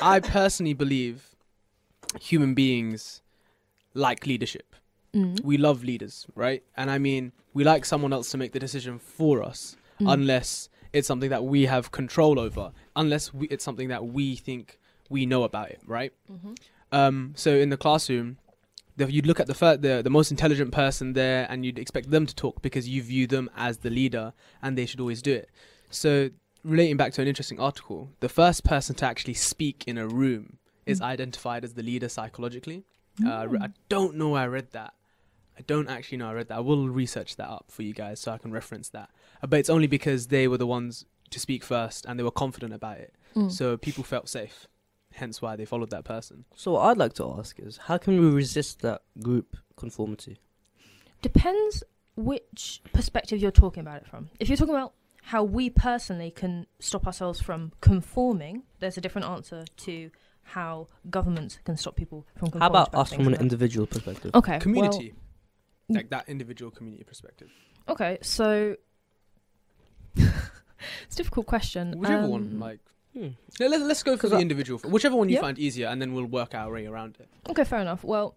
I 0.00 0.20
personally 0.20 0.72
believe 0.72 1.34
human 2.20 2.54
beings 2.54 3.22
like 3.94 4.26
leadership. 4.26 4.74
Mm. 5.14 5.42
We 5.44 5.56
love 5.56 5.84
leaders, 5.84 6.26
right? 6.34 6.62
And 6.76 6.90
I 6.90 6.98
mean, 6.98 7.32
we 7.54 7.62
like 7.64 7.84
someone 7.84 8.12
else 8.12 8.30
to 8.32 8.36
make 8.38 8.52
the 8.52 8.58
decision 8.58 8.98
for 8.98 9.42
us, 9.42 9.76
Mm. 10.00 10.12
unless 10.12 10.68
it's 10.92 11.06
something 11.06 11.30
that 11.30 11.44
we 11.44 11.66
have 11.66 11.92
control 11.92 12.38
over, 12.40 12.72
unless 12.96 13.32
we, 13.32 13.46
it's 13.48 13.64
something 13.64 13.88
that 13.88 14.04
we 14.06 14.34
think 14.34 14.78
we 15.08 15.24
know 15.24 15.44
about 15.44 15.70
it, 15.70 15.80
right? 15.86 16.12
Mhm. 16.32 16.56
Um, 16.90 17.32
so 17.36 17.54
in 17.54 17.68
the 17.70 17.76
classroom, 17.76 18.38
the, 18.96 19.10
you'd 19.10 19.26
look 19.26 19.38
at 19.40 19.46
the, 19.46 19.54
fir- 19.54 19.76
the 19.76 20.02
the 20.02 20.10
most 20.10 20.30
intelligent 20.30 20.72
person 20.72 21.12
there, 21.12 21.46
and 21.50 21.64
you'd 21.64 21.78
expect 21.78 22.10
them 22.10 22.26
to 22.26 22.34
talk 22.34 22.60
because 22.62 22.88
you 22.88 23.02
view 23.02 23.26
them 23.28 23.48
as 23.56 23.78
the 23.78 23.90
leader, 23.90 24.32
and 24.62 24.76
they 24.78 24.86
should 24.86 25.00
always 25.00 25.22
do 25.22 25.32
it. 25.34 25.48
So 25.90 26.30
relating 26.64 26.96
back 26.96 27.12
to 27.14 27.22
an 27.22 27.28
interesting 27.28 27.58
article, 27.60 28.10
the 28.20 28.28
first 28.28 28.64
person 28.64 28.94
to 28.96 29.04
actually 29.06 29.34
speak 29.34 29.84
in 29.86 29.98
a 29.98 30.06
room 30.08 30.58
is 30.86 31.00
Mm. 31.00 31.04
identified 31.04 31.64
as 31.64 31.74
the 31.74 31.82
leader 31.82 32.08
psychologically. 32.08 32.84
Uh, 33.22 33.28
I 33.30 33.42
re- 33.44 33.58
I 33.60 33.66
Mm. 33.68 33.74
don't 33.88 34.16
know 34.16 34.30
where 34.30 34.42
I 34.42 34.46
read 34.46 34.70
that. 34.72 34.94
I 35.58 35.62
don't 35.62 35.88
actually 35.88 36.18
know 36.18 36.28
I 36.30 36.32
read 36.32 36.48
that. 36.48 36.56
I 36.56 36.60
will 36.60 36.88
research 36.88 37.36
that 37.36 37.48
up 37.48 37.66
for 37.68 37.82
you 37.82 37.92
guys 37.94 38.18
so 38.20 38.32
I 38.32 38.38
can 38.38 38.50
reference 38.50 38.88
that. 38.88 39.10
Uh, 39.42 39.46
but 39.46 39.60
it's 39.60 39.70
only 39.70 39.86
because 39.86 40.28
they 40.28 40.48
were 40.48 40.58
the 40.58 40.66
ones 40.66 41.04
to 41.30 41.38
speak 41.38 41.62
first 41.62 42.06
and 42.06 42.18
they 42.18 42.24
were 42.24 42.30
confident 42.32 42.72
about 42.72 42.98
it. 42.98 43.14
Mm. 43.36 43.52
So 43.52 43.76
people 43.76 44.02
felt 44.02 44.28
safe. 44.28 44.66
Hence 45.12 45.40
why 45.40 45.54
they 45.54 45.64
followed 45.64 45.90
that 45.90 46.04
person. 46.04 46.44
So 46.56 46.72
what 46.72 46.86
I'd 46.86 46.96
like 46.96 47.12
to 47.14 47.34
ask 47.38 47.60
is, 47.60 47.76
how 47.76 47.98
can 47.98 48.18
we 48.20 48.28
resist 48.30 48.80
that 48.82 49.02
group 49.22 49.56
conformity? 49.76 50.38
depends 51.22 51.82
which 52.16 52.82
perspective 52.92 53.40
you're 53.40 53.50
talking 53.50 53.80
about 53.80 53.96
it 54.02 54.06
from. 54.06 54.28
If 54.38 54.48
you're 54.48 54.56
talking 54.58 54.74
about 54.74 54.92
how 55.22 55.42
we 55.42 55.70
personally 55.70 56.30
can 56.30 56.66
stop 56.78 57.06
ourselves 57.06 57.40
from 57.40 57.72
conforming, 57.80 58.64
there's 58.80 58.98
a 58.98 59.00
different 59.00 59.26
answer 59.26 59.64
to 59.78 60.10
how 60.44 60.86
governments 61.10 61.58
can 61.64 61.76
stop 61.76 61.96
people 61.96 62.26
from. 62.36 62.50
How 62.60 62.68
about 62.68 62.92
to 62.92 62.98
us 62.98 63.12
from 63.12 63.26
an 63.26 63.34
individual 63.34 63.86
perspective? 63.86 64.30
Okay. 64.34 64.58
Community. 64.58 65.12
well, 65.88 65.96
like 65.98 66.10
that 66.10 66.28
individual 66.28 66.70
community 66.70 67.04
perspective. 67.04 67.50
okay, 67.88 68.18
so 68.22 68.76
it's 70.16 71.14
a 71.14 71.16
difficult 71.16 71.46
question. 71.46 71.98
Whichever 71.98 72.26
one. 72.28 72.42
Um, 72.42 72.60
Like 72.60 72.80
Hmm. 73.14 73.28
let, 73.60 73.70
let, 73.70 73.80
us 73.82 74.02
go 74.02 74.16
for 74.16 74.28
the 74.28 74.36
I- 74.36 74.40
individual. 74.40 74.80
Whichever 74.90 75.14
one 75.14 75.28
you 75.28 75.36
Yeah. 75.36 75.42
find 75.42 75.56
easier 75.56 75.86
and 75.86 76.02
then 76.02 76.14
we'll 76.14 76.24
work 76.26 76.52
our 76.52 76.72
way 76.72 76.86
around 76.86 77.16
it. 77.20 77.28
Okay, 77.48 77.62
fair 77.62 77.78
enough. 77.78 78.02
Well, 78.02 78.34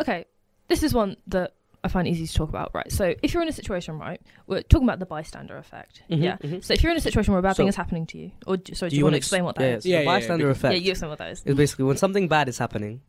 okay, 0.00 0.24
this 0.68 0.82
is 0.82 0.94
one 0.94 1.16
that 1.26 1.52
I 1.84 1.88
find 1.88 2.08
easy 2.08 2.26
to 2.26 2.32
talk 2.34 2.48
about, 2.48 2.70
right? 2.74 2.90
So 2.90 3.14
if 3.22 3.34
you're 3.34 3.42
in 3.42 3.48
a 3.48 3.52
situation, 3.52 3.98
right, 3.98 4.20
we're 4.46 4.62
talking 4.62 4.86
about 4.88 4.98
the 5.00 5.06
bystander 5.06 5.56
effect. 5.58 6.02
Mhm, 6.10 6.22
Yeah. 6.22 6.36
mhm. 6.38 6.64
So 6.64 6.72
if 6.74 6.82
you're 6.82 6.90
in 6.92 6.98
a 6.98 7.00
situation 7.00 7.32
where 7.32 7.40
a 7.40 7.42
bad 7.42 7.56
thing 7.56 7.68
is 7.68 7.76
happening 7.76 8.06
to 8.06 8.18
you, 8.18 8.30
or 8.46 8.56
d- 8.56 8.74
sorry, 8.74 8.88
do 8.88 8.94
Do 8.94 8.96
you, 8.96 9.00
you 9.00 9.04
want 9.04 9.12
wanna 9.12 9.12
to 9.12 9.16
ex- 9.18 9.26
explain 9.26 9.44
what 9.44 9.54
that 9.56 9.64
yeah, 9.64 9.76
is? 9.76 9.86
Yeah, 9.86 9.98
the 9.98 10.04
yeah, 10.04 10.10
yeah, 10.10 10.18
bystander 10.18 10.46
because- 10.48 10.62
Yeah, 10.62 10.68
effect 10.70 10.84
you 10.84 10.90
explain 10.92 11.10
what 11.10 11.18
that 11.18 11.30
is. 11.32 11.42
is 11.44 11.54
basically 11.56 11.84
when 11.84 11.96
something 11.98 12.26
bad 12.26 12.48
is 12.48 12.58
happening, 12.58 13.02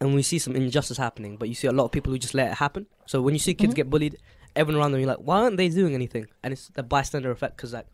and 0.00 0.14
we 0.14 0.22
see 0.22 0.38
some 0.38 0.54
injustice 0.56 0.96
happening, 0.98 1.36
but 1.36 1.48
you 1.48 1.54
see 1.54 1.66
a 1.66 1.72
lot 1.72 1.84
of 1.84 1.92
people 1.92 2.12
who 2.12 2.18
just 2.18 2.32
let 2.34 2.50
it 2.52 2.54
happen. 2.54 2.86
So 3.06 3.20
when 3.20 3.34
you 3.34 3.38
see 3.40 3.52
kids 3.54 3.72
Mhm. 3.74 3.76
get 3.76 3.90
bullied, 3.90 4.16
everyone 4.56 4.80
around 4.80 4.92
them, 4.92 5.00
you're 5.00 5.08
like, 5.10 5.18
why 5.18 5.40
aren't 5.42 5.56
they 5.56 5.68
doing 5.68 5.94
anything? 5.94 6.26
And 6.42 6.52
it's 6.52 6.68
the 6.68 6.82
bystander 6.82 7.30
effect 7.30 7.56
because 7.56 7.72
like, 7.72 7.86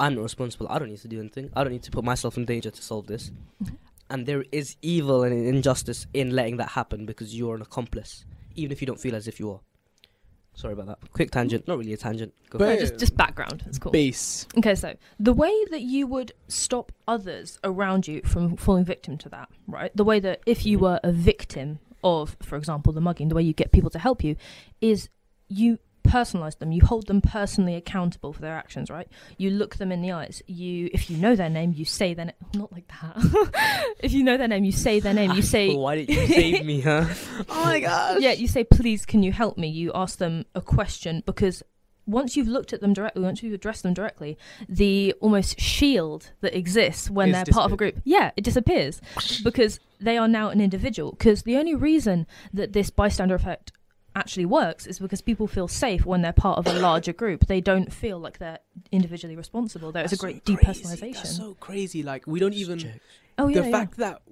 I'm 0.00 0.14
not 0.16 0.22
responsible. 0.22 0.66
I 0.68 0.78
don't 0.80 0.88
need 0.90 0.98
to 1.00 1.08
do 1.08 1.20
anything. 1.20 1.50
I 1.54 1.62
don't 1.62 1.72
need 1.72 1.84
to 1.84 1.90
put 1.92 2.02
myself 2.04 2.36
in 2.36 2.44
danger 2.44 2.70
to 2.70 2.82
solve 2.82 3.06
this. 3.06 3.30
Mhm. 3.62 3.76
And 4.10 4.26
there 4.26 4.44
is 4.52 4.76
evil 4.82 5.22
and 5.22 5.32
injustice 5.46 6.06
in 6.12 6.30
letting 6.34 6.56
that 6.58 6.70
happen 6.70 7.06
because 7.06 7.34
you're 7.38 7.54
an 7.54 7.62
accomplice, 7.62 8.24
even 8.54 8.72
if 8.72 8.80
you 8.80 8.86
don't 8.86 9.00
feel 9.00 9.14
as 9.14 9.26
if 9.28 9.38
you 9.40 9.50
are. 9.50 9.60
Sorry 10.56 10.72
about 10.72 10.86
that. 10.86 11.12
Quick 11.12 11.32
tangent. 11.32 11.66
Not 11.66 11.78
really 11.78 11.92
a 11.92 11.96
tangent. 11.96 12.32
Go 12.48 12.58
But- 12.58 12.68
No, 12.74 12.76
just 12.78 12.96
just 12.98 13.16
background. 13.16 13.64
It's 13.66 13.78
cool. 13.78 13.90
Base. 13.90 14.46
Okay, 14.56 14.76
so 14.76 14.94
the 15.18 15.32
way 15.32 15.52
that 15.72 15.82
you 15.82 16.06
would 16.06 16.32
stop 16.46 16.92
others 17.08 17.58
around 17.64 18.06
you 18.06 18.20
from 18.24 18.56
falling 18.56 18.84
victim 18.84 19.18
to 19.18 19.28
that, 19.30 19.48
right? 19.66 19.90
The 19.96 20.04
way 20.04 20.20
that 20.20 20.40
if 20.46 20.64
you 20.64 20.78
Mhm. 20.78 20.82
were 20.82 21.00
a 21.02 21.10
victim 21.10 21.80
of, 22.04 22.36
for 22.40 22.56
example, 22.56 22.92
the 22.92 23.00
mugging, 23.00 23.28
the 23.28 23.34
way 23.34 23.42
you 23.42 23.52
get 23.52 23.72
people 23.72 23.90
to 23.90 23.98
help 23.98 24.22
you 24.22 24.36
is 24.80 25.08
you 25.48 25.78
personalize 26.14 26.58
them. 26.58 26.70
You 26.70 26.82
hold 26.84 27.08
them 27.08 27.20
personally 27.20 27.74
accountable 27.74 28.32
for 28.32 28.40
their 28.40 28.54
actions, 28.54 28.88
right? 28.88 29.08
You 29.36 29.50
look 29.50 29.76
them 29.76 29.90
in 29.90 30.00
the 30.00 30.12
eyes. 30.12 30.42
You, 30.46 30.88
if 30.92 31.10
you 31.10 31.16
know 31.16 31.34
their 31.34 31.50
name, 31.50 31.74
you 31.76 31.84
say 31.84 32.14
their 32.14 32.26
name. 32.26 32.34
Not 32.54 32.72
like 32.72 32.86
that. 32.88 33.94
if 33.98 34.12
you 34.12 34.22
know 34.22 34.36
their 34.36 34.48
name, 34.48 34.64
you 34.64 34.72
say 34.72 35.00
their 35.00 35.14
name. 35.14 35.32
You 35.32 35.42
say, 35.54 35.74
Why 35.74 35.96
did 35.96 36.08
you 36.08 36.26
save 36.26 36.64
me, 36.64 36.80
huh? 36.80 37.06
Oh 37.48 37.64
my 37.64 37.80
gosh. 37.80 38.20
yeah, 38.20 38.32
you 38.32 38.46
say, 38.46 38.62
please, 38.64 39.04
can 39.04 39.22
you 39.22 39.32
help 39.32 39.58
me? 39.58 39.68
You 39.68 39.90
ask 39.94 40.18
them 40.18 40.44
a 40.54 40.60
question 40.60 41.22
because 41.26 41.62
once 42.06 42.36
you've 42.36 42.48
looked 42.48 42.72
at 42.72 42.80
them 42.80 42.92
directly, 42.92 43.22
once 43.22 43.42
you've 43.42 43.54
addressed 43.54 43.82
them 43.82 43.94
directly, 43.94 44.38
the 44.68 45.14
almost 45.20 45.58
shield 45.58 46.30
that 46.42 46.56
exists 46.56 47.10
when 47.10 47.32
they're 47.32 47.44
part 47.46 47.66
of 47.66 47.72
a 47.72 47.76
group, 47.76 47.96
yeah, 48.04 48.30
it 48.36 48.44
disappears 48.44 49.00
because 49.42 49.80
they 50.00 50.18
are 50.18 50.28
now 50.28 50.50
an 50.50 50.60
individual. 50.60 51.12
Because 51.12 51.42
the 51.42 51.56
only 51.56 51.74
reason 51.74 52.26
that 52.52 52.72
this 52.72 52.90
bystander 52.90 53.34
effect 53.34 53.72
actually 54.16 54.46
works 54.46 54.86
is 54.86 54.98
because 54.98 55.20
people 55.20 55.46
feel 55.46 55.68
safe 55.68 56.04
when 56.06 56.22
they're 56.22 56.32
part 56.32 56.58
of 56.58 56.66
a 56.66 56.72
larger 56.78 57.12
group. 57.12 57.46
They 57.46 57.60
don't 57.60 57.92
feel 57.92 58.18
like 58.18 58.38
they're 58.38 58.60
individually 58.92 59.36
responsible. 59.36 59.92
There 59.92 60.04
is 60.04 60.12
a 60.12 60.16
That's 60.16 60.20
so 60.20 60.26
great 60.26 60.44
crazy. 60.44 60.82
depersonalization. 60.82 61.12
That's 61.14 61.36
so 61.36 61.54
crazy. 61.54 62.02
Like 62.02 62.26
we 62.26 62.38
don't 62.40 62.54
even 62.54 63.00
oh 63.38 63.48
yeah, 63.48 63.60
the 63.60 63.66
yeah. 63.68 63.72
fact 63.78 63.96
that 63.98 64.22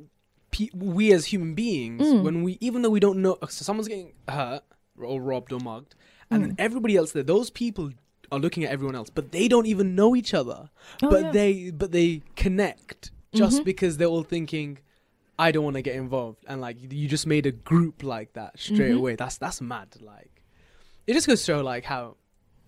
pe- 0.51 0.68
we 0.75 1.12
as 1.12 1.27
human 1.27 1.55
beings, 1.55 2.03
Mm. 2.03 2.23
when 2.23 2.42
we 2.42 2.59
even 2.61 2.83
though 2.83 2.90
we 2.90 3.01
don't 3.01 3.21
know, 3.23 3.38
so 3.42 3.64
someone's 3.64 3.88
getting 3.88 4.12
hurt 4.29 4.62
or 4.99 5.21
robbed 5.21 5.53
or 5.53 5.61
mugged, 5.61 5.95
and 6.31 6.42
then 6.42 6.51
Mm. 6.53 6.57
everybody 6.61 6.97
else 6.97 7.12
there, 7.12 7.23
those 7.23 7.51
people 7.51 7.90
are 8.31 8.38
looking 8.38 8.64
at 8.64 8.71
everyone 8.71 8.95
else, 8.95 9.11
but 9.11 9.33
they 9.33 9.49
don't 9.49 9.66
even 9.66 9.95
know 9.95 10.14
each 10.16 10.33
other. 10.33 10.71
Oh, 11.03 11.11
but 11.11 11.23
yeah. 11.23 11.31
they 11.33 11.71
but 11.71 11.92
they 11.92 12.23
connect 12.37 13.11
just 13.35 13.61
Mhm. 13.62 13.64
because 13.64 13.97
they're 13.97 14.09
all 14.09 14.23
thinking. 14.23 14.79
I 15.38 15.51
don't 15.51 15.64
want 15.64 15.77
to 15.77 15.83
get 15.83 15.97
involved, 15.97 16.45
and 16.47 16.61
like 16.61 16.77
you 16.92 17.09
just 17.09 17.27
made 17.27 17.47
a 17.47 17.53
group 17.53 18.03
like 18.03 18.35
that 18.35 18.59
straight 18.59 18.92
Mhm. 18.92 18.99
away. 18.99 19.16
That's 19.16 19.38
that's 19.38 19.61
mad. 19.61 19.97
Like, 20.01 20.42
it 21.07 21.14
just 21.14 21.27
goes 21.27 21.40
to 21.40 21.45
show 21.47 21.61
like 21.62 21.85
how, 21.85 22.16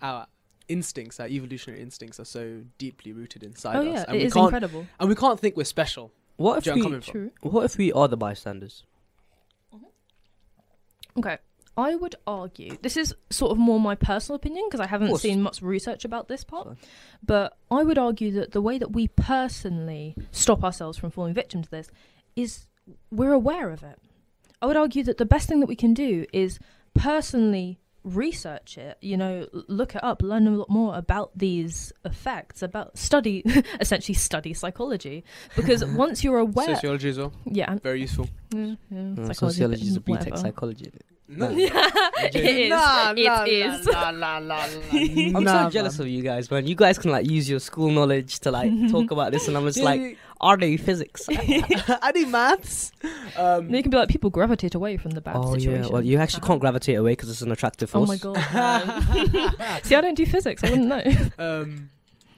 our 0.03 0.27
instincts, 0.69 1.21
our 1.21 1.27
evolutionary 1.29 1.83
instincts, 1.83 2.19
are 2.19 2.25
so 2.25 2.63
deeply 2.79 3.13
rooted 3.13 3.43
inside 3.45 3.77
oh 3.77 3.81
us, 3.81 3.87
yeah, 3.87 4.05
and 4.09 4.17
it 4.17 4.21
we 4.21 4.25
is 4.27 4.33
can't 4.33 4.45
incredible. 4.47 4.87
and 4.99 5.09
we 5.09 5.15
can't 5.15 5.39
think 5.39 5.57
we're 5.57 5.65
special. 5.65 6.11
What 6.37 6.59
if 6.59 6.65
Do 6.65 6.71
you 6.71 6.77
know 6.77 6.85
where 6.87 6.95
I'm 6.95 7.01
we? 7.01 7.07
True. 7.07 7.31
What 7.43 7.65
if 7.65 7.77
we 7.79 7.93
are 7.93 8.09
the 8.09 8.17
bystanders? 8.17 8.83
Okay. 11.17 11.39
I 11.77 11.97
would 11.97 12.15
argue 12.27 12.77
this 12.83 12.97
is 12.97 13.15
sort 13.31 13.51
of 13.51 13.59
more 13.59 13.81
my 13.81 13.97
personal 13.97 14.37
opinion 14.37 14.65
because 14.69 14.79
I 14.81 14.87
haven't 14.87 15.17
seen 15.19 15.43
much 15.43 15.61
research 15.61 16.05
about 16.05 16.29
this 16.29 16.45
part. 16.45 16.67
Fine. 16.69 16.77
But 17.25 17.57
I 17.71 17.83
would 17.83 17.99
argue 17.99 18.31
that 18.33 18.53
the 18.53 18.61
way 18.61 18.79
that 18.79 18.93
we 18.93 19.09
personally 19.09 20.15
stop 20.31 20.63
ourselves 20.63 20.99
from 20.99 21.11
falling 21.11 21.35
victim 21.35 21.63
to 21.63 21.71
this 21.71 21.89
is 22.37 22.67
we're 23.11 23.33
aware 23.33 23.71
of 23.71 23.83
it. 23.83 23.99
I 24.63 24.67
would 24.67 24.77
argue 24.77 25.03
that 25.05 25.19
the 25.19 25.27
best 25.27 25.49
thing 25.49 25.61
that 25.61 25.67
we 25.67 25.77
can 25.77 25.95
do 25.95 26.25
is 26.33 26.59
personally 26.95 27.79
research 28.03 28.77
it, 28.77 28.99
you 29.01 29.17
know, 29.17 29.47
look 29.53 29.95
it 29.95 30.05
up, 30.05 30.21
learn 30.23 30.47
a 30.47 30.51
lot 30.51 30.69
more 30.69 30.95
about 30.95 31.31
these 31.37 31.91
effects, 32.05 32.63
about 32.63 32.97
study, 32.99 33.43
essentially 33.81 34.15
study 34.15 34.53
psychology. 34.53 35.25
Because 35.57 35.85
once 36.05 36.23
you're 36.23 36.39
aware, 36.39 36.75
Sociology 36.75 37.09
as 37.09 37.19
well, 37.19 37.33
yeah, 37.47 37.77
very 37.83 38.01
useful. 38.03 38.29
yeah, 38.55 38.75
yeah, 38.91 39.01
Uh, 39.13 39.27
psychology, 39.27 39.35
sociology 39.35 39.87
is 39.87 39.97
a 39.97 40.01
whatever. 40.01 40.31
BTEC 40.31 40.39
psychology. 40.39 40.93
Innit? 41.37 41.39
No. 41.39 41.49
it 42.25 42.37
is. 42.37 42.71
Nah, 42.71 43.13
it 43.17 43.25
nah, 43.25 43.45
is. 43.45 43.87
nah, 43.87 44.11
nah, 44.11 44.39
nah, 44.39 44.39
nah, 44.41 44.67
I'm 45.39 45.45
nah, 45.45 45.65
so 45.65 45.71
jealous 45.71 45.99
man. 45.99 46.07
of 46.07 46.13
you 46.13 46.23
guys, 46.23 46.51
man. 46.51 46.67
You 46.67 46.75
guys 46.75 46.99
can 46.99 47.11
like 47.11 47.29
use 47.29 47.49
your 47.49 47.61
school 47.61 47.91
knowledge 47.91 48.41
to 48.41 48.51
like 48.51 48.71
talk 48.91 49.11
about 49.11 49.33
this, 49.33 49.49
and 49.49 49.57
I'm 49.57 49.65
just 49.67 49.79
Yeah, 49.79 49.85
like, 49.85 50.01
yeah. 50.01 50.15
are 50.41 50.57
they 50.57 50.77
physics? 50.77 51.27
I 51.31 52.13
do 52.15 52.27
maths. 52.27 52.93
Um, 53.37 53.67
And 53.67 53.77
you 53.77 53.83
can 53.83 53.91
be 53.91 53.97
like, 53.97 54.09
people 54.09 54.31
gravitate 54.31 54.75
away 54.75 54.97
from 54.97 55.13
the 55.13 55.21
bad 55.21 55.37
oh 55.37 55.55
situation. 55.55 55.85
yeah. 55.85 55.89
Well, 55.91 56.03
you 56.05 56.19
actually 56.19 56.47
can't 56.47 56.61
gravitate 56.61 56.97
away 56.99 57.13
because 57.13 57.31
it's 57.31 57.43
an 57.43 57.53
attractive 57.53 57.91
force. 57.91 58.11
Oh 58.11 58.17
force. 58.35 58.53
my 58.53 58.53
god. 58.53 59.59
man. 59.59 59.83
See, 59.83 59.95
I 59.95 60.01
don't 60.01 60.15
do 60.15 60.27
physics. 60.27 60.63
I 60.65 60.71
wouldn't 60.71 60.89
know. 60.89 61.03
um, 61.39 61.91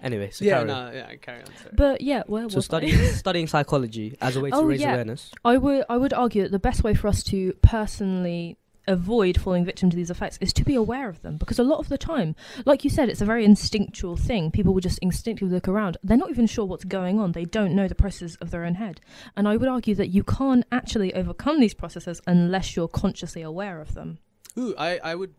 Anyway, 0.02 0.30
so 0.30 0.44
yeah, 0.44 0.58
carry 0.58 0.70
on. 0.70 0.84
no, 0.86 0.92
yeah, 0.92 1.14
carry 1.16 1.40
on. 1.40 1.46
Sorry. 1.46 1.70
But 1.74 2.00
yeah, 2.02 2.22
where 2.26 2.48
So 2.50 2.56
was 2.56 2.66
studying 2.66 2.94
I? 2.94 3.06
studying 3.06 3.46
psychology 3.46 4.14
as 4.20 4.36
a 4.36 4.40
way 4.40 4.50
to 4.50 4.56
Oh, 4.56 4.62
raise 4.62 4.80
yeah. 4.82 4.92
awareness. 4.92 5.32
I 5.44 5.56
would 5.56 5.84
I 5.88 5.96
would 5.96 6.12
argue 6.12 6.42
that 6.42 6.52
the 6.52 6.58
best 6.58 6.84
way 6.84 6.92
for 6.94 7.08
us 7.08 7.22
to 7.24 7.54
personally 7.62 8.58
avoid 8.88 9.40
falling 9.40 9.64
victim 9.64 9.90
to 9.90 9.96
these 9.96 10.10
effects 10.10 10.38
is 10.40 10.52
to 10.52 10.64
be 10.64 10.74
aware 10.74 11.08
of 11.08 11.22
them 11.22 11.36
because 11.36 11.58
a 11.58 11.64
lot 11.64 11.78
of 11.78 11.88
the 11.88 11.98
time 11.98 12.34
like 12.64 12.84
you 12.84 12.90
said 12.90 13.08
it's 13.08 13.20
a 13.20 13.26
very 13.26 13.44
instinctual 13.44 14.16
thing 14.16 14.50
people 14.50 14.72
will 14.72 14.80
just 14.80 14.98
instinctively 15.00 15.52
look 15.52 15.68
around 15.68 15.96
they're 16.02 16.16
not 16.16 16.30
even 16.30 16.46
sure 16.46 16.64
what's 16.64 16.84
going 16.84 17.18
on 17.18 17.32
they 17.32 17.44
don't 17.44 17.74
know 17.74 17.88
the 17.88 17.94
processes 17.94 18.36
of 18.40 18.50
their 18.50 18.64
own 18.64 18.74
head 18.74 19.00
and 19.36 19.48
i 19.48 19.56
would 19.56 19.68
argue 19.68 19.94
that 19.94 20.08
you 20.08 20.22
can't 20.22 20.64
actually 20.70 21.12
overcome 21.14 21.60
these 21.60 21.74
processes 21.74 22.20
unless 22.26 22.76
you're 22.76 22.88
consciously 22.88 23.42
aware 23.42 23.80
of 23.80 23.94
them 23.94 24.18
Ooh, 24.58 24.74
I, 24.78 24.98
I 25.02 25.14
would 25.14 25.34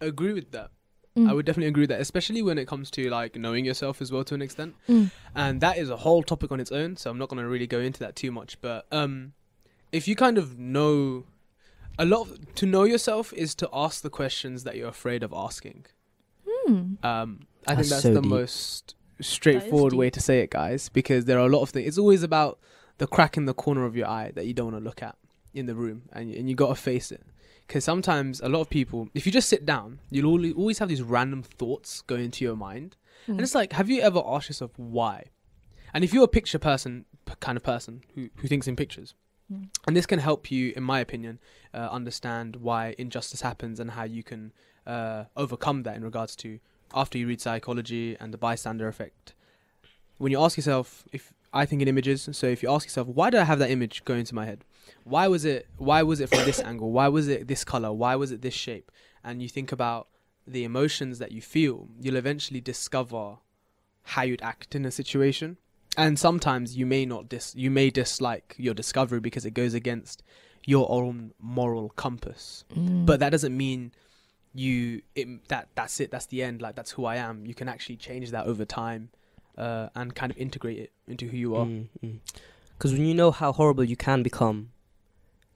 agree 0.00 0.32
with 0.32 0.52
that. 0.52 0.70
Mm. 1.16 1.28
I 1.28 1.32
would 1.32 1.44
definitely 1.44 1.68
agree 1.68 1.82
with 1.82 1.90
that, 1.90 2.00
especially 2.00 2.42
when 2.42 2.58
it 2.58 2.68
comes 2.68 2.90
to 2.92 3.10
like 3.10 3.34
knowing 3.34 3.64
yourself 3.64 4.00
as 4.00 4.12
well 4.12 4.22
to 4.24 4.34
an 4.34 4.42
extent. 4.42 4.76
Mm. 4.88 5.10
And 5.34 5.60
that 5.60 5.76
is 5.76 5.90
a 5.90 5.96
whole 5.96 6.22
topic 6.22 6.52
on 6.52 6.60
its 6.60 6.70
own, 6.70 6.96
so 6.96 7.10
I'm 7.10 7.18
not 7.18 7.28
going 7.28 7.42
to 7.42 7.48
really 7.48 7.66
go 7.66 7.80
into 7.80 7.98
that 8.00 8.14
too 8.14 8.30
much. 8.30 8.60
But 8.60 8.86
um, 8.92 9.32
if 9.90 10.06
you 10.06 10.14
kind 10.14 10.38
of 10.38 10.58
know 10.58 11.24
a 11.98 12.04
lot, 12.04 12.22
of, 12.22 12.54
to 12.56 12.66
know 12.66 12.84
yourself 12.84 13.32
is 13.34 13.54
to 13.56 13.68
ask 13.72 14.02
the 14.02 14.10
questions 14.10 14.64
that 14.64 14.76
you're 14.76 14.88
afraid 14.88 15.22
of 15.22 15.32
asking. 15.32 15.86
Mm. 16.68 17.04
Um, 17.04 17.40
I 17.66 17.74
That's 17.74 17.88
think 17.88 17.90
that's 17.90 18.02
so 18.02 18.14
the 18.14 18.20
deep. 18.22 18.30
most 18.30 18.94
straightforward 19.20 19.92
way 19.92 20.10
to 20.10 20.20
say 20.20 20.40
it, 20.40 20.50
guys, 20.50 20.88
because 20.88 21.26
there 21.26 21.38
are 21.38 21.46
a 21.46 21.50
lot 21.50 21.62
of 21.62 21.70
things. 21.70 21.86
It's 21.88 21.98
always 21.98 22.22
about 22.22 22.58
the 22.98 23.06
crack 23.06 23.36
in 23.36 23.44
the 23.46 23.54
corner 23.54 23.84
of 23.84 23.96
your 23.96 24.06
eye 24.08 24.32
that 24.34 24.46
you 24.46 24.54
don't 24.54 24.72
want 24.72 24.78
to 24.82 24.84
look 24.84 25.02
at 25.02 25.16
in 25.54 25.66
the 25.66 25.74
room, 25.74 26.02
and 26.12 26.32
and 26.32 26.48
you 26.48 26.54
got 26.54 26.68
to 26.68 26.74
face 26.74 27.10
it. 27.12 27.22
Because 27.66 27.84
sometimes 27.84 28.40
a 28.40 28.48
lot 28.48 28.62
of 28.62 28.70
people, 28.70 29.08
if 29.14 29.26
you 29.26 29.32
just 29.32 29.48
sit 29.48 29.64
down, 29.66 30.00
you'll 30.10 30.26
always 30.30 30.54
always 30.54 30.78
have 30.78 30.88
these 30.88 31.02
random 31.02 31.42
thoughts 31.42 32.02
go 32.02 32.14
into 32.16 32.44
your 32.44 32.56
mind, 32.56 32.96
Mm. 33.26 33.32
and 33.32 33.40
it's 33.42 33.54
like, 33.54 33.74
have 33.74 33.90
you 33.90 34.00
ever 34.00 34.22
asked 34.24 34.48
yourself 34.48 34.70
why? 34.78 35.24
And 35.92 36.02
if 36.02 36.14
you're 36.14 36.24
a 36.24 36.28
picture 36.28 36.58
person, 36.58 37.04
p- 37.26 37.34
kind 37.40 37.56
of 37.56 37.62
person 37.62 38.02
who 38.14 38.30
who 38.36 38.48
thinks 38.48 38.66
in 38.66 38.76
pictures, 38.76 39.14
Mm. 39.52 39.68
and 39.86 39.96
this 39.96 40.06
can 40.06 40.18
help 40.18 40.50
you, 40.50 40.72
in 40.76 40.82
my 40.82 41.00
opinion, 41.00 41.38
uh, 41.74 41.88
understand 41.90 42.56
why 42.56 42.94
injustice 42.98 43.40
happens 43.40 43.80
and 43.80 43.92
how 43.92 44.04
you 44.04 44.22
can 44.22 44.52
uh, 44.86 45.24
overcome 45.36 45.82
that 45.82 45.96
in 45.96 46.04
regards 46.04 46.36
to 46.36 46.60
after 46.94 47.18
you 47.18 47.26
read 47.26 47.40
psychology 47.40 48.16
and 48.20 48.32
the 48.32 48.38
bystander 48.38 48.88
effect. 48.88 49.34
When 50.18 50.32
you 50.32 50.40
ask 50.40 50.56
yourself, 50.56 51.04
if 51.12 51.32
I 51.52 51.66
think 51.66 51.82
in 51.82 51.88
images, 51.88 52.28
so 52.32 52.46
if 52.46 52.62
you 52.62 52.70
ask 52.70 52.86
yourself, 52.86 53.08
why 53.08 53.30
did 53.30 53.40
I 53.40 53.44
have 53.44 53.58
that 53.58 53.70
image 53.70 54.04
go 54.04 54.14
into 54.14 54.34
my 54.34 54.46
head? 54.46 54.64
Why 55.04 55.28
was 55.28 55.44
it? 55.44 55.66
Why 55.78 56.02
was 56.02 56.20
it 56.20 56.28
from 56.28 56.44
this 56.44 56.60
angle? 56.60 56.92
Why 56.92 57.08
was 57.08 57.28
it 57.28 57.48
this 57.48 57.64
color? 57.64 57.92
Why 57.92 58.16
was 58.16 58.30
it 58.30 58.42
this 58.42 58.54
shape? 58.54 58.90
And 59.24 59.42
you 59.42 59.48
think 59.48 59.72
about 59.72 60.08
the 60.46 60.64
emotions 60.64 61.18
that 61.18 61.32
you 61.32 61.40
feel, 61.40 61.88
you'll 62.00 62.16
eventually 62.16 62.60
discover 62.60 63.36
how 64.02 64.22
you'd 64.22 64.42
act 64.42 64.74
in 64.74 64.84
a 64.84 64.90
situation. 64.90 65.58
And 65.96 66.18
sometimes 66.18 66.76
you 66.76 66.86
may 66.86 67.04
not 67.04 67.28
dis 67.28 67.54
you 67.56 67.70
may 67.70 67.90
dislike 67.90 68.54
your 68.58 68.74
discovery 68.74 69.20
because 69.20 69.44
it 69.44 69.52
goes 69.52 69.74
against 69.74 70.22
your 70.64 70.90
own 70.90 71.32
moral 71.40 71.90
compass. 71.90 72.64
Mm. 72.74 73.06
But 73.06 73.20
that 73.20 73.30
doesn't 73.30 73.56
mean 73.56 73.92
you 74.54 75.02
it, 75.14 75.48
that 75.48 75.68
that's 75.74 76.00
it. 76.00 76.10
That's 76.10 76.26
the 76.26 76.42
end. 76.42 76.62
Like 76.62 76.74
that's 76.74 76.92
who 76.92 77.04
I 77.04 77.16
am. 77.16 77.46
You 77.46 77.54
can 77.54 77.68
actually 77.68 77.96
change 77.96 78.30
that 78.30 78.46
over 78.46 78.64
time, 78.64 79.10
uh, 79.58 79.88
and 79.94 80.14
kind 80.14 80.30
of 80.30 80.38
integrate 80.38 80.78
it 80.78 80.92
into 81.06 81.26
who 81.26 81.36
you 81.36 81.56
are. 81.56 81.66
Because 82.76 82.92
when 82.92 83.04
you 83.04 83.14
know 83.14 83.30
how 83.30 83.52
horrible 83.52 83.84
you 83.84 83.96
can 83.96 84.22
become, 84.22 84.70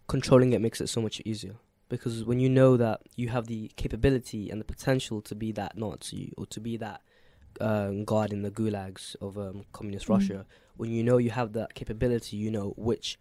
controlling 0.09 0.53
it 0.53 0.61
makes 0.61 0.81
it 0.81 0.89
so 0.89 1.01
much 1.01 1.21
easier. 1.25 1.57
Because 1.89 2.25
when 2.25 2.41
you 2.41 2.49
know 2.49 2.77
that 2.77 3.03
you 3.15 3.29
have 3.29 3.47
the 3.47 3.71
capability 3.77 4.51
and 4.51 4.61
the 4.61 4.65
potential 4.65 5.21
to 5.23 5.35
be 5.35 5.53
that 5.53 5.77
Nazi 5.77 6.33
or 6.37 6.47
to 6.47 6.61
be 6.61 6.77
that 6.79 7.03
um, 7.61 8.05
guard 8.05 8.33
in 8.33 8.43
the 8.43 8.51
gulags 8.51 9.15
of 9.21 9.37
um, 9.39 9.65
communist 9.73 10.07
Mhm. 10.07 10.11
Russia, 10.11 10.47
when 10.77 10.91
you 10.91 11.03
know 11.03 11.19
you 11.19 11.31
have 11.31 11.53
that 11.53 11.75
capability, 11.75 12.37
you 12.37 12.51
know 12.51 12.75
which, 12.77 13.19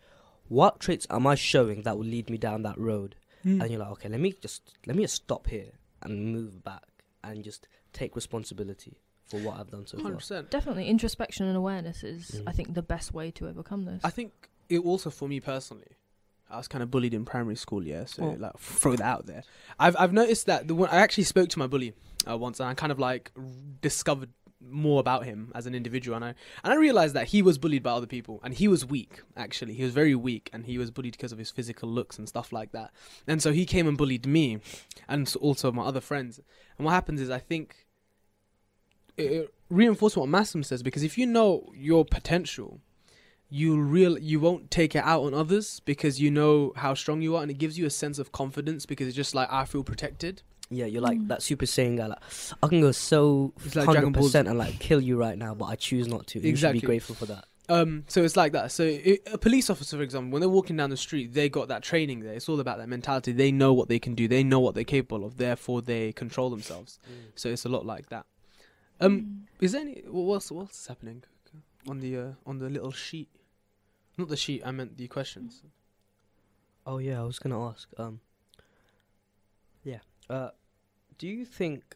what 0.48 0.80
traits 0.80 1.06
am 1.10 1.26
I 1.28 1.36
showing 1.36 1.84
that 1.84 1.98
will 1.98 2.06
lead 2.06 2.30
me 2.30 2.38
down 2.38 2.64
that 2.64 2.78
road? 2.78 3.16
Mm. 3.46 3.62
And 3.62 3.70
you're 3.72 3.80
like, 3.80 3.92
okay, 3.92 4.10
let 4.10 4.20
me 4.20 4.34
just 4.42 4.74
let 4.86 4.96
me 4.96 5.04
just 5.04 5.16
stop 5.16 5.48
here 5.48 5.72
and 6.02 6.32
move 6.34 6.64
back 6.64 6.84
and 7.24 7.44
just 7.44 7.68
take 7.92 8.16
responsibility 8.16 8.98
for 9.26 9.40
what 9.40 9.60
I've 9.60 9.70
done 9.72 9.86
so 9.86 9.98
far. 9.98 10.04
Hundred 10.04 10.18
percent. 10.18 10.50
Definitely, 10.52 10.88
introspection 10.88 11.46
and 11.48 11.56
awareness 11.58 12.04
is, 12.04 12.32
Mm. 12.32 12.44
I 12.48 12.52
think, 12.54 12.74
the 12.74 12.82
best 12.82 13.14
way 13.14 13.32
to 13.32 13.48
overcome 13.48 13.86
this. 13.86 14.02
I 14.04 14.10
think 14.10 14.50
it 14.70 14.80
also 14.80 15.10
for 15.10 15.28
me 15.28 15.40
personally. 15.40 15.92
I 16.54 16.58
was 16.58 16.68
kind 16.68 16.84
of 16.84 16.92
bullied 16.92 17.14
in 17.14 17.26
primary 17.26 17.56
school, 17.56 17.84
yeah. 17.86 18.06
So 18.06 18.24
Oh. 18.24 18.36
like, 18.40 18.58
throw 18.60 18.96
that 18.96 19.06
out 19.06 19.26
there. 19.26 19.44
I've 19.80 19.96
I've 20.00 20.14
noticed 20.14 20.46
that 20.46 20.68
the 20.68 20.76
one 20.76 20.90
I 20.90 20.98
actually 20.98 21.24
spoke 21.26 21.50
to 21.50 21.60
my 21.60 21.68
bully 21.68 21.94
uh, 22.30 22.38
once, 22.38 22.60
and 22.60 22.70
I 22.70 22.74
kind 22.74 22.92
of 22.92 23.00
like 23.00 23.32
r- 23.38 23.44
discovered 23.82 24.30
more 24.66 25.02
about 25.02 25.26
him 25.26 25.52
as 25.54 25.66
an 25.66 25.76
individual, 25.76 26.16
and 26.16 26.24
I 26.24 26.34
and 26.64 26.72
I 26.74 26.78
realized 26.78 27.14
that 27.16 27.28
he 27.28 27.42
was 27.42 27.58
bullied 27.58 27.84
by 27.84 27.92
other 27.92 28.08
people, 28.08 28.40
and 28.44 28.54
he 28.54 28.68
was 28.70 28.86
weak. 28.86 29.22
Actually, 29.36 29.74
he 29.74 29.84
was 29.84 29.92
very 29.94 30.16
weak, 30.16 30.50
and 30.54 30.66
he 30.66 30.78
was 30.78 30.90
bullied 30.92 31.14
because 31.14 31.32
of 31.34 31.38
his 31.38 31.52
physical 31.52 31.90
looks 31.90 32.18
and 32.18 32.30
stuff 32.30 32.54
like 32.54 32.72
that. 32.72 32.92
And 33.28 33.42
so 33.42 33.52
he 33.52 33.66
came 33.66 33.88
and 33.88 33.98
bullied 33.98 34.26
me, 34.26 34.60
and 35.08 35.34
also 35.42 35.72
my 35.72 35.84
other 35.84 36.02
friends. 36.02 36.40
And 36.78 36.86
what 36.86 36.92
happens 36.94 37.20
is, 37.20 37.30
I 37.30 37.40
think 37.40 37.88
it, 39.18 39.32
it 39.32 39.54
reinforces 39.70 40.18
what 40.18 40.30
Massim 40.30 40.64
says 40.64 40.82
because 40.84 41.04
if 41.04 41.18
you 41.18 41.26
know 41.26 41.72
your 41.76 42.06
potential 42.06 42.80
you 43.60 43.80
real 43.98 44.18
you 44.18 44.40
won't 44.40 44.64
take 44.72 44.96
it 45.00 45.04
out 45.14 45.22
on 45.28 45.34
others 45.44 45.80
because 45.92 46.14
you 46.24 46.30
know 46.40 46.74
how 46.84 46.94
strong 46.96 47.22
you 47.22 47.36
are 47.36 47.42
and 47.44 47.52
it 47.52 47.60
gives 47.64 47.78
you 47.80 47.86
a 47.86 47.90
sense 48.04 48.18
of 48.24 48.32
confidence 48.32 48.86
because 48.92 49.06
it's 49.08 49.16
just 49.16 49.36
like 49.36 49.48
I 49.52 49.66
feel 49.66 49.84
protected. 49.84 50.42
Yeah, 50.70 50.88
you're 50.88 51.04
like 51.10 51.20
Mm. 51.20 51.28
that 51.28 51.44
Super 51.44 51.68
Saiyan 51.68 51.98
guy. 51.98 52.08
Like, 52.08 52.24
I 52.64 52.68
can 52.68 52.82
go 52.82 52.92
so 52.92 53.54
It's 53.64 53.76
hundred 53.76 53.92
Dragon 53.92 54.12
Ball 54.14 54.24
Z. 54.24 54.28
percent 54.30 54.48
and 54.48 54.58
like 54.58 54.80
kill 54.80 55.00
you 55.10 55.16
right 55.26 55.38
now, 55.38 55.54
but 55.54 55.66
I 55.66 55.76
choose 55.76 56.08
not 56.08 56.26
to. 56.32 56.40
Exactly. 56.40 56.50
You 56.50 56.50
should 56.50 56.50
Exactly. 56.58 56.80
be 56.82 56.86
grateful 56.88 57.16
for 57.16 57.26
that. 57.28 57.46
Um 57.70 58.04
so 58.08 58.24
it's 58.24 58.36
like 58.36 58.52
that. 58.54 58.72
So 58.72 58.84
a 58.84 59.38
police 59.38 59.70
officer 59.70 59.96
for 59.98 60.04
example 60.04 60.32
when 60.34 60.40
they're 60.42 60.50
walking 60.60 60.76
down 60.80 60.90
the 60.90 60.98
street 61.08 61.34
they 61.34 61.48
got 61.48 61.68
that 61.74 61.84
training 61.84 62.22
there. 62.26 62.34
It's 62.34 62.50
all 62.50 62.60
about 62.60 62.78
that 62.80 62.90
mentality. 62.90 63.32
They 63.34 63.52
know 63.52 63.72
what 63.80 63.88
they 63.88 64.00
can 64.00 64.16
do. 64.16 64.28
They 64.28 64.44
know 64.44 64.60
what 64.66 64.74
they're 64.76 64.84
capable 64.98 65.24
of. 65.28 65.38
Therefore 65.38 65.82
they 65.82 66.12
control 66.24 66.50
themselves. 66.50 66.92
So 67.36 67.46
it's 67.54 67.66
a 67.66 67.70
lot 67.70 67.86
like 67.94 68.10
that. 68.10 68.26
Um 69.00 69.14
Mm. 69.14 69.64
is 69.66 69.72
there 69.74 69.82
any 69.82 70.02
wha- 70.08 70.24
what's 70.32 70.50
what's 70.52 70.88
happening 70.88 71.20
on 71.92 72.00
the 72.00 72.12
uh, 72.18 72.32
on 72.50 72.56
the 72.60 72.70
little 72.70 72.92
sheet? 72.92 73.30
Not 74.18 74.30
the 74.30 74.38
sheet, 74.38 74.62
I 74.66 74.72
meant 74.72 74.98
the 74.98 75.08
questions. 75.08 75.64
Oh 76.86 76.98
yeah, 76.98 77.20
I 77.22 77.24
was 77.24 77.40
gonna 77.40 77.62
ask. 77.70 77.88
Um, 77.98 78.20
yeah. 79.84 80.00
Uh, 80.30 80.50
do 81.18 81.28
you 81.28 81.46
think 81.46 81.96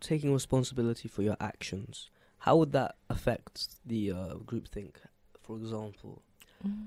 taking 0.00 0.32
responsibility 0.32 1.08
for 1.08 1.22
your 1.22 1.36
actions, 1.40 2.10
how 2.38 2.56
would 2.56 2.72
that 2.72 2.96
affect 3.08 3.66
the 3.84 4.12
uh, 4.12 4.34
group 4.34 4.68
think? 4.68 5.00
For 5.40 5.56
example, 5.56 6.22
Mm. 6.66 6.86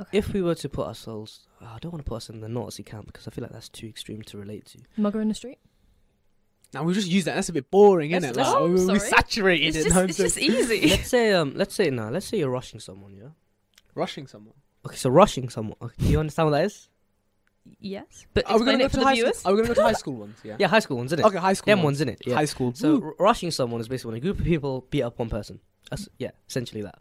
Okay. 0.00 0.18
if 0.18 0.32
we 0.34 0.42
were 0.42 0.54
to 0.56 0.68
put 0.68 0.86
ourselves, 0.86 1.46
oh, 1.62 1.66
I 1.74 1.78
don't 1.78 1.90
want 1.92 2.04
to 2.04 2.08
put 2.08 2.16
us 2.16 2.28
in 2.28 2.40
the 2.40 2.48
Nazi 2.48 2.82
camp 2.82 3.06
because 3.06 3.26
I 3.26 3.30
feel 3.30 3.42
like 3.42 3.52
that's 3.52 3.68
too 3.70 3.86
extreme 3.86 4.22
to 4.22 4.36
relate 4.38 4.66
to. 4.66 4.78
Mugger 4.96 5.20
in 5.22 5.28
the 5.28 5.34
street. 5.34 5.58
Now 6.74 6.82
we 6.84 6.92
just 6.94 7.08
use 7.08 7.24
that. 7.24 7.34
That's 7.34 7.48
a 7.48 7.52
bit 7.52 7.70
boring, 7.70 8.10
isn't 8.12 8.30
it? 8.30 8.36
Let's- 8.36 8.48
Like, 8.50 8.58
oh, 8.58 8.66
we, 8.66 8.72
we 8.72 8.78
sorry. 8.98 8.98
saturated 9.00 9.66
It's 9.76 9.86
it. 9.86 9.88
just, 9.90 10.08
it's 10.08 10.16
just 10.18 10.38
easy. 10.38 10.88
let's 10.88 11.08
say, 11.08 11.32
um, 11.32 11.52
let's 11.56 11.74
say 11.74 11.88
now, 11.90 12.10
let's 12.10 12.26
say 12.26 12.38
you're 12.38 12.50
rushing 12.50 12.78
someone, 12.80 13.14
yeah. 13.14 13.28
Rushing 13.94 14.26
someone. 14.26 14.54
Okay, 14.86 14.96
so 14.96 15.10
rushing 15.10 15.48
someone. 15.48 15.76
Okay, 15.82 15.94
do 15.98 16.06
you 16.08 16.20
understand 16.20 16.50
what 16.50 16.58
that 16.58 16.64
is? 16.64 16.88
Yes, 17.80 18.26
but 18.34 18.48
Are 18.50 18.58
we 18.58 18.64
gonna 18.64 18.78
go 18.78 18.88
to 18.88 18.96
the 18.96 19.04
high 19.04 19.14
viewers. 19.14 19.38
school? 19.38 19.52
Are 19.52 19.54
we 19.54 19.62
gonna 19.62 19.68
go 19.68 19.80
to 19.80 19.82
high 19.84 19.92
school 19.92 20.14
ones? 20.16 20.36
Yeah. 20.42 20.56
Yeah, 20.58 20.66
high 20.66 20.80
school 20.80 20.96
ones, 20.96 21.12
isn't 21.12 21.24
it? 21.24 21.28
Okay, 21.28 21.38
high 21.38 21.52
school. 21.52 21.70
Them 21.76 21.82
ones, 21.84 22.00
in 22.00 22.08
it. 22.08 22.20
Yeah. 22.26 22.34
High 22.34 22.44
school. 22.46 22.72
So 22.74 23.00
r- 23.02 23.14
rushing 23.20 23.52
someone 23.52 23.80
is 23.80 23.86
basically 23.88 24.08
when 24.12 24.16
a 24.18 24.20
group 24.20 24.40
of 24.40 24.44
people 24.44 24.86
beat 24.90 25.02
up 25.02 25.18
one 25.18 25.28
person. 25.30 25.60
That's 25.88 26.08
yeah, 26.18 26.32
essentially 26.48 26.82
that. 26.82 26.98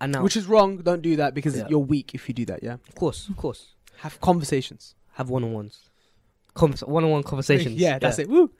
And 0.00 0.10
now, 0.12 0.24
which 0.24 0.36
is 0.36 0.46
wrong. 0.46 0.78
Don't 0.78 1.02
do 1.02 1.14
that 1.16 1.34
because 1.34 1.56
Yeah. 1.56 1.68
you're 1.70 1.78
weak 1.78 2.12
if 2.14 2.26
you 2.28 2.34
do 2.34 2.44
that. 2.46 2.64
Yeah. 2.64 2.74
of 2.88 2.94
course, 2.96 3.28
of 3.28 3.36
course, 3.36 3.74
Have 3.98 4.20
conversations. 4.20 4.96
have 5.12 5.30
one-on-ones, 5.30 5.90
Convers- 6.54 6.80
one-on-one 6.82 7.22
conversations. 7.22 7.76
Yeah, 7.86 8.00
that's 8.00 8.18
it. 8.18 8.28
Woo. 8.28 8.50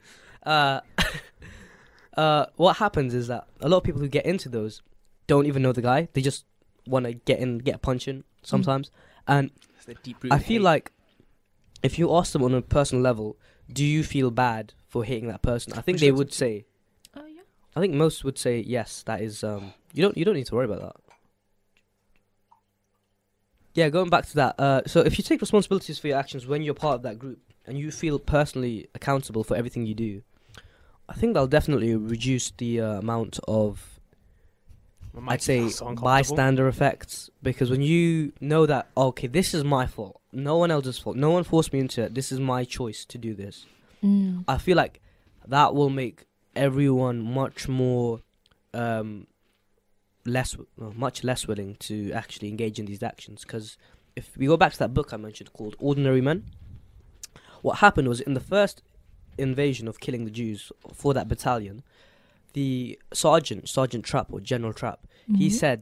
Uh, 0.43 0.79
uh, 2.17 2.45
what 2.55 2.77
happens 2.77 3.13
is 3.13 3.27
that 3.27 3.47
a 3.59 3.67
lot 3.67 3.77
of 3.77 3.83
people 3.83 3.99
who 3.99 4.07
get 4.07 4.25
into 4.25 4.47
those 4.47 4.81
don't 5.27 5.45
even 5.47 5.61
know 5.61 5.73
the 5.73 5.81
guy. 5.81 6.07
They 6.13 6.21
just 6.21 6.45
want 6.87 7.05
to 7.05 7.13
get 7.13 7.39
in, 7.39 7.59
get 7.59 7.75
a 7.75 7.79
punch 7.79 8.07
in 8.07 8.23
sometimes. 8.43 8.91
And 9.27 9.51
That's 9.73 9.85
the 9.85 9.95
deep 9.95 10.17
I 10.31 10.39
feel 10.39 10.61
like 10.61 10.91
if 11.83 11.99
you 11.99 12.13
ask 12.15 12.33
them 12.33 12.43
on 12.43 12.53
a 12.53 12.61
personal 12.61 13.03
level, 13.03 13.37
do 13.71 13.83
you 13.83 14.03
feel 14.03 14.31
bad 14.31 14.73
for 14.87 15.03
hitting 15.03 15.27
that 15.27 15.41
person? 15.41 15.73
I 15.73 15.81
think 15.81 15.95
Which 15.95 16.01
they 16.01 16.11
would 16.11 16.33
say. 16.33 16.65
Oh 17.15 17.25
yeah. 17.25 17.41
I 17.75 17.79
think 17.79 17.93
most 17.93 18.23
would 18.23 18.37
say 18.37 18.59
yes. 18.59 19.03
That 19.03 19.21
is. 19.21 19.43
Um, 19.43 19.73
you 19.93 20.03
don't. 20.03 20.17
You 20.17 20.25
don't 20.25 20.35
need 20.35 20.47
to 20.47 20.55
worry 20.55 20.65
about 20.65 20.81
that. 20.81 20.95
Yeah, 23.73 23.89
going 23.89 24.09
back 24.09 24.25
to 24.27 24.35
that. 24.35 24.59
Uh, 24.59 24.81
so 24.85 25.01
if 25.01 25.17
you 25.17 25.23
take 25.23 25.41
responsibilities 25.41 25.99
for 25.99 26.07
your 26.07 26.17
actions 26.17 26.47
when 26.47 26.61
you're 26.61 26.73
part 26.73 26.95
of 26.95 27.01
that 27.03 27.19
group 27.19 27.39
and 27.65 27.77
you 27.77 27.91
feel 27.91 28.19
personally 28.19 28.87
accountable 28.95 29.43
for 29.43 29.57
everything 29.57 29.85
you 29.85 29.93
do, 29.93 30.21
I 31.09 31.13
think 31.13 31.33
that'll 31.33 31.47
definitely 31.47 31.93
reduce 31.93 32.51
the 32.51 32.79
uh, 32.79 32.99
amount 32.99 33.39
of 33.49 33.94
I'd 35.27 35.41
say 35.41 35.69
bystander 36.01 36.67
effects 36.67 37.29
because 37.41 37.69
when 37.69 37.81
you 37.81 38.33
know 38.41 38.65
that 38.65 38.89
okay, 38.95 39.27
this 39.27 39.53
is 39.53 39.63
my 39.63 39.85
fault, 39.85 40.21
no 40.31 40.57
one 40.57 40.71
else's 40.71 40.99
fault, 40.99 41.15
no 41.15 41.31
one 41.31 41.43
forced 41.43 41.73
me 41.73 41.79
into 41.79 42.03
it. 42.03 42.13
This 42.13 42.31
is 42.31 42.39
my 42.39 42.63
choice 42.63 43.05
to 43.05 43.17
do 43.17 43.33
this. 43.33 43.65
Mm. 44.03 44.43
I 44.47 44.57
feel 44.57 44.77
like 44.77 45.01
that 45.47 45.73
will 45.73 45.89
make 45.89 46.25
everyone 46.55 47.21
much 47.21 47.67
more, 47.67 48.21
um, 48.73 49.27
less, 50.25 50.55
well, 50.77 50.93
much 50.95 51.23
less 51.23 51.47
willing 51.47 51.75
to 51.75 52.11
actually 52.11 52.49
engage 52.49 52.79
in 52.79 52.85
these 52.85 53.03
actions. 53.03 53.43
Because 53.43 53.77
if 54.15 54.35
we 54.37 54.47
go 54.47 54.57
back 54.57 54.73
to 54.73 54.79
that 54.79 54.93
book 54.93 55.13
I 55.13 55.17
mentioned 55.17 55.53
called 55.53 55.75
Ordinary 55.79 56.21
Men, 56.21 56.45
what 57.61 57.79
happened 57.79 58.07
was 58.07 58.21
in 58.21 58.33
the 58.33 58.39
first 58.39 58.81
invasion 59.37 59.87
of 59.87 59.99
killing 59.99 60.25
the 60.25 60.31
Jews 60.31 60.71
for 60.93 61.13
that 61.13 61.27
battalion, 61.27 61.83
the 62.55 62.99
sergeant, 63.13 63.69
Sergeant 63.69 64.03
Trapp 64.03 64.33
or 64.33 64.39
General 64.39 64.73
Trapp, 64.73 64.99
he 65.41 65.47
Mhm. 65.49 65.51
said, 65.51 65.79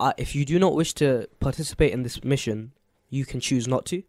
uh, 0.00 0.12
"If 0.16 0.34
you 0.36 0.44
do 0.44 0.58
not 0.58 0.74
wish 0.74 0.92
to 0.94 1.28
participate 1.40 1.92
in 1.92 2.02
this 2.02 2.24
mission, 2.24 2.72
you 3.10 3.24
can 3.30 3.40
choose 3.40 3.66
not 3.68 3.84
to." 3.86 4.02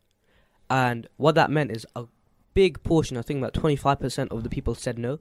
And 0.70 1.08
what 1.18 1.36
that 1.36 1.50
meant 1.52 1.72
is 1.72 1.86
a 1.95 2.06
big 2.54 2.82
portion, 2.84 3.18
I 3.18 3.22
think 3.24 3.39
about 3.39 3.54
twenty-five 3.54 4.00
percent 4.00 4.32
of 4.32 4.43
the 4.43 4.50
people 4.50 4.76
said 4.76 4.98
no. 4.98 5.20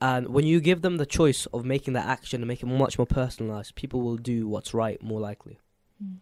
And 0.00 0.28
when 0.36 0.46
you 0.46 0.60
give 0.60 0.82
them 0.82 0.96
the 0.96 1.06
choice 1.06 1.46
of 1.54 1.64
making 1.64 1.94
that 1.94 2.06
action 2.06 2.40
and 2.42 2.48
make 2.48 2.62
it 2.62 2.66
much 2.66 2.98
more 2.98 3.06
personalized, 3.06 3.76
people 3.76 4.00
will 4.00 4.16
do 4.16 4.48
what's 4.48 4.74
right 4.74 5.00
more 5.00 5.20
likely. 5.20 5.58
Mm. 6.02 6.16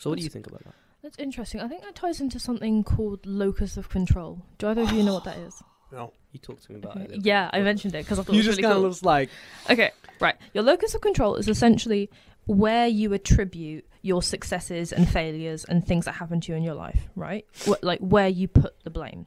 So, 0.00 0.10
what 0.10 0.18
do 0.18 0.24
you 0.24 0.30
think 0.30 0.46
about 0.48 0.64
that? 0.64 0.74
That's 1.02 1.18
interesting. 1.18 1.60
I 1.60 1.68
think 1.68 1.82
that 1.82 1.94
ties 1.94 2.20
into 2.20 2.38
something 2.40 2.82
called 2.82 3.24
locus 3.24 3.76
of 3.76 3.88
control. 3.88 4.42
Do 4.58 4.66
either 4.68 4.82
of 4.82 4.92
you 4.92 5.02
know 5.04 5.14
what 5.14 5.24
that 5.24 5.38
is? 5.38 5.62
No. 5.92 6.12
You 6.32 6.38
talked 6.38 6.64
to 6.64 6.72
me 6.72 6.78
about 6.78 6.96
it. 6.98 7.24
Yeah, 7.24 7.50
bit. 7.50 7.58
I 7.58 7.62
mentioned 7.62 7.94
it 7.94 8.04
because 8.04 8.18
I 8.18 8.22
thought 8.22 8.32
You 8.34 8.40
it 8.40 8.46
was 8.46 8.56
just 8.56 8.58
really 8.58 8.62
kind 8.64 8.72
of 8.72 8.76
cool. 8.82 8.88
looks 8.88 9.02
like 9.02 9.30
Okay, 9.70 9.90
right. 10.20 10.36
Your 10.54 10.64
locus 10.64 10.94
of 10.94 11.00
control 11.00 11.36
is 11.36 11.48
essentially 11.48 12.10
where 12.46 12.86
you 12.86 13.12
attribute 13.12 13.86
your 14.02 14.22
successes 14.22 14.92
and 14.92 15.08
failures 15.08 15.64
and 15.64 15.86
things 15.86 16.04
that 16.04 16.12
happen 16.12 16.40
to 16.42 16.52
you 16.52 16.56
in 16.56 16.62
your 16.64 16.74
life, 16.74 17.08
right? 17.16 17.44
Wh- 17.66 17.82
like 17.82 18.00
where 18.00 18.28
you 18.28 18.48
put 18.48 18.74
the 18.84 18.90
blame. 18.90 19.26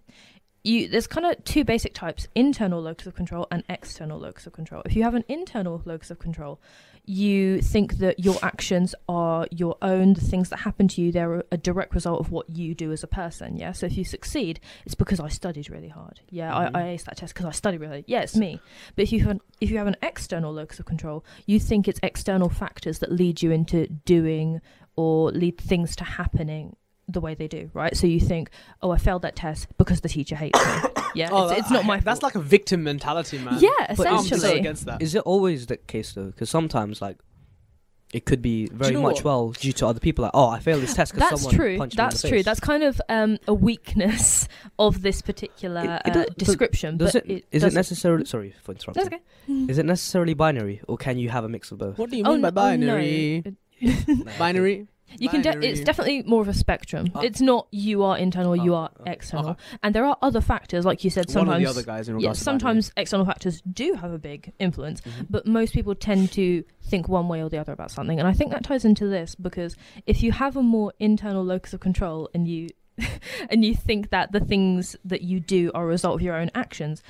You 0.63 0.87
there's 0.87 1.07
kind 1.07 1.25
of 1.25 1.43
two 1.43 1.63
basic 1.63 1.93
types: 1.95 2.27
internal 2.35 2.79
locus 2.81 3.07
of 3.07 3.15
control 3.15 3.47
and 3.49 3.63
external 3.67 4.19
locus 4.19 4.45
of 4.45 4.53
control. 4.53 4.83
If 4.85 4.95
you 4.95 5.01
have 5.03 5.15
an 5.15 5.23
internal 5.27 5.81
locus 5.85 6.11
of 6.11 6.19
control, 6.19 6.59
you 7.05 7.61
think 7.61 7.97
that 7.97 8.19
your 8.19 8.37
actions 8.43 8.93
are 9.09 9.47
your 9.51 9.75
own. 9.81 10.13
The 10.13 10.21
things 10.21 10.49
that 10.49 10.57
happen 10.59 10.87
to 10.89 11.01
you, 11.01 11.11
they're 11.11 11.43
a 11.51 11.57
direct 11.57 11.93
result 11.95 12.19
of 12.19 12.31
what 12.31 12.49
you 12.49 12.73
do 12.75 12.91
as 12.91 13.03
a 13.03 13.07
person. 13.07 13.57
Yeah. 13.57 13.71
So 13.71 13.85
if 13.87 13.97
you 13.97 14.03
succeed, 14.05 14.59
it's 14.85 14.95
because 14.95 15.19
I 15.19 15.27
studied 15.29 15.69
really 15.69 15.89
hard. 15.89 16.21
Yeah, 16.29 16.51
Mhm. 16.51 16.75
I, 16.75 16.79
I 16.91 16.95
aced 16.95 17.05
that 17.05 17.17
test 17.17 17.33
because 17.33 17.45
I 17.47 17.51
studied 17.51 17.81
really. 17.81 17.91
hard. 17.93 18.05
Yeah, 18.07 18.21
it's 18.21 18.35
me. 18.35 18.59
But 18.95 19.03
if 19.03 19.11
you 19.11 19.19
have 19.21 19.31
an, 19.31 19.41
if 19.59 19.69
you 19.71 19.77
have 19.77 19.87
an 19.87 19.97
external 20.01 20.53
locus 20.53 20.79
of 20.79 20.85
control, 20.85 21.25
you 21.45 21.59
think 21.59 21.87
it's 21.87 21.99
external 22.03 22.49
factors 22.49 22.99
that 22.99 23.11
lead 23.11 23.41
you 23.41 23.51
into 23.51 23.87
doing 23.87 24.61
or 24.95 25.31
lead 25.31 25.57
things 25.57 25.95
to 25.95 26.03
happening 26.03 26.75
the 27.13 27.21
way 27.21 27.33
they 27.35 27.47
do, 27.47 27.69
right? 27.73 27.95
So 27.95 28.07
you 28.07 28.19
think, 28.19 28.49
oh, 28.81 28.91
I 28.91 28.97
failed 28.97 29.21
that 29.23 29.35
test 29.35 29.67
because 29.77 30.01
the 30.01 30.09
teacher 30.09 30.35
hates 30.35 30.59
me. 30.59 30.89
Yeah, 31.13 31.27
Oh, 31.29 31.43
it's, 31.43 31.49
that- 31.51 31.59
it's 31.59 31.71
not 31.71 31.83
my. 31.85 31.99
That's 31.99 32.21
fault. 32.21 32.33
like 32.35 32.41
a 32.41 32.45
victim 32.47 32.83
mentality, 32.85 33.37
man. 33.37 33.57
yeah, 33.59 33.69
But 33.97 34.07
I'm 34.07 34.19
essentially- 34.19 34.57
against 34.59 34.85
that. 34.85 35.01
Is 35.01 35.13
it 35.13 35.23
always 35.23 35.65
the 35.67 35.75
case 35.75 36.13
though? 36.13 36.27
Because 36.27 36.49
sometimes, 36.49 37.01
like, 37.01 37.17
it 38.13 38.25
could 38.25 38.41
be 38.41 38.67
very 38.67 38.93
know 38.93 39.01
much 39.01 39.15
what? 39.17 39.25
well 39.25 39.49
due 39.51 39.73
to 39.73 39.87
other 39.87 39.99
people. 39.99 40.23
Like, 40.23 40.31
oh, 40.33 40.47
I 40.47 40.59
failed 40.59 40.81
this 40.81 40.93
test 40.93 41.13
because 41.13 41.29
That's 41.29 41.41
someone 41.41 41.55
true. 41.55 41.77
punched 41.77 41.97
me 41.97 42.01
in 42.03 42.07
That's 42.09 42.21
the 42.21 42.27
true. 42.29 42.37
face. 42.39 42.45
That's 42.45 42.59
kind 42.61 42.83
of 42.83 43.01
um, 43.09 43.37
a 43.45 43.53
weakness 43.53 44.47
of 44.79 45.01
this 45.01 45.21
particular 45.21 45.99
It- 46.05 46.09
it 46.11 46.15
uh, 46.17 46.23
does- 46.25 46.35
description. 46.35 46.95
Does 46.97 47.11
but 47.11 47.25
it? 47.25 47.29
it 47.29 47.35
Is 47.51 47.63
it 47.63 47.65
doesn't- 47.67 47.75
necessarily? 47.75 48.23
Sorry 48.25 48.55
for 48.63 48.71
interrupting. 48.71 49.03
That's 49.09 49.13
okay. 49.13 49.71
Is 49.71 49.77
it 49.79 49.85
necessarily 49.85 50.33
binary, 50.33 50.79
or 50.87 50.95
can 50.97 51.17
you 51.17 51.27
have 51.29 51.43
a 51.43 51.49
mix 51.49 51.71
of 51.73 51.77
both? 51.77 51.97
What 51.97 52.09
do 52.09 52.15
you 52.15 52.23
Oh, 52.25 52.31
mean 52.37 52.41
by 52.41 52.47
oh, 52.47 52.51
no. 52.51 52.55
binary? 52.61 53.43
It- 53.81 54.37
binary. 54.39 54.87
You 55.17 55.29
can. 55.29 55.41
De- 55.41 55.59
it's 55.65 55.81
definitely 55.81 56.23
more 56.23 56.41
of 56.41 56.47
a 56.47 56.53
spectrum. 56.53 57.07
Oh. 57.15 57.21
It's 57.21 57.41
not 57.41 57.67
you 57.71 58.03
are 58.03 58.17
internal, 58.17 58.55
you 58.55 58.73
Oh, 58.73 58.77
are 58.77 58.91
external, 59.05 59.51
Okay. 59.51 59.59
and 59.83 59.95
there 59.95 60.05
are 60.05 60.17
other 60.21 60.41
factors, 60.41 60.85
like 60.85 61.03
you 61.03 61.09
said. 61.09 61.29
Sometimes, 61.29 61.63
the 61.63 61.69
other 61.69 61.83
guys 61.83 62.07
in 62.09 62.19
yeah, 62.19 62.33
sometimes 62.33 62.91
external 62.97 63.25
factors 63.25 63.61
do 63.71 63.93
have 63.93 64.11
a 64.11 64.19
big 64.19 64.53
influence, 64.59 65.01
Mhm. 65.01 65.27
but 65.29 65.45
most 65.47 65.73
people 65.73 65.95
tend 65.95 66.31
to 66.33 66.63
think 66.83 67.07
one 67.07 67.27
way 67.27 67.41
or 67.43 67.49
the 67.49 67.57
other 67.57 67.73
about 67.73 67.91
something, 67.91 68.19
and 68.19 68.27
I 68.27 68.33
think 68.33 68.51
that 68.51 68.63
ties 68.63 68.85
into 68.85 69.07
this 69.07 69.35
because 69.35 69.75
if 70.05 70.23
you 70.23 70.31
have 70.31 70.55
a 70.57 70.63
more 70.63 70.93
internal 70.99 71.43
locus 71.43 71.73
of 71.73 71.79
control 71.79 72.29
and 72.33 72.47
you 72.47 72.69
and 73.49 73.63
you 73.65 73.73
think 73.73 74.09
that 74.09 74.31
the 74.31 74.39
things 74.39 74.95
that 75.05 75.21
you 75.21 75.39
do 75.39 75.71
are 75.73 75.83
a 75.83 75.87
result 75.87 76.15
of 76.15 76.21
your 76.21 76.35
own 76.35 76.51
actions. 76.53 77.01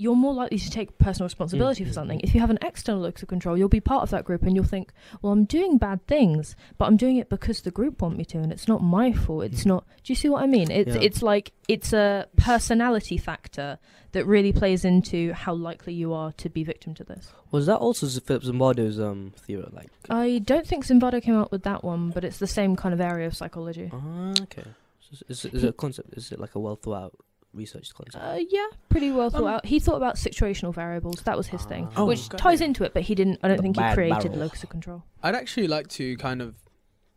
You're 0.00 0.16
more 0.16 0.32
likely 0.32 0.58
to 0.58 0.70
take 0.70 0.96
personal 0.98 1.26
responsibility 1.26 1.84
for 1.84 1.90
Mm, 1.90 1.94
something. 1.94 2.18
mm. 2.20 2.24
If 2.24 2.34
you 2.34 2.40
have 2.40 2.50
an 2.50 2.58
external 2.62 3.02
locus 3.02 3.22
of 3.22 3.28
control, 3.28 3.56
you'll 3.58 3.68
be 3.68 3.80
part 3.80 4.02
of 4.02 4.10
that 4.10 4.24
group 4.24 4.42
and 4.42 4.56
you'll 4.56 4.64
think, 4.64 4.92
well, 5.20 5.32
I'm 5.32 5.44
doing 5.44 5.76
bad 5.76 6.06
things, 6.06 6.56
but 6.78 6.86
I'm 6.86 6.96
doing 6.96 7.16
it 7.18 7.28
because 7.28 7.60
the 7.60 7.70
group 7.70 8.00
want 8.00 8.16
me 8.16 8.24
to, 8.26 8.38
and 8.38 8.50
it's 8.50 8.66
not 8.66 8.82
my 8.82 9.12
fault. 9.12 9.44
It's 9.44 9.64
Mm. 9.64 9.72
not. 9.74 9.84
Do 10.02 10.12
you 10.12 10.16
see 10.16 10.28
what 10.30 10.42
I 10.42 10.46
mean? 10.46 10.70
It's 10.70 10.94
Yeah. 10.96 11.02
it's 11.02 11.22
like 11.22 11.52
it's 11.68 11.92
a 11.92 12.26
personality 12.36 13.16
factor 13.18 13.78
that 14.12 14.24
really 14.26 14.52
plays 14.52 14.84
into 14.84 15.32
how 15.32 15.54
likely 15.54 15.92
you 15.94 16.12
are 16.12 16.32
to 16.32 16.48
be 16.48 16.64
victim 16.64 16.94
to 16.94 17.04
this. 17.04 17.30
Was 17.52 17.66
that 17.66 17.76
also 17.76 18.08
Philip 18.08 18.42
Zimbardo's 18.42 18.98
um 18.98 19.32
theory? 19.36 19.68
Like, 19.72 19.90
I 20.08 20.38
don't 20.38 20.66
think 20.66 20.84
Zimbardo 20.86 21.22
came 21.22 21.36
up 21.36 21.52
with 21.52 21.62
that 21.64 21.84
one, 21.84 22.10
but 22.10 22.24
it's 22.24 22.38
the 22.38 22.46
same 22.46 22.74
kind 22.74 22.92
of 22.94 23.00
area 23.00 23.26
of 23.26 23.36
psychology. 23.36 23.90
ah, 23.92 24.32
okay. 24.42 24.64
So 25.00 25.16
is, 25.28 25.44
is 25.44 25.62
it 25.64 25.68
a 25.68 25.72
concept? 25.72 26.14
Is 26.16 26.32
it 26.32 26.40
like 26.40 26.54
a 26.54 26.60
well 26.60 26.76
thought 26.76 27.02
out 27.04 27.14
researched 27.52 27.94
concept? 27.94 28.24
Uh, 28.24 28.38
yeah, 28.48 28.66
pretty 28.88 29.10
well 29.10 29.30
thought 29.30 29.42
Um, 29.42 29.48
out. 29.48 29.66
He 29.66 29.78
thought 29.80 29.96
about 29.96 30.16
situational 30.16 30.74
variables. 30.74 31.22
That 31.22 31.36
was 31.36 31.48
his 31.48 31.64
thing, 31.64 31.88
Ah. 31.96 32.04
which 32.04 32.28
ties 32.30 32.60
damn. 32.60 32.66
into 32.68 32.84
it. 32.84 32.94
But 32.94 33.02
he 33.04 33.14
didn't. 33.14 33.40
I 33.42 33.48
don't 33.48 33.56
The 33.58 33.62
think 33.62 33.76
he 33.78 33.92
created 33.94 34.32
barrel. 34.32 34.38
locus 34.38 34.62
of 34.62 34.70
control. 34.70 35.02
I'd 35.22 35.34
actually 35.34 35.66
like 35.68 35.88
to 35.88 36.16
kind 36.16 36.40
of 36.42 36.54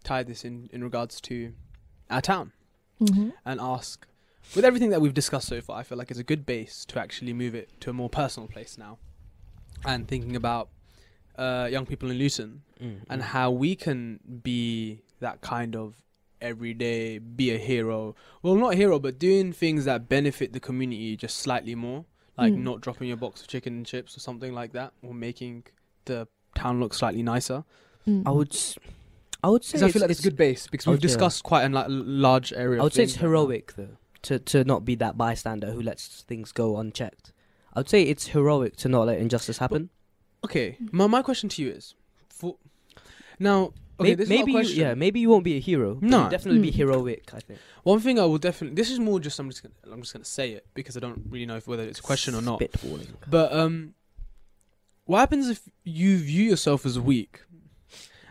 tie 0.04 0.24
this 0.24 0.44
in 0.44 0.70
in 0.74 0.84
regards 0.84 1.22
to 1.22 1.54
our 2.10 2.22
town 2.22 2.52
Mm-hmm. 3.02 3.30
and 3.46 3.60
ask, 3.60 4.06
with 4.56 4.64
everything 4.64 4.90
that 4.92 5.02
we've 5.02 5.14
discussed 5.14 5.48
so 5.48 5.60
far, 5.62 5.80
I 5.80 5.84
feel 5.84 5.98
like 5.98 6.10
it's 6.12 6.20
a 6.20 6.24
good 6.24 6.46
base 6.46 6.86
to 6.86 7.00
actually 7.00 7.34
move 7.34 7.54
it 7.56 7.70
to 7.82 7.90
a 7.90 7.94
more 7.94 8.10
personal 8.10 8.48
place 8.48 8.78
now, 8.78 8.98
and 9.86 10.08
thinking 10.08 10.36
about 10.36 10.70
uh, 11.38 11.68
young 11.72 11.86
people 11.86 12.10
in 12.12 12.18
Luton 12.18 12.62
Mm, 12.82 13.00
and 13.10 13.22
mm. 13.22 13.26
how 13.26 13.50
we 13.52 13.76
can 13.76 14.20
be 14.44 15.02
that 15.20 15.42
kind 15.42 15.76
of 15.76 15.96
everyday 16.44 17.18
be 17.18 17.50
a 17.52 17.58
hero 17.58 18.16
well 18.42 18.56
not 18.56 18.74
a 18.74 18.76
hero 18.76 19.00
but 19.00 19.18
doing 19.18 19.52
things 19.54 19.86
that 19.86 20.08
benefit 20.10 20.54
the 20.54 20.60
community 20.60 21.16
just 21.18 21.38
slightly 21.38 21.76
more 21.76 22.06
like 22.38 22.54
Mm. 22.54 22.64
not 22.70 22.82
dropping 22.82 23.08
your 23.08 23.18
box 23.18 23.42
of 23.42 23.48
chicken 23.48 23.74
and 23.78 23.86
chips 23.86 24.18
or 24.18 24.20
something 24.20 24.54
like 24.54 24.72
that 24.74 24.92
or 25.02 25.14
making 25.14 25.64
the 26.06 26.28
town 26.56 26.80
look 26.80 26.94
slightly 26.94 27.24
nicer 27.24 27.64
Mm. 28.08 28.24
I 28.26 28.32
would. 28.32 28.54
S- 28.54 28.78
I 29.46 29.50
would 29.50 29.64
say 29.64 29.78
because 29.78 29.84
i 29.84 29.92
feel 29.92 30.02
like 30.02 30.10
it's, 30.12 30.20
it's 30.20 30.26
a 30.26 30.30
good 30.30 30.38
base 30.38 30.68
because 30.68 30.86
we've 30.88 30.94
would- 30.96 31.04
yeah. 31.04 31.08
discussed 31.08 31.44
quite 31.44 31.64
a 31.64 31.70
like, 31.70 31.86
large 31.90 32.52
area 32.54 32.78
I 32.78 32.82
of 32.82 32.84
would 32.86 32.94
say 32.94 33.04
it's 33.04 33.14
things 33.14 33.24
right 33.24 33.30
heroic 33.30 33.74
though 33.76 33.98
to 34.24 34.40
to 34.40 34.64
not 34.66 34.84
be 34.86 34.96
that 34.96 35.18
bystander 35.18 35.72
who 35.72 35.82
lets 35.82 36.22
things 36.24 36.52
go 36.52 36.78
unchecked. 36.78 37.32
I 37.74 37.80
would 37.80 37.90
say 37.90 38.04
it's 38.04 38.28
heroic 38.28 38.76
to 38.78 38.88
not 38.90 39.08
let 39.08 39.20
injustice 39.20 39.58
happen. 39.60 39.90
okay 40.46 40.78
my, 40.92 41.08
my 41.08 41.22
question 41.22 41.48
to 41.50 41.62
you 41.64 41.70
is 41.72 41.96
for 42.30 42.56
now 43.40 43.74
okay 44.00 44.10
May- 44.10 44.16
this 44.16 44.30
maybe 44.30 44.56
is 44.58 44.70
not 44.70 44.76
you, 44.76 44.84
yeah, 44.84 44.94
maybe 44.94 45.20
you 45.20 45.30
won't 45.30 45.44
be 45.44 45.56
a 45.56 45.60
hero. 45.60 45.98
No. 46.02 46.22
you'll 46.22 46.30
definitely 46.30 46.62
be 46.62 46.72
Mm. 46.72 46.76
heroic. 46.76 47.32
I 47.34 47.40
think. 47.40 47.60
one 47.84 48.00
thing 48.00 48.20
i 48.20 48.26
will 48.26 48.38
definitely 48.38 48.76
this 48.76 48.90
is 48.90 49.00
more 49.00 49.20
just 49.20 49.38
i'm 49.40 49.50
just 49.50 49.62
gonna 49.64 49.76
i'm 49.92 50.02
just 50.02 50.14
gonna 50.14 50.26
say 50.26 50.52
it 50.52 50.66
because 50.74 50.96
i 50.98 51.00
don't 51.00 51.22
really 51.30 51.46
know 51.46 51.58
if 51.58 51.68
whether 51.68 51.84
it's 51.84 52.00
a 52.00 52.04
question 52.04 52.34
or 52.36 52.42
not 52.42 52.60
Spitballing. 52.60 53.10
But 53.30 53.54
um, 53.54 53.94
what 55.06 55.20
happens 55.20 55.50
if 55.50 55.62
you 55.84 56.18
view 56.18 56.44
yourself 56.50 56.86
as 56.86 56.98
weak, 57.00 57.42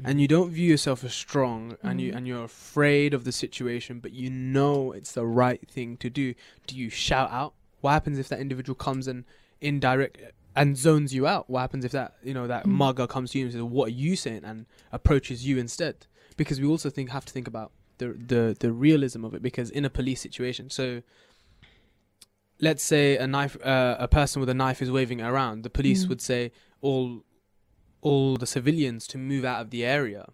and 0.05 0.21
you 0.21 0.27
don't 0.27 0.51
view 0.51 0.69
yourself 0.69 1.05
as 1.05 1.15
strong 1.15 1.77
and 1.83 2.01
you 2.01 2.13
Mhm. 2.13 2.17
and 2.17 2.27
you're 2.27 2.45
afraid 2.45 3.15
of 3.15 3.23
the 3.25 3.31
situation 3.31 4.01
but 4.01 4.13
you 4.13 4.29
know 4.31 4.91
it's 4.93 5.13
the 5.13 5.25
right 5.25 5.63
thing 5.71 5.97
to 5.99 6.11
do 6.11 6.35
do 6.67 6.77
you 6.77 6.89
shout 6.91 7.31
out 7.31 7.55
what 7.83 7.93
happens 7.93 8.19
if 8.19 8.29
that 8.29 8.41
individual 8.41 8.75
comes 8.75 9.07
and 9.07 9.25
indirect 9.61 10.17
and 10.55 10.77
zones 10.77 11.15
you 11.15 11.27
out. 11.27 11.49
What 11.49 11.61
happens 11.61 11.85
if 11.85 11.93
that 11.93 12.15
you 12.23 12.35
know 12.35 12.47
that 12.47 12.65
Mm. 12.67 12.71
mugger 12.73 13.07
comes 13.07 13.31
to 13.33 13.39
you 13.39 13.45
and 13.47 13.53
says 13.53 13.63
what 13.63 13.87
are 13.89 13.93
you 13.93 14.17
saying? 14.17 14.45
and 14.45 14.67
approaches 14.91 15.47
you 15.47 15.59
instead? 15.59 16.07
Because 16.37 16.61
we 16.61 16.67
also 16.67 16.91
think 16.91 17.11
have 17.11 17.25
to 17.25 17.33
think 17.33 17.47
about 17.49 17.73
the 17.99 18.09
the 18.15 18.57
the 18.59 18.73
realism 18.73 19.25
of 19.25 19.35
it 19.35 19.43
because 19.43 19.71
in 19.71 19.85
a 19.85 19.91
police 19.91 20.21
situation 20.21 20.71
so 20.71 21.03
let's 22.61 22.83
say 22.83 23.17
a 23.17 23.27
knife 23.27 23.57
uh, 23.65 23.97
a 23.99 24.09
person 24.09 24.41
with 24.41 24.49
a 24.49 24.55
knife 24.55 24.81
is 24.83 24.91
waving 24.91 25.21
it 25.21 25.25
around 25.25 25.63
the 25.63 25.71
police 25.71 26.05
Mm. 26.05 26.09
would 26.11 26.21
say 26.21 26.53
all 26.81 27.25
all 28.01 28.37
the 28.37 28.47
civilians 28.47 29.07
to 29.09 29.19
move 29.19 29.45
out 29.45 29.61
of 29.61 29.71
the 29.71 29.85
area 29.85 30.27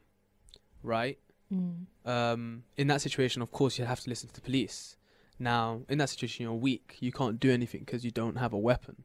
right? 0.83 1.19
Mm. 1.53 1.87
um, 2.05 2.63
in 2.77 2.87
that 2.89 3.01
situation 3.01 3.43
of 3.43 3.51
course 3.51 3.79
you 3.79 3.85
have 3.85 4.01
to 4.01 4.09
listen 4.11 4.29
to 4.29 4.35
the 4.35 4.41
police. 4.41 4.97
Now 5.39 5.83
in 5.89 5.99
that 5.99 6.11
situation 6.11 6.43
you're 6.45 6.53
weak. 6.55 6.97
You 7.01 7.13
can't 7.13 7.39
do 7.41 7.51
anything 7.51 7.81
because 7.81 8.05
you 8.05 8.11
don't 8.11 8.37
have 8.37 8.53
a 8.53 8.59
weapon 8.59 9.05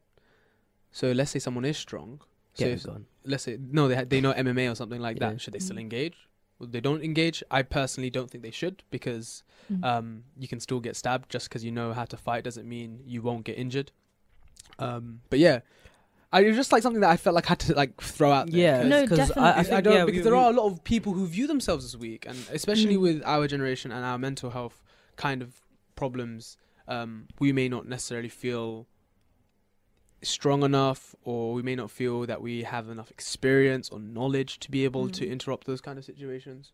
so 0.98 1.04
let's 1.18 1.30
say 1.32 1.40
someone 1.46 1.64
is 1.72 1.76
strong 1.88 2.10
so 2.54 2.64
Get 2.64 2.72
if- 2.74 2.84
a 2.84 2.88
gun. 2.92 3.02
let's 3.32 3.42
say 3.46 3.54
no 3.60 3.82
they 3.88 3.96
ha- 4.00 4.08
they 4.12 4.20
know 4.24 4.32
MMA 4.46 4.66
or 4.72 4.76
something 4.82 5.00
like 5.06 5.16
Yeah. 5.18 5.30
that 5.30 5.40
should 5.40 5.54
they 5.54 5.58
still 5.68 5.76
Mm. 5.76 5.86
engage 5.86 6.16
well, 6.58 6.68
they 6.74 6.80
don't 6.88 7.02
engage 7.10 7.42
I 7.50 7.60
personally 7.78 8.10
don't 8.16 8.28
think 8.30 8.42
they 8.48 8.52
should 8.62 8.76
because 8.96 9.42
Mm. 9.72 9.82
um, 9.90 10.06
you 10.42 10.46
can 10.52 10.60
still 10.66 10.78
get 10.88 10.94
stabbed 11.02 11.26
just 11.34 11.44
because 11.48 11.62
you 11.66 11.72
know 11.78 11.88
how 11.98 12.04
to 12.12 12.16
fight 12.26 12.44
doesn't 12.44 12.68
mean 12.76 12.90
you 13.12 13.20
won't 13.22 13.44
get 13.44 13.56
injured. 13.64 13.88
Um, 14.78 15.20
but 15.30 15.38
yeah, 15.38 15.60
I 16.32 16.40
it 16.42 16.48
was 16.48 16.56
just 16.56 16.70
like 16.72 16.82
something 16.82 17.00
that 17.00 17.10
I 17.10 17.16
felt 17.16 17.34
like 17.34 17.46
I 17.46 17.50
had 17.50 17.60
to 17.60 17.74
like 17.74 18.00
throw 18.00 18.30
out. 18.32 18.50
There 18.50 18.60
Yeah, 18.60 18.80
'cause 18.82 18.88
No, 18.90 19.02
because 19.02 19.18
I, 19.18 19.22
I 19.22 19.26
definitely. 19.26 19.62
think 19.64 19.74
I 19.74 19.80
don't 19.80 19.92
yeah, 19.94 20.04
because 20.04 20.18
we- 20.18 20.22
there 20.24 20.32
we- 20.32 20.38
are 20.38 20.50
a 20.50 20.56
lot 20.60 20.66
of 20.72 20.84
people 20.84 21.12
who 21.14 21.26
view 21.26 21.46
themselves 21.46 21.84
as 21.84 21.96
weak, 21.96 22.26
and 22.26 22.36
especially 22.52 22.96
Mm. 22.96 23.00
with 23.06 23.22
our 23.24 23.46
generation 23.48 23.90
and 23.92 24.04
our 24.04 24.18
mental 24.18 24.50
health 24.50 24.82
kind 25.16 25.42
of 25.42 25.60
problems, 25.96 26.56
um, 26.88 27.26
we 27.38 27.52
may 27.52 27.68
not 27.68 27.86
necessarily 27.88 28.28
feel 28.28 28.86
strong 30.26 30.62
enough, 30.62 31.14
or 31.22 31.54
we 31.54 31.62
may 31.62 31.74
not 31.74 31.90
feel 31.90 32.26
that 32.26 32.40
we 32.42 32.62
have 32.64 32.88
enough 32.88 33.10
experience 33.10 33.88
or 33.90 33.98
knowledge 33.98 34.58
to 34.60 34.70
be 34.70 34.84
able 34.84 35.08
to 35.08 35.24
Mm. 35.24 35.30
interrupt 35.32 35.66
those 35.66 35.80
kind 35.80 35.98
of 35.98 36.04
situations 36.04 36.72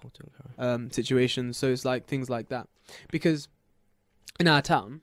cool 0.00 0.12
um, 0.58 0.90
situations. 0.90 1.56
So 1.56 1.68
it's 1.68 1.84
like 1.84 2.06
things 2.06 2.30
like 2.30 2.48
that. 2.50 2.68
Because 3.10 3.48
in 4.38 4.46
our 4.46 4.62
town, 4.62 5.00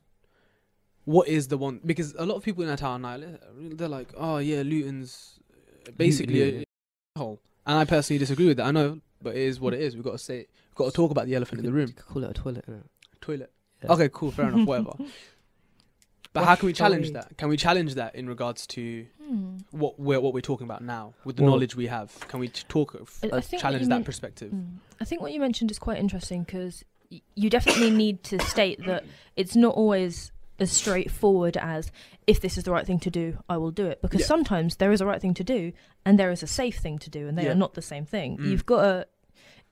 what 1.06 1.28
is 1.28 1.48
the 1.48 1.58
one? 1.58 1.82
Because 1.86 2.14
a 2.18 2.26
lot 2.26 2.36
of 2.36 2.44
people 2.44 2.64
in 2.64 2.70
our 2.70 2.78
town 2.78 3.02
now, 3.02 3.20
they're 3.58 3.88
like, 3.88 4.14
oh 4.16 4.38
yeah, 4.38 4.62
Luton's 4.62 5.40
basically 5.98 6.40
Luton, 6.46 6.64
a 7.16 7.20
hole. 7.20 7.42
And 7.66 7.78
I 7.78 7.86
personally 7.86 8.20
disagree 8.20 8.48
with 8.48 8.58
that. 8.58 8.68
I 8.68 8.72
know, 8.72 9.02
but 9.22 9.36
it 9.36 9.42
is 9.42 9.60
what 9.60 9.74
it 9.74 9.82
is. 9.82 9.96
We've 9.96 10.04
got 10.04 10.14
to 10.14 10.18
say, 10.18 10.38
we've 10.70 10.76
got 10.76 10.86
to 10.86 10.92
talk 10.92 11.12
about 11.12 11.26
the 11.26 11.36
elephant 11.36 11.60
in 11.60 11.66
the 11.66 11.74
room. 11.74 11.94
call 11.94 12.24
it 12.24 12.30
a 12.30 12.34
toilet. 12.34 12.66
innit? 12.68 12.84
Toilet. 13.22 13.52
Yeah. 13.84 13.92
Okay, 13.94 14.10
cool, 14.12 14.32
fair 14.32 14.50
enough, 14.50 14.68
whatever. 14.68 14.94
But 16.34 16.46
how 16.46 16.56
can 16.56 16.68
we 16.68 16.74
challenge 16.74 17.12
that? 17.14 17.38
Can 17.38 17.50
we 17.50 17.58
challenge 17.58 17.96
that 17.96 18.16
in 18.16 18.28
regards 18.28 18.68
to 18.68 19.06
Mm. 19.32 19.64
what 19.72 20.00
we're 20.00 20.20
what 20.20 20.34
we're 20.34 20.42
talking 20.42 20.66
about 20.66 20.84
now 20.84 21.14
with 21.24 21.36
the 21.38 21.44
Well- 21.44 21.52
knowledge 21.54 21.76
we 21.76 21.88
have? 21.88 22.18
Can 22.28 22.40
we 22.40 22.48
talk 22.50 22.94
of, 22.96 23.18
I- 23.24 23.28
I 23.28 23.30
uh, 23.38 23.42
challenge 23.42 23.88
that 23.88 23.96
mean- 23.98 24.04
perspective? 24.04 24.52
Mm. 24.52 24.78
I 25.02 25.06
think 25.06 25.22
what 25.22 25.32
you 25.34 25.40
mentioned 25.40 25.70
is 25.72 25.78
quite 25.80 26.00
interesting 26.00 26.44
because 26.44 26.84
y- 27.12 27.22
you 27.36 27.50
definitely 27.50 27.90
need 27.92 28.24
to 28.26 28.40
state 28.40 28.84
that 28.86 29.06
it's 29.36 29.56
not 29.56 29.76
always 29.76 30.32
as 30.60 30.72
straightforward 30.72 31.58
as 31.58 31.92
if 32.28 32.42
this 32.42 32.58
is 32.58 32.64
the 32.64 32.72
right 32.72 32.86
thing 32.86 33.00
to 33.00 33.10
do, 33.10 33.38
I 33.48 33.58
will 33.58 33.72
do 33.72 33.86
it. 33.86 34.02
Because 34.02 34.22
Yeah. 34.22 34.26
sometimes 34.28 34.76
there 34.76 34.92
is 34.92 35.00
a 35.02 35.06
right 35.06 35.22
thing 35.22 35.34
to 35.36 35.44
do 35.44 35.72
and 36.06 36.20
there 36.20 36.32
is 36.32 36.44
a 36.44 36.48
safe 36.48 36.78
thing 36.78 37.00
to 37.00 37.10
do, 37.10 37.28
and 37.28 37.38
they 37.38 37.46
Yeah. 37.46 37.52
are 37.52 37.56
not 37.56 37.74
the 37.76 37.82
same 37.82 38.06
thing. 38.06 38.38
Mm. 38.38 38.50
You've 38.50 38.66
got 38.66 38.82
to, 38.82 39.08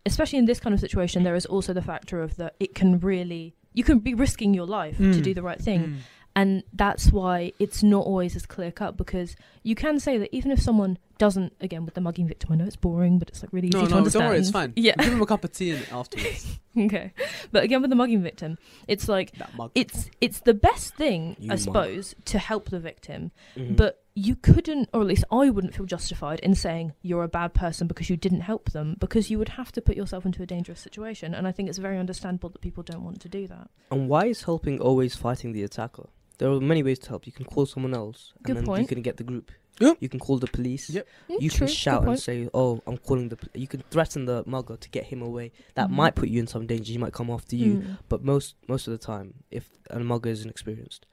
especially 0.05 0.39
in 0.39 0.45
this 0.45 0.59
kind 0.59 0.73
of 0.73 0.79
situation, 0.79 1.23
there 1.23 1.35
is 1.35 1.45
also 1.45 1.73
the 1.73 1.81
factor 1.81 2.21
of 2.21 2.35
that 2.37 2.55
it 2.59 2.73
can 2.73 2.99
really, 2.99 3.55
you 3.73 3.83
can 3.83 3.99
be 3.99 4.13
risking 4.13 4.53
your 4.53 4.65
life 4.65 4.97
to 4.97 5.03
Mm. 5.03 5.23
do 5.23 5.33
the 5.33 5.43
right 5.43 5.59
thing. 5.61 5.81
Mm. 5.81 5.95
And 6.37 6.61
that's 6.71 7.11
why 7.11 7.51
it's 7.57 7.81
not 7.81 8.05
always 8.05 8.35
as 8.35 8.45
clear 8.45 8.71
cut 8.71 8.95
because 8.95 9.35
you 9.63 9.73
can 9.73 9.99
say 9.99 10.19
that 10.19 10.29
even 10.35 10.51
if 10.51 10.61
someone 10.61 10.99
doesn't, 11.17 11.53
again, 11.61 11.83
with 11.83 11.95
the 11.95 12.01
mugging 12.01 12.27
victim, 12.27 12.53
I 12.53 12.55
know 12.57 12.65
it's 12.65 12.75
boring, 12.75 13.17
but 13.17 13.27
it's 13.29 13.41
like 13.41 13.51
really 13.51 13.69
easy 13.69 13.77
No, 13.79 13.85
to 13.85 13.89
no, 13.89 13.97
understand. 13.97 14.21
don't 14.21 14.29
worry, 14.29 14.39
it's 14.39 14.51
fine. 14.51 14.71
Yeah. 14.75 14.93
Give 14.99 15.13
him 15.13 15.21
a 15.21 15.25
cup 15.25 15.43
of 15.43 15.51
tea 15.51 15.71
and 15.71 15.83
afterwards. 15.91 16.59
okay. 16.77 17.11
But 17.51 17.63
again, 17.63 17.81
with 17.81 17.89
the 17.89 17.95
mugging 17.95 18.21
victim, 18.21 18.59
it's 18.87 19.09
like, 19.09 19.31
it's 19.73 20.11
it's 20.21 20.41
the 20.41 20.53
best 20.53 20.93
thing, 20.93 21.35
You 21.39 21.47
I 21.49 21.55
mug. 21.55 21.59
suppose, 21.59 22.13
to 22.25 22.37
help 22.37 22.69
the 22.69 22.79
victim. 22.79 23.31
Mhm. 23.55 23.75
But 23.75 24.03
you 24.13 24.35
couldn't, 24.35 24.89
or 24.93 25.01
at 25.01 25.07
least 25.07 25.23
I 25.31 25.49
wouldn't 25.49 25.73
feel 25.73 25.87
justified 25.87 26.39
in 26.41 26.53
saying 26.53 26.93
you're 27.01 27.23
a 27.23 27.27
bad 27.27 27.55
person 27.55 27.87
because 27.87 28.11
you 28.11 28.17
didn't 28.17 28.41
help 28.41 28.71
them, 28.73 28.95
because 28.99 29.31
you 29.31 29.39
would 29.39 29.49
have 29.49 29.71
to 29.71 29.81
put 29.81 29.95
yourself 29.97 30.23
into 30.23 30.43
a 30.43 30.45
dangerous 30.45 30.79
situation. 30.79 31.33
And 31.33 31.47
I 31.47 31.51
think 31.51 31.67
it's 31.67 31.77
very 31.79 31.97
understandable 31.97 32.49
that 32.49 32.61
people 32.61 32.83
don't 32.83 33.03
want 33.03 33.21
to 33.21 33.29
do 33.29 33.47
that. 33.47 33.69
And 33.89 34.07
why 34.07 34.25
is 34.27 34.43
helping 34.43 34.79
always 34.79 35.15
fighting 35.15 35.51
the 35.53 35.63
attacker? 35.63 36.09
There 36.37 36.49
are 36.49 36.59
many 36.59 36.83
ways 36.83 36.99
to 36.99 37.09
help. 37.09 37.25
You 37.25 37.31
can 37.33 37.45
call 37.45 37.65
someone 37.65 37.93
else, 37.93 38.33
and 38.37 38.43
Good 38.45 38.65
then 38.65 38.81
you 38.81 38.87
can 38.87 39.01
get 39.01 39.17
the 39.17 39.23
group. 39.23 39.51
Yep. 39.79 39.97
You 39.99 40.09
can 40.09 40.19
call 40.19 40.37
the 40.39 40.47
police. 40.47 40.89
Yep. 40.89 41.07
Mm, 41.29 41.41
You 41.41 41.49
true, 41.49 41.57
can 41.59 41.67
good 41.67 41.73
shout 41.75 41.97
and 41.99 42.05
point. 42.07 42.19
say, 42.19 42.49
"Oh, 42.53 42.81
I'm 42.87 42.97
calling 42.97 43.29
the." 43.29 43.35
Pol-. 43.37 43.49
You 43.53 43.67
can 43.67 43.83
threaten 43.91 44.25
the 44.25 44.43
mugger 44.47 44.75
to 44.75 44.89
get 44.89 45.05
him 45.05 45.21
away. 45.21 45.51
That 45.75 45.89
Mhm. 45.89 45.93
might 45.93 46.15
put 46.15 46.29
you 46.29 46.39
in 46.39 46.47
some 46.47 46.65
danger. 46.65 46.91
He 46.91 46.97
might 46.97 47.13
come 47.13 47.29
after 47.29 47.55
you. 47.55 47.77
Mm, 47.77 47.97
But 48.09 48.23
most 48.23 48.55
most 48.67 48.87
of 48.87 48.91
the 48.91 48.97
time, 48.97 49.43
if 49.51 49.69
a 49.91 49.99
mugger 49.99 50.29
is 50.31 50.43
inexperienced, 50.43 51.05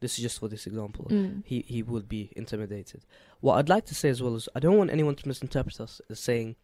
this 0.00 0.18
is 0.18 0.22
just 0.22 0.38
for 0.38 0.48
this 0.48 0.66
example. 0.66 1.06
mm, 1.10 1.42
He 1.46 1.62
he 1.66 1.82
would 1.82 2.08
be 2.10 2.30
intimidated. 2.36 3.06
What 3.40 3.54
I'd 3.58 3.70
like 3.70 3.86
to 3.86 3.94
say 3.94 4.10
as 4.10 4.20
well 4.22 4.34
is 4.36 4.48
I 4.54 4.60
don't 4.60 4.76
want 4.76 4.90
anyone 4.90 5.14
to 5.16 5.26
misinterpret 5.28 5.80
us 5.80 6.02
as 6.10 6.20
saying 6.20 6.56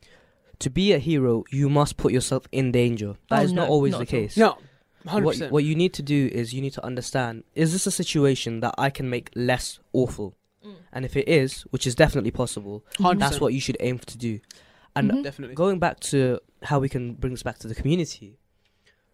to 0.59 0.69
be 0.71 0.93
a 0.93 0.99
hero 0.99 1.45
you 1.51 1.71
must 1.71 1.97
put 1.97 2.13
yourself 2.13 2.47
in 2.53 2.71
danger. 2.71 3.17
That 3.31 3.41
Oh, 3.41 3.45
is 3.45 3.53
not 3.55 3.69
always 3.71 3.93
not 3.93 4.01
the 4.01 4.07
case. 4.07 4.37
No, 4.37 4.51
hundred 4.53 4.69
What, 5.15 5.35
percent. 5.35 5.53
what 5.53 5.65
you 5.65 5.75
need 5.75 5.93
to 5.95 6.03
do 6.03 6.29
is 6.33 6.53
you 6.53 6.61
need 6.61 6.73
to 6.75 6.85
understand 6.85 7.45
is 7.55 7.73
this 7.73 7.87
a 7.87 7.91
situation 7.91 8.61
that 8.61 8.75
I 8.79 8.91
can 8.91 9.09
make 9.09 9.31
less 9.35 9.79
awful? 9.93 10.35
mm. 10.65 10.75
And 10.93 11.05
if 11.05 11.17
it 11.17 11.29
is, 11.29 11.63
which 11.71 11.87
is 11.87 11.95
definitely 11.95 12.31
possible, 12.31 12.85
Hundred 12.99 13.21
that's 13.21 13.41
what 13.41 13.53
you 13.55 13.61
should 13.61 13.77
aim 13.81 13.99
to 14.01 14.19
do. 14.19 14.41
And 14.95 15.11
Mhm. 15.11 15.23
Definitely. 15.23 15.55
going 15.55 15.79
back 15.79 16.01
to 16.01 16.41
how 16.63 16.79
we 16.81 16.89
can 16.89 17.15
bring 17.15 17.33
this 17.35 17.43
back 17.43 17.59
to 17.59 17.69
the 17.69 17.75
community, 17.75 18.39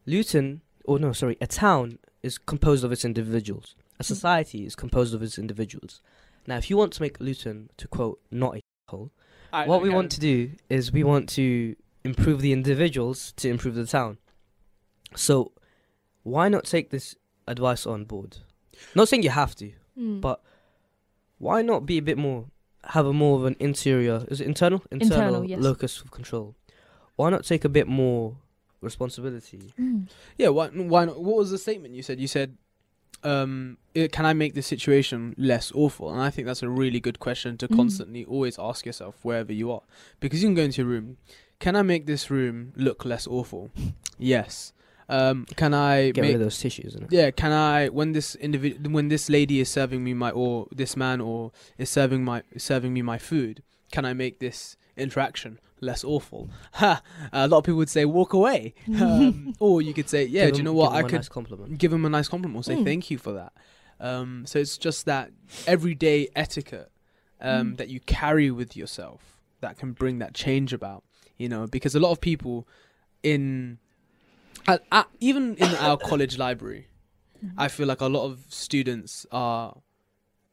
Luton, 0.06 0.62
or 0.84 0.98
no, 0.98 1.12
sorry, 1.12 1.36
a 1.40 1.46
town 1.46 1.98
is 2.22 2.38
composed 2.38 2.84
of 2.84 2.92
its 2.92 3.04
individuals. 3.04 3.74
A 3.98 4.04
society 4.04 4.64
is 4.64 4.74
composed 4.74 5.14
of 5.14 5.22
its 5.22 5.38
individuals. 5.38 6.00
Now, 6.46 6.56
if 6.56 6.70
you 6.70 6.76
want 6.76 6.92
to 6.94 7.02
make 7.02 7.20
Luton, 7.20 7.70
to 7.76 7.86
quote, 7.88 8.20
not 8.30 8.56
a 8.56 8.60
hole, 8.88 9.10
Alright, 9.52 9.68
what 9.68 9.76
let 9.76 9.82
we 9.82 9.88
me 9.90 9.94
want 9.94 10.10
to 10.12 10.20
do 10.20 10.52
is 10.68 10.92
we 10.92 11.04
want 11.04 11.28
to 11.30 11.76
improve 12.04 12.40
the 12.40 12.52
individuals 12.52 13.32
to 13.36 13.48
improve 13.48 13.74
the 13.74 13.86
town. 13.86 14.18
So, 15.14 15.52
why 16.22 16.48
not 16.48 16.64
take 16.64 16.90
this 16.90 17.16
advice 17.48 17.86
on 17.86 18.04
board? 18.04 18.38
Not 18.94 19.08
saying 19.08 19.22
you 19.22 19.30
have 19.30 19.54
to, 19.56 19.72
Mm. 19.98 20.20
but 20.20 20.42
why 21.38 21.62
not 21.62 21.84
be 21.86 21.98
a 21.98 22.02
bit 22.02 22.16
more, 22.18 22.46
have 22.84 23.06
a 23.06 23.12
more 23.12 23.38
of 23.38 23.44
an 23.44 23.56
interior, 23.60 24.24
is 24.28 24.40
it 24.40 24.46
internal? 24.46 24.82
Internal, 24.90 25.44
yes. 25.44 25.60
locus 25.60 26.00
of 26.00 26.10
control. 26.10 26.54
Why 27.16 27.30
not 27.30 27.44
take 27.44 27.64
a 27.64 27.68
bit 27.68 27.86
more 27.86 28.36
responsibility? 28.80 29.72
Mm. 29.78 30.08
Yeah, 30.38 30.48
why, 30.48 30.68
why 30.68 31.04
not? 31.04 31.20
What 31.22 31.36
was 31.36 31.50
the 31.50 31.58
statement 31.58 31.94
you 31.94 32.02
said? 32.02 32.18
You 32.20 32.26
said, 32.28 32.56
um, 33.22 33.76
eh, 33.94 34.08
"Can 34.08 34.24
I 34.26 34.32
make 34.32 34.54
this 34.54 34.66
situation 34.66 35.34
less 35.36 35.70
awful?" 35.74 36.10
And 36.10 36.20
I 36.20 36.30
think 36.30 36.46
that's 36.46 36.62
a 36.62 36.68
really 36.68 36.98
good 37.00 37.18
question 37.20 37.56
to 37.58 37.68
Mm. 37.68 37.76
constantly 37.76 38.24
always 38.24 38.58
ask 38.58 38.86
yourself 38.86 39.16
wherever 39.22 39.52
you 39.52 39.70
are, 39.70 39.82
because 40.20 40.42
you 40.42 40.48
can 40.48 40.54
go 40.54 40.62
into 40.62 40.82
your 40.82 40.88
room. 40.90 41.18
Can 41.60 41.76
I 41.76 41.82
make 41.82 42.06
this 42.06 42.30
room 42.30 42.72
look 42.76 43.04
less 43.04 43.26
awful? 43.26 43.70
yes. 44.18 44.72
Um, 45.08 45.46
can 45.56 45.74
I 45.74 46.10
Get 46.12 46.22
make 46.22 46.28
rid 46.28 46.34
of 46.36 46.40
those 46.40 46.58
tissues. 46.58 46.96
Yeah, 47.10 47.30
can 47.30 47.52
I 47.52 47.88
when 47.88 48.12
this 48.12 48.36
individ 48.36 48.86
when 48.90 49.08
this 49.08 49.28
lady 49.28 49.60
is 49.60 49.68
serving 49.68 50.02
me 50.04 50.14
my 50.14 50.30
or 50.30 50.68
this 50.74 50.96
man 50.96 51.20
or 51.20 51.52
is 51.78 51.90
serving 51.90 52.24
my 52.24 52.42
serving 52.56 52.92
me 52.94 53.02
my 53.02 53.18
food, 53.18 53.62
can 53.90 54.04
I 54.04 54.12
make 54.14 54.38
this 54.38 54.76
interaction 54.96 55.58
less 55.80 56.04
awful? 56.04 56.48
Ha! 56.74 57.02
A 57.32 57.48
lot 57.48 57.58
of 57.58 57.64
people 57.64 57.78
would 57.78 57.90
say 57.90 58.04
walk 58.04 58.32
away, 58.32 58.74
um, 59.00 59.54
or 59.58 59.82
you 59.82 59.92
could 59.92 60.08
say 60.08 60.24
yeah. 60.24 60.46
Give 60.46 60.54
do 60.54 60.58
you 60.58 60.60
him- 60.60 60.64
know 60.66 60.72
what? 60.74 60.90
give 60.90 60.98
him 61.00 61.04
I 61.04 61.06
a 61.06 61.10
could 61.10 61.16
nice 61.16 61.28
compliment. 61.28 61.78
give 61.78 61.92
him 61.92 62.04
a 62.04 62.10
nice 62.10 62.28
compliment 62.28 62.60
or 62.60 62.62
say 62.64 62.76
Mm. 62.76 62.84
thank 62.84 63.10
you 63.10 63.18
for 63.18 63.32
that. 63.32 63.52
Um, 64.00 64.44
so 64.46 64.58
it's 64.58 64.78
just 64.78 65.06
that 65.06 65.30
everyday 65.66 66.28
etiquette 66.34 66.90
um, 67.40 67.72
Mm. 67.72 67.76
that 67.78 67.88
you 67.88 68.00
carry 68.00 68.50
with 68.50 68.76
yourself 68.76 69.20
that 69.60 69.76
can 69.78 69.92
bring 69.92 70.18
that 70.20 70.32
change 70.34 70.72
about. 70.72 71.04
You 71.38 71.48
know, 71.48 71.66
because 71.66 71.94
a 71.96 72.00
lot 72.00 72.12
of 72.12 72.20
people 72.20 72.68
in 73.22 73.78
even 75.20 75.56
in 75.56 75.74
our 75.76 75.96
college 75.96 76.38
library, 76.38 76.86
I 77.56 77.68
feel 77.68 77.86
like 77.86 78.00
a 78.00 78.06
lot 78.06 78.24
of 78.24 78.44
students 78.48 79.26
are 79.32 79.76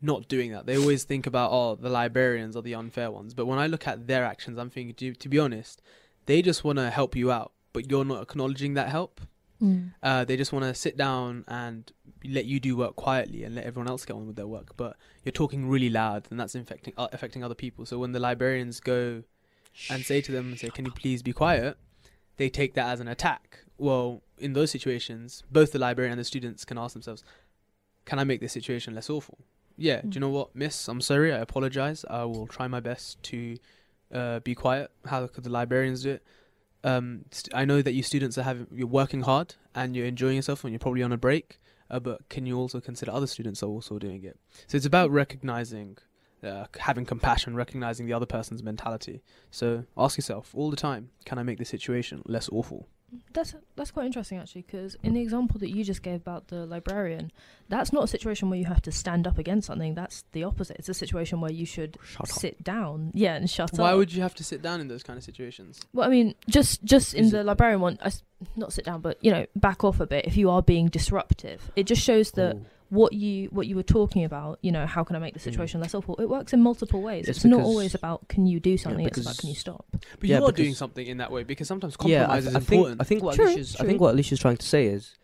not 0.02 0.28
doing 0.28 0.52
that. 0.52 0.66
They 0.66 0.78
always 0.78 1.04
think 1.04 1.28
about 1.28 1.52
oh 1.52 1.76
the 1.76 1.90
librarians 1.90 2.56
are 2.56 2.62
the 2.62 2.76
unfair 2.76 3.12
ones, 3.12 3.34
but 3.34 3.46
when 3.46 3.60
I 3.60 3.68
look 3.68 3.88
at 3.88 4.08
their 4.08 4.26
actions, 4.26 4.58
I'm 4.58 4.70
thinking 4.70 4.96
to, 4.96 5.14
to 5.14 5.30
be 5.30 5.40
honest, 5.40 5.82
they 6.26 6.42
just 6.42 6.64
want 6.64 6.78
to 6.80 6.90
help 6.90 7.16
you 7.16 7.32
out, 7.32 7.52
but 7.74 7.90
you're 7.90 8.06
not 8.06 8.22
acknowledging 8.22 8.76
that 8.76 8.90
help. 8.90 9.22
Mm. 9.62 9.94
Uh, 10.02 10.24
they 10.24 10.38
just 10.38 10.54
want 10.54 10.64
to 10.64 10.74
sit 10.74 10.96
down 10.96 11.44
and 11.48 11.92
let 12.24 12.46
you 12.46 12.60
do 12.60 12.78
work 12.78 12.96
quietly 12.96 13.44
and 13.44 13.56
let 13.56 13.66
everyone 13.66 13.90
else 13.90 14.06
get 14.06 14.14
on 14.14 14.26
with 14.26 14.38
their 14.38 14.48
work. 14.48 14.78
But 14.78 14.96
you're 15.24 15.34
talking 15.34 15.68
really 15.68 15.90
loud, 15.90 16.28
and 16.32 16.40
that's 16.40 16.56
infecting 16.56 16.94
uh, 16.98 17.10
affecting 17.12 17.44
other 17.44 17.56
people. 17.56 17.86
So 17.86 18.00
when 18.00 18.14
the 18.14 18.20
librarians 18.20 18.80
go 18.80 19.24
and 19.90 20.06
say 20.06 20.22
to 20.22 20.32
them 20.32 20.50
and 20.50 20.60
say, 20.60 20.70
"Can 20.70 20.86
you 20.86 20.92
please 20.92 21.22
be 21.22 21.34
quiet?" 21.34 21.78
They 22.38 22.50
take 22.50 22.74
that 22.76 22.88
as 22.88 23.02
an 23.02 23.10
attack. 23.10 23.66
Well, 23.80 24.22
in 24.38 24.54
those 24.54 24.72
situations, 24.72 25.44
both 25.52 25.72
the 25.72 25.80
librarian 25.80 26.12
and 26.12 26.20
the 26.20 26.26
students 26.26 26.66
can 26.66 26.78
ask 26.78 26.94
themselves, 26.94 27.24
"Can 28.06 28.20
I 28.20 28.24
make 28.24 28.42
this 28.42 28.54
situation 28.54 28.94
less 28.94 29.10
awful?" 29.10 29.40
Yeah. 29.78 30.02
Do 30.02 30.10
you 30.16 30.20
know 30.20 30.30
what, 30.30 30.54
Miss? 30.56 30.88
I'm 30.90 31.02
sorry. 31.02 31.34
I 31.34 31.38
apologize. 31.38 32.04
I 32.10 32.26
will 32.26 32.48
try 32.48 32.68
my 32.68 32.82
best 32.82 33.24
to 33.24 33.58
uh, 34.14 34.40
be 34.40 34.54
quiet. 34.54 34.92
How 35.06 35.26
could 35.28 35.46
the 35.46 35.50
librarians 35.50 36.04
do 36.04 36.12
it? 36.12 36.24
Um, 36.84 37.26
st- 37.32 37.56
I 37.56 37.66
know 37.66 37.82
that 37.82 37.94
you 37.94 38.04
students 38.04 38.38
are 38.38 38.44
having 38.44 38.68
you're 38.74 38.88
working 38.88 39.22
hard 39.22 39.56
and 39.74 39.96
you're 39.96 40.06
enjoying 40.06 40.36
yourself 40.36 40.64
and 40.64 40.74
you're 40.74 40.80
probably 40.80 41.04
on 41.04 41.12
a 41.12 41.18
break. 41.18 41.60
Uh, 41.90 42.00
but 42.00 42.28
can 42.30 42.46
you 42.46 42.58
also 42.58 42.80
consider 42.80 43.12
other 43.12 43.26
students 43.28 43.64
are 43.64 43.68
also 43.68 43.98
doing 43.98 44.24
it? 44.24 44.38
So 44.68 44.78
it's 44.78 44.86
about 44.86 45.10
recognizing, 45.10 45.98
uh, 46.44 46.66
having 46.80 47.06
compassion, 47.06 47.56
recognizing 47.56 48.06
the 48.06 48.14
other 48.14 48.28
person's 48.28 48.62
mentality. 48.62 49.24
So 49.50 49.86
ask 49.98 50.18
yourself 50.18 50.52
all 50.54 50.70
the 50.70 50.78
time: 50.78 51.10
Can 51.26 51.40
I 51.40 51.44
make 51.44 51.58
this 51.58 51.70
situation 51.70 52.22
less 52.26 52.50
awful? 52.52 52.88
That's 53.34 53.56
that's 53.76 53.92
quite 53.92 54.06
interesting 54.06 54.38
actually, 54.40 54.64
because 54.64 54.96
in 55.04 55.14
the 55.14 55.22
example 55.22 55.60
that 55.60 55.70
you 55.70 55.84
just 55.84 56.04
gave 56.04 56.16
about 56.16 56.48
the 56.50 56.66
librarian, 56.66 57.32
that's 57.68 57.92
not 57.94 58.04
a 58.04 58.08
situation 58.08 58.50
where 58.50 58.60
you 58.60 58.66
have 58.66 58.82
to 58.84 58.92
stand 58.92 59.26
up 59.28 59.38
against 59.38 59.68
something. 59.68 59.96
That's 59.96 60.24
the 60.32 60.44
opposite. 60.44 60.78
It's 60.78 60.90
a 60.90 60.94
situation 60.94 61.42
where 61.42 61.52
you 61.52 61.66
should 61.66 61.98
Shut 62.04 62.22
up. 62.22 62.28
sit 62.28 62.64
down, 62.64 63.12
yeah, 63.14 63.36
and 63.36 63.50
shut 63.50 63.72
Why 63.72 63.88
up. 63.88 63.92
Why 63.92 63.98
would 63.98 64.14
you 64.14 64.22
have 64.22 64.36
to 64.36 64.44
sit 64.44 64.62
down 64.62 64.82
in 64.82 64.88
those 64.88 65.04
kind 65.04 65.18
of 65.18 65.24
situations? 65.24 65.80
Well, 65.94 66.08
I 66.08 66.12
mean, 66.12 66.36
just 66.50 66.84
just 66.84 67.14
in 67.14 67.30
the 67.30 67.44
librarian 67.44 67.82
one, 67.82 67.98
I 68.02 68.08
s 68.08 68.24
not 68.56 68.74
sit 68.74 68.86
down, 68.86 69.02
but 69.02 69.18
you 69.24 69.32
know, 69.32 69.46
back 69.56 69.84
off 69.84 70.00
a 70.00 70.06
bit 70.08 70.26
if 70.26 70.38
you 70.38 70.50
are 70.50 70.62
being 70.62 70.88
disruptive. 70.88 71.72
It 71.76 71.86
just 71.86 72.02
shows 72.02 72.32
that 72.32 72.56
Ooh. 72.56 72.66
What 72.90 73.14
you 73.14 73.48
what 73.52 73.68
you 73.68 73.76
were 73.76 73.84
talking 73.84 74.24
about. 74.24 74.58
You 74.62 74.72
know, 74.72 74.86
how 74.88 75.04
can 75.04 75.16
I 75.16 75.20
make 75.20 75.34
the 75.34 75.40
situation 75.40 75.80
less 75.80 75.94
awful? 75.94 76.16
It 76.18 76.26
works 76.30 76.54
in 76.54 76.62
multiple 76.62 77.02
ways. 77.02 77.28
It's 77.28 77.40
It's, 77.40 77.46
not 77.46 77.62
always 77.62 77.94
about 77.96 78.28
can 78.28 78.46
you 78.48 78.60
do 78.60 78.78
something. 78.78 79.06
it's 79.06 79.20
about 79.20 79.38
can 79.38 79.50
you 79.50 79.56
stop. 79.56 79.86
But 79.92 80.24
Yeah, 80.24 80.40
you 80.40 80.46
are 80.46 80.52
doing 80.52 80.74
something 80.74 81.06
in 81.06 81.18
that 81.18 81.32
way 81.32 81.44
because 81.44 81.68
sometimes 81.68 81.96
yeah, 82.06 82.24
I, 82.24 82.42
compromise 82.42 82.46
is 82.48 82.56
I 82.56 82.60
think 82.60 82.72
important. 82.80 83.02
I 83.02 83.04
think 83.04 83.24
what 83.24 83.36
True, 83.36 83.46
Alicia's 83.46 83.76
I 83.80 83.86
think 83.86 84.02
what 84.02 84.14
Alicia's 84.14 84.40
trying 84.40 84.58
to 84.58 84.66
say 84.66 84.86
is 84.88 85.16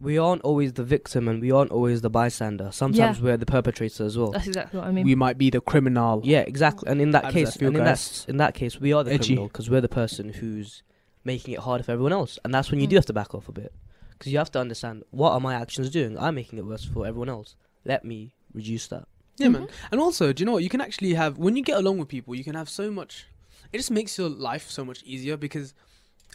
we 0.00 0.18
aren't 0.18 0.42
always 0.42 0.74
the 0.74 0.84
victim 0.84 1.26
and 1.26 1.40
we 1.40 1.50
aren't 1.50 1.70
always 1.72 2.02
the 2.02 2.10
bystander. 2.10 2.68
Sometimes 2.70 3.18
Yeah. 3.18 3.24
we're 3.24 3.36
the 3.38 3.46
perpetrator 3.46 4.04
as 4.04 4.16
well. 4.18 4.30
That's 4.30 4.46
exactly 4.46 4.78
what 4.78 4.86
I 4.86 4.92
mean. 4.92 5.04
we 5.06 5.14
might 5.14 5.38
be 5.38 5.50
the 5.50 5.60
criminal. 5.60 6.20
Yeah, 6.22 6.40
exactly. 6.40 6.88
And 6.90 7.00
in 7.00 7.10
that 7.12 7.24
How 7.24 7.30
that 7.30 7.34
case, 7.34 7.56
and 7.56 7.76
in 7.76 7.84
that 7.84 8.24
in 8.28 8.36
that 8.36 8.54
case, 8.54 8.78
we 8.80 8.92
are 8.92 9.02
the 9.02 9.12
Edgy. 9.14 9.28
criminal 9.34 9.48
because 9.48 9.70
we're 9.70 9.80
the 9.80 9.88
person 9.88 10.28
who's 10.34 10.82
making 11.24 11.54
it 11.54 11.60
harder 11.60 11.82
for 11.82 11.92
everyone 11.92 12.12
else, 12.12 12.38
and 12.44 12.54
that's 12.54 12.70
when 12.70 12.78
you 12.78 12.86
Mm. 12.86 12.90
do 12.90 12.96
have 12.96 13.06
to 13.06 13.12
back 13.12 13.34
off 13.34 13.48
a 13.48 13.52
bit 13.52 13.72
because 14.18 14.32
you 14.32 14.38
have 14.38 14.50
to 14.52 14.58
understand 14.60 15.02
what 15.10 15.32
are 15.32 15.40
my 15.40 15.54
actions 15.54 15.90
doing. 15.90 16.18
I'm 16.18 16.34
making 16.34 16.58
it 16.58 16.64
worse 16.66 16.84
for 16.84 17.06
everyone 17.06 17.28
else. 17.28 17.54
Let 17.84 18.04
me 18.04 18.34
reduce 18.52 18.86
that. 18.88 19.06
Yeah, 19.36 19.48
man. 19.48 19.62
Mhm. 19.66 19.70
And 19.90 20.00
also, 20.00 20.32
do 20.32 20.40
you 20.40 20.46
know 20.46 20.52
what? 20.52 20.62
You 20.62 20.68
can 20.70 20.80
actually 20.80 21.14
have 21.14 21.38
when 21.38 21.56
you 21.56 21.62
get 21.62 21.76
along 21.76 21.98
with 21.98 22.08
people, 22.08 22.34
you 22.34 22.44
can 22.44 22.54
have 22.54 22.68
so 22.68 22.90
much. 22.90 23.26
It 23.72 23.78
just 23.78 23.90
makes 23.90 24.16
your 24.16 24.28
life 24.28 24.70
so 24.70 24.84
much 24.84 25.02
easier 25.04 25.36
because 25.36 25.74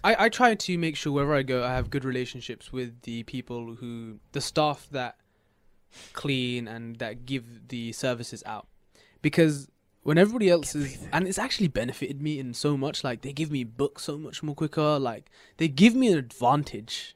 I 0.03 0.25
I 0.25 0.29
try 0.29 0.53
to 0.55 0.77
make 0.77 0.95
sure 0.95 1.11
wherever 1.13 1.33
I 1.35 1.43
go, 1.43 1.63
I 1.63 1.73
have 1.73 1.89
good 1.89 2.05
relationships 2.05 2.71
with 2.71 3.01
the 3.01 3.23
people 3.23 3.75
who 3.75 4.19
the 4.33 4.41
staff 4.41 4.87
that 4.91 5.15
clean 6.13 6.67
and 6.67 6.97
that 6.97 7.25
give 7.25 7.67
the 7.67 7.91
services 7.91 8.41
out 8.45 8.67
because 9.21 9.67
when 10.03 10.17
everybody 10.17 10.49
else 10.49 10.73
is 10.73 10.97
and 11.11 11.27
it's 11.27 11.37
actually 11.37 11.67
benefited 11.67 12.21
me 12.21 12.39
in 12.39 12.53
so 12.53 12.77
much 12.77 13.03
like 13.03 13.21
they 13.21 13.33
give 13.33 13.51
me 13.51 13.63
books 13.65 14.03
so 14.03 14.17
much 14.17 14.41
more 14.41 14.55
quicker 14.55 14.97
like 14.97 15.29
they 15.57 15.67
give 15.67 15.93
me 15.93 16.07
an 16.11 16.17
advantage 16.17 17.15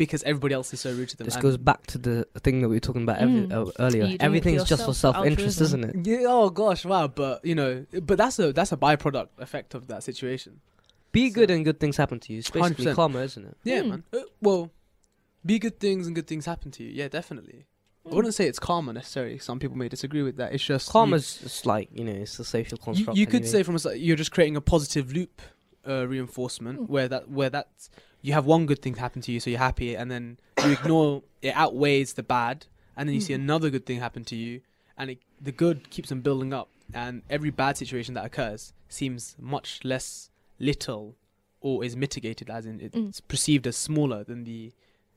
because 0.00 0.22
everybody 0.24 0.54
else 0.54 0.72
is 0.74 0.80
so 0.80 0.90
rude 0.92 1.08
to 1.10 1.16
them 1.16 1.26
This 1.26 1.36
goes 1.36 1.56
back 1.56 1.86
to 1.88 1.98
the 1.98 2.26
thing 2.40 2.60
that 2.62 2.68
we 2.68 2.76
were 2.76 2.80
talking 2.80 3.02
about 3.02 3.18
every, 3.18 3.42
Mm. 3.42 3.52
uh, 3.52 3.70
earlier. 3.78 4.02
You 4.02 4.08
doing 4.18 4.22
Everything's 4.22 4.64
just 4.64 4.84
for 4.84 4.94
self-interest, 4.94 5.60
altruism. 5.60 5.80
isn't 5.84 6.06
it? 6.06 6.20
Yeah. 6.20 6.26
Oh 6.28 6.50
gosh. 6.50 6.84
Wow. 6.84 7.06
But 7.08 7.44
you 7.44 7.54
know, 7.54 7.86
but 8.02 8.16
that's 8.18 8.38
a 8.38 8.52
that's 8.52 8.72
a 8.72 8.76
byproduct 8.76 9.28
effect 9.38 9.74
of 9.74 9.86
that 9.88 10.02
situation. 10.02 10.60
Be 11.12 11.28
So- 11.30 11.34
good 11.36 11.50
and 11.50 11.64
good 11.64 11.78
things 11.78 11.96
happen 11.96 12.18
to 12.20 12.32
you. 12.32 12.38
It's 12.40 12.50
basically 12.50 12.86
100%. 12.86 12.94
karma, 12.96 13.20
isn't 13.20 13.44
it? 13.46 13.56
Yeah, 13.64 13.80
Mm. 13.82 13.88
man. 13.88 14.04
Uh, 14.12 14.18
well, 14.40 14.70
be 15.44 15.58
good 15.58 15.78
things 15.80 16.06
and 16.06 16.14
good 16.14 16.26
things 16.26 16.44
happen 16.46 16.70
to 16.72 16.82
you. 16.84 16.90
Yeah, 16.90 17.08
definitely. 17.08 17.66
I 18.10 18.14
wouldn't 18.14 18.34
say 18.34 18.46
it's 18.46 18.58
karma 18.58 18.92
necessarily. 18.94 19.38
Some 19.38 19.58
people 19.58 19.76
may 19.76 19.88
disagree 19.88 20.22
with 20.22 20.36
that. 20.38 20.52
It's 20.54 20.64
just 20.64 20.88
you- 20.88 20.92
Karma's 20.92 21.40
it's 21.44 21.66
like 21.66 21.88
you 21.92 22.04
know, 22.04 22.12
it's 22.24 22.38
a 22.38 22.44
social 22.44 22.78
construct. 22.78 23.16
you 23.18 23.26
could 23.26 23.42
anyway. 23.42 23.50
say 23.52 23.62
from 23.62 23.76
a, 23.84 23.94
you're 23.94 24.16
just 24.16 24.32
creating 24.32 24.56
a 24.56 24.60
positive 24.62 25.12
loop 25.12 25.42
uh, 25.88 26.06
reinforcement 26.06 26.78
Mm. 26.80 26.88
where 26.88 27.08
that 27.08 27.30
where 27.30 27.50
that's 27.50 27.90
you 28.22 28.32
have 28.32 28.46
one 28.46 28.66
good 28.66 28.80
thing 28.82 28.94
happen 28.96 29.22
to 29.22 29.32
you, 29.32 29.40
so 29.40 29.50
you're 29.50 29.58
happy, 29.58 29.94
and 29.96 30.10
then 30.10 30.38
you 30.64 30.72
ignore 30.78 31.22
it 31.42 31.54
outweighs 31.54 32.14
the 32.14 32.22
bad, 32.22 32.66
and 32.96 33.08
then 33.08 33.14
you 33.14 33.20
see 33.20 33.32
Mm. 33.32 33.36
another 33.42 33.70
good 33.70 33.86
thing 33.86 33.98
happen 34.00 34.24
to 34.24 34.36
you, 34.36 34.60
and 34.98 35.10
it, 35.10 35.18
the 35.40 35.52
good 35.52 35.90
keeps 35.90 36.10
on 36.12 36.20
building 36.20 36.52
up, 36.52 36.68
and 36.92 37.22
every 37.30 37.50
bad 37.50 37.76
situation 37.76 38.14
that 38.14 38.24
occurs 38.24 38.72
seems 38.88 39.36
much 39.38 39.80
less 39.84 40.30
little, 40.58 41.16
or 41.60 41.84
is 41.84 41.96
mitigated 41.96 42.50
as 42.50 42.66
in 42.66 42.78
Mm. 42.80 43.08
it's 43.08 43.20
perceived 43.20 43.66
as 43.66 43.76
smaller 43.76 44.24
than 44.24 44.44
the 44.44 44.72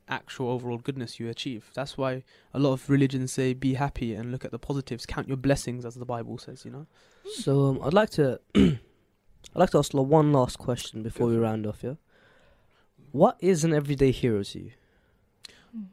actual 0.10 0.50
overall 0.50 0.78
goodness 0.78 1.18
you 1.20 1.30
achieve. 1.30 1.72
That's 1.74 1.98
why 1.98 2.24
a 2.54 2.60
lot 2.60 2.74
of 2.74 2.90
religions 2.90 3.32
say 3.32 3.54
be 3.54 3.76
happy 3.76 4.14
and 4.14 4.32
look 4.32 4.44
at 4.44 4.52
the 4.52 4.60
positives, 4.60 5.06
count 5.06 5.28
your 5.30 5.38
blessings, 5.38 5.86
as 5.86 5.96
the 5.96 6.06
Bible 6.06 6.38
says. 6.38 6.66
You 6.66 6.72
know. 6.72 6.88
So 7.36 7.68
um, 7.68 7.80
I'd 7.82 7.94
like 7.94 8.10
to, 8.12 8.40
I'd 8.56 8.80
like 9.56 9.70
to 9.72 9.78
ask 9.78 9.94
one 9.94 10.34
last 10.34 10.58
question 10.60 11.04
before 11.04 11.28
we 11.28 11.38
round 11.38 11.66
off. 11.66 11.80
Yeah, 11.84 11.96
what 13.14 13.38
is 13.40 13.64
an 13.64 13.74
everyday 13.74 14.12
hero 14.12 14.44
to 14.44 14.60
you? 14.60 14.72
Hmm. 15.72 15.84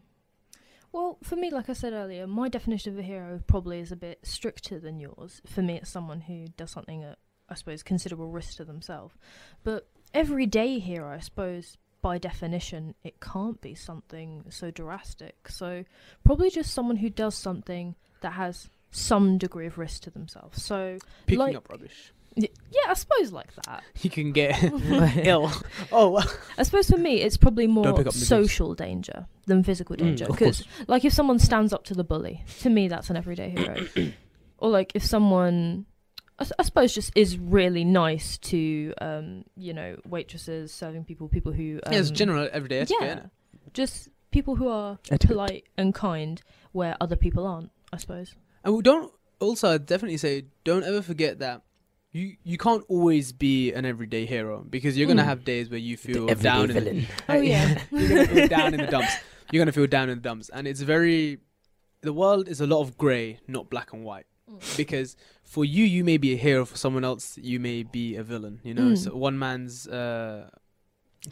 Well, 0.91 1.18
for 1.23 1.37
me, 1.37 1.51
like 1.51 1.68
I 1.71 1.75
said 1.75 1.93
earlier, 1.93 2.27
my 2.27 2.49
definition 2.49 2.93
of 2.93 2.99
a 2.99 3.03
hero 3.03 3.41
probably 3.47 3.79
is 3.79 3.93
a 3.93 3.97
bit 3.97 4.18
stricter 4.25 4.81
than 4.81 4.99
yours. 4.99 5.41
For 5.47 5.62
me, 5.62 5.77
it's 5.77 5.91
someone 5.91 6.23
who 6.23 6.47
does 6.57 6.71
something 6.73 7.05
at, 7.05 7.18
I 7.49 7.55
suppose, 7.55 7.83
considerable 7.85 8.29
risk 8.29 8.57
to 8.57 8.64
themselves. 8.64 9.14
But 9.62 9.87
everyday 10.14 10.79
hero, 10.81 11.14
I 11.14 11.21
suppose, 11.21 11.77
by 12.03 12.16
definition, 12.18 12.95
it 13.05 13.21
can't 13.21 13.61
be 13.61 13.75
something 13.75 14.47
so 14.49 14.71
drastic. 14.71 15.49
So 15.49 15.85
probably 16.25 16.51
just 16.51 16.73
someone 16.73 16.97
who 16.97 17.11
does 17.11 17.37
something 17.37 17.95
that 18.23 18.33
has 18.33 18.71
some 18.91 19.37
degree 19.39 19.66
of 19.66 19.77
risk 19.79 20.03
to 20.05 20.11
themselves. 20.11 20.62
So 20.64 20.97
Picking 21.27 21.39
Like- 21.39 21.57
up 21.57 21.68
rubbish. 21.71 22.12
Y- 22.37 22.49
yeah, 22.70 22.81
I 22.91 22.95
suppose 22.95 23.33
like 23.33 23.55
that. 23.66 23.83
You 24.03 24.11
can 24.11 24.33
get 24.33 24.62
ill. 25.26 25.51
Oh, 25.93 26.22
I 26.59 26.62
suppose 26.62 26.89
for 26.89 26.97
me, 26.99 27.20
it's 27.22 27.37
probably 27.37 27.66
more 27.66 27.93
pick 27.97 28.07
up 28.07 28.12
the 28.14 28.18
social 28.18 28.74
danger 28.74 29.26
than 29.47 29.62
physical 29.64 29.97
Mm, 29.97 29.99
danger. 30.01 30.24
of 30.26 30.33
Because, 30.33 30.64
like, 30.89 31.05
if 31.05 31.12
someone 31.12 31.39
stands 31.39 31.72
up 31.72 31.85
to 31.85 31.95
the 31.95 32.05
bully, 32.05 32.45
to 32.61 32.70
me, 32.70 32.89
that's 32.89 33.11
an 33.11 33.16
everyday 33.16 33.51
hero. 33.51 33.87
or, 34.59 34.70
like, 34.70 34.93
if 34.95 35.05
someone, 35.05 35.87
I, 36.39 36.43
s- 36.45 36.53
I 36.59 36.62
suppose, 36.62 36.95
just 36.95 37.12
is 37.16 37.37
really 37.39 37.85
nice 37.85 38.39
to, 38.39 38.95
um, 39.01 39.45
you 39.57 39.74
know, 39.74 39.97
waitresses, 40.07 40.72
serving 40.72 41.05
people, 41.05 41.28
people 41.28 41.53
who. 41.53 41.81
Um, 41.87 41.93
yeah, 41.93 41.99
it's 42.01 42.11
general 42.11 42.49
everyday 42.53 42.78
etiquette. 42.81 43.03
yeah, 43.03 43.14
innit? 43.16 43.31
just 43.74 44.09
people 44.31 44.57
who 44.57 44.68
are 44.68 44.99
Etiquette. 45.11 45.26
polite 45.28 45.64
and 45.76 45.93
kind 45.95 46.41
where 46.72 46.97
other 47.01 47.16
people 47.16 47.47
aren't, 47.47 47.70
I 47.93 47.97
suppose. 47.99 48.35
And 48.64 48.74
we 48.74 48.83
don't. 48.83 49.12
Also, 49.41 49.70
I'd 49.74 49.87
definitely 49.87 50.18
say 50.18 50.45
don't 50.64 50.85
ever 50.85 51.03
forget 51.03 51.39
that 51.41 51.62
you 52.13 52.37
you 52.43 52.59
can't 52.59 52.85
always 52.89 53.33
be 53.33 53.73
an 53.73 53.85
everyday 53.85 54.27
hero 54.27 54.65
because 54.69 54.97
you're 54.99 55.07
gonna 55.09 55.23
Mm. 55.23 55.27
have 55.27 55.45
days 55.45 55.71
where 55.71 55.79
you 55.79 55.97
feel 55.97 56.27
the 56.27 56.33
everyday 56.33 56.49
down. 56.49 56.65
In 56.71 56.73
villain. 56.73 57.07
Oh, 57.29 57.41
yeah. 57.41 57.83
you're 57.93 58.09
gonna 58.09 58.27
feel 58.29 58.49
down 58.59 58.75
in 58.75 58.81
the 58.81 58.87
dumps. 58.87 59.13
You're 59.53 59.61
gonna 59.61 59.73
feel 59.73 59.87
down 59.87 60.09
in 60.11 60.19
the 60.19 60.23
dumps, 60.23 60.49
and 60.53 60.67
it's 60.67 60.81
very. 60.81 61.39
The 62.03 62.13
world 62.13 62.49
is 62.49 62.61
a 62.61 62.67
lot 62.67 62.81
of 62.81 62.97
grey, 62.97 63.41
not 63.47 63.69
black 63.71 63.93
and 63.93 64.05
white. 64.05 64.27
Because 64.77 65.17
for 65.45 65.65
you, 65.65 65.85
you 65.85 66.03
may 66.03 66.17
be 66.17 66.33
a 66.33 66.37
hero. 66.37 66.65
For 66.65 66.77
someone 66.77 67.05
else, 67.05 67.39
you 67.39 67.61
may 67.61 67.83
be 67.85 68.17
a 68.17 68.23
villain. 68.25 68.59
You 68.65 68.75
know, 68.75 68.83
Mm. 68.93 68.99
so 68.99 69.15
one 69.15 69.39
man's 69.39 69.87
uh, 69.87 70.49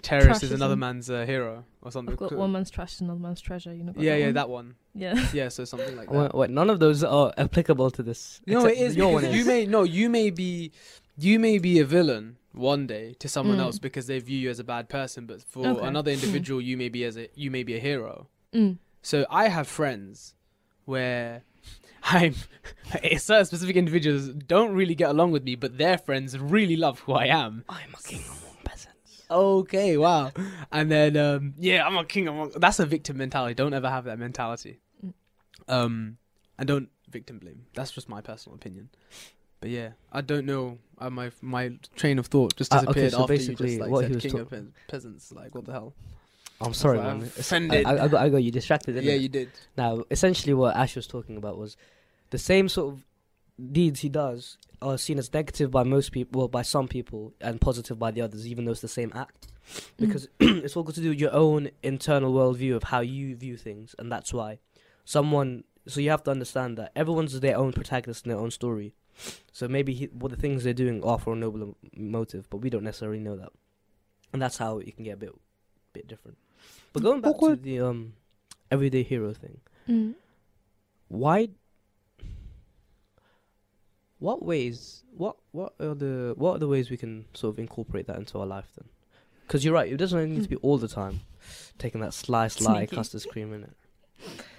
terrorist 0.02 0.42
is 0.42 0.52
another 0.52 0.76
man's 0.76 1.08
uh, 1.10 1.24
hero 1.24 1.64
or 1.82 1.90
something. 1.90 2.12
I've 2.12 2.18
got 2.18 2.32
one 2.32 2.52
man's 2.52 2.70
trash 2.70 2.94
is 2.94 3.00
another 3.00 3.20
man's 3.20 3.40
treasure. 3.40 3.74
You 3.74 3.84
know. 3.84 3.92
got 3.92 4.02
yeah, 4.02 4.16
yeah, 4.16 4.26
one? 4.26 4.34
that 4.34 4.48
one. 4.50 4.74
Yeah. 4.94 5.26
Yeah, 5.32 5.48
so 5.48 5.64
something 5.64 5.96
like 5.96 6.08
that. 6.10 6.18
Wait, 6.18 6.34
wait, 6.34 6.50
none 6.50 6.68
of 6.70 6.80
those 6.80 7.04
are 7.04 7.32
applicable 7.38 7.90
to 7.92 8.02
this. 8.02 8.40
No, 8.46 8.64
it 8.66 8.72
except 8.72 8.80
is 8.90 8.96
your 8.96 9.12
one 9.12 9.22
because 9.22 9.36
you 9.36 9.44
may 9.44 9.64
no, 9.66 9.84
you 9.84 10.08
may 10.10 10.30
be, 10.30 10.72
you 11.16 11.38
may 11.38 11.58
be 11.58 11.78
a 11.78 11.84
villain 11.84 12.36
one 12.52 12.86
day 12.88 13.14
to 13.20 13.28
someone 13.28 13.58
Mm. 13.58 13.62
else 13.62 13.78
because 13.78 14.08
they 14.08 14.18
view 14.18 14.36
you 14.38 14.50
as 14.50 14.58
a 14.58 14.64
bad 14.64 14.88
person, 14.88 15.24
but 15.26 15.40
for 15.42 15.64
Okay. 15.66 15.86
another 15.86 16.10
Mm. 16.10 16.14
individual, 16.22 16.60
you 16.60 16.76
may 16.76 16.88
be 16.88 17.04
as 17.04 17.16
a 17.16 17.28
you 17.36 17.50
may 17.50 17.62
be 17.62 17.76
a 17.76 17.78
hero. 17.80 18.26
Mm. 18.52 18.78
So 19.02 19.24
I 19.30 19.48
have 19.48 19.68
friends 19.68 20.34
where 20.84 21.42
I'm 22.02 22.34
certain 23.18 23.44
specific 23.44 23.76
individuals 23.76 24.28
don't 24.30 24.74
really 24.74 24.94
get 24.96 25.10
along 25.10 25.30
with 25.30 25.44
me, 25.44 25.54
but 25.54 25.78
their 25.78 25.96
friends 25.98 26.36
really 26.38 26.76
love 26.76 27.00
who 27.00 27.12
I 27.12 27.26
am. 27.26 27.64
I'm 27.68 27.94
a 27.94 28.02
king 28.02 28.20
among 28.20 28.34
peasants. 28.38 28.57
Okay, 29.30 29.96
wow. 29.96 30.32
And 30.72 30.90
then 30.90 31.16
um, 31.16 31.54
yeah, 31.58 31.86
I'm 31.86 31.96
a 31.96 32.04
king. 32.04 32.28
Among... 32.28 32.52
That's 32.56 32.78
a 32.78 32.86
victim 32.86 33.18
mentality. 33.18 33.54
Don't 33.54 33.74
ever 33.74 33.90
have 33.90 34.04
that 34.04 34.18
mentality. 34.18 34.80
Mm. 35.04 35.12
Um, 35.68 36.18
and 36.58 36.66
don't 36.66 36.88
victim 37.10 37.38
blame. 37.38 37.66
That's 37.74 37.90
just 37.90 38.08
my 38.08 38.20
personal 38.20 38.56
opinion. 38.56 38.88
But 39.60 39.70
yeah, 39.70 39.90
I 40.12 40.20
don't 40.20 40.46
know. 40.46 40.78
Uh, 40.98 41.10
my 41.10 41.30
my 41.42 41.72
train 41.96 42.18
of 42.18 42.26
thought 42.26 42.56
just 42.56 42.72
Uh, 42.72 42.78
okay, 42.78 42.84
disappeared 42.86 43.12
so 43.12 43.22
after 43.22 43.32
you 43.34 43.38
basically 43.38 43.68
just 43.68 43.80
like 43.80 43.90
what 43.90 44.00
said 44.02 44.10
he 44.10 44.14
was 44.14 44.22
king 44.22 44.32
ta- 44.32 44.38
of 44.38 44.50
pe- 44.50 44.62
peasants. 44.88 45.32
Like 45.32 45.54
what 45.54 45.64
the 45.64 45.72
hell? 45.72 45.94
I'm 46.60 46.74
sorry, 46.74 46.98
So 46.98 47.02
I'm 47.02 47.18
man. 47.18 47.26
It's- 47.26 47.38
offended. 47.38 47.86
I, 47.86 48.04
I, 48.04 48.08
got, 48.08 48.20
I 48.20 48.28
got 48.28 48.38
you 48.38 48.50
distracted. 48.50 48.92
Didn't 48.92 49.06
yeah, 49.06 49.12
it? 49.12 49.20
you 49.20 49.28
did. 49.28 49.50
Now, 49.76 50.04
essentially, 50.10 50.54
what 50.54 50.76
Ash 50.76 50.96
was 50.96 51.06
talking 51.06 51.36
about 51.36 51.56
was 51.56 51.76
the 52.30 52.38
same 52.38 52.68
sort 52.68 52.94
of 52.94 53.04
deeds 53.72 54.00
he 54.00 54.08
does 54.08 54.58
are 54.80 54.96
seen 54.98 55.18
as 55.18 55.32
negative 55.32 55.70
by 55.70 55.82
most 55.82 56.12
people, 56.12 56.38
well, 56.40 56.48
by 56.48 56.62
some 56.62 56.86
people, 56.88 57.34
and 57.40 57.60
positive 57.60 57.98
by 57.98 58.10
the 58.10 58.20
others, 58.20 58.46
even 58.46 58.64
though 58.64 58.70
it's 58.72 58.80
the 58.80 58.88
same 58.88 59.12
act. 59.14 59.48
Because 59.98 60.28
it's 60.40 60.76
all 60.76 60.82
got 60.84 60.94
to 60.94 61.00
do 61.00 61.10
with 61.10 61.20
your 61.20 61.32
own 61.34 61.70
internal 61.82 62.32
worldview 62.32 62.74
of 62.76 62.84
how 62.84 63.00
you 63.00 63.36
view 63.36 63.56
things, 63.56 63.94
and 63.98 64.10
that's 64.10 64.32
why 64.32 64.58
someone. 65.04 65.64
So 65.86 66.00
you 66.00 66.10
have 66.10 66.22
to 66.24 66.30
understand 66.30 66.76
that 66.76 66.92
everyone's 66.94 67.38
their 67.40 67.56
own 67.56 67.72
protagonist 67.72 68.26
in 68.26 68.30
their 68.30 68.38
own 68.38 68.50
story. 68.50 68.92
So 69.52 69.66
maybe 69.66 69.94
he, 69.94 70.08
well, 70.12 70.28
the 70.28 70.36
things 70.36 70.62
they're 70.62 70.74
doing 70.74 71.02
are 71.02 71.18
for 71.18 71.32
a 71.32 71.36
noble 71.36 71.76
motive, 71.96 72.48
but 72.50 72.58
we 72.58 72.68
don't 72.70 72.84
necessarily 72.84 73.18
know 73.18 73.36
that, 73.36 73.50
and 74.32 74.40
that's 74.40 74.58
how 74.58 74.78
it 74.78 74.94
can 74.94 75.04
get 75.04 75.14
a 75.14 75.16
bit, 75.16 75.34
bit 75.94 76.06
different. 76.06 76.36
But 76.92 77.02
going 77.02 77.20
back 77.22 77.32
Awkward. 77.32 77.62
to 77.62 77.62
the 77.64 77.80
um, 77.80 78.12
everyday 78.70 79.02
hero 79.02 79.32
thing, 79.32 79.60
Mm. 79.88 80.14
why 81.08 81.48
what 84.18 84.44
ways 84.44 85.04
what 85.16 85.36
what 85.52 85.74
are 85.80 85.94
the 85.94 86.34
what 86.36 86.56
are 86.56 86.58
the 86.58 86.68
ways 86.68 86.90
we 86.90 86.96
can 86.96 87.24
sort 87.34 87.54
of 87.54 87.58
incorporate 87.58 88.06
that 88.06 88.16
into 88.16 88.38
our 88.38 88.46
life 88.46 88.68
then 88.76 88.88
because 89.46 89.64
you're 89.64 89.74
right 89.74 89.90
it 89.92 89.96
doesn't 89.96 90.32
need 90.34 90.42
to 90.42 90.48
be 90.48 90.56
all 90.56 90.78
the 90.78 90.88
time 90.88 91.20
taking 91.78 92.00
that 92.00 92.12
sly 92.14 92.48
sly 92.48 92.78
Sneaky. 92.78 92.96
custard 92.96 93.24
cream 93.30 93.52
in 93.52 93.62
it 93.64 93.72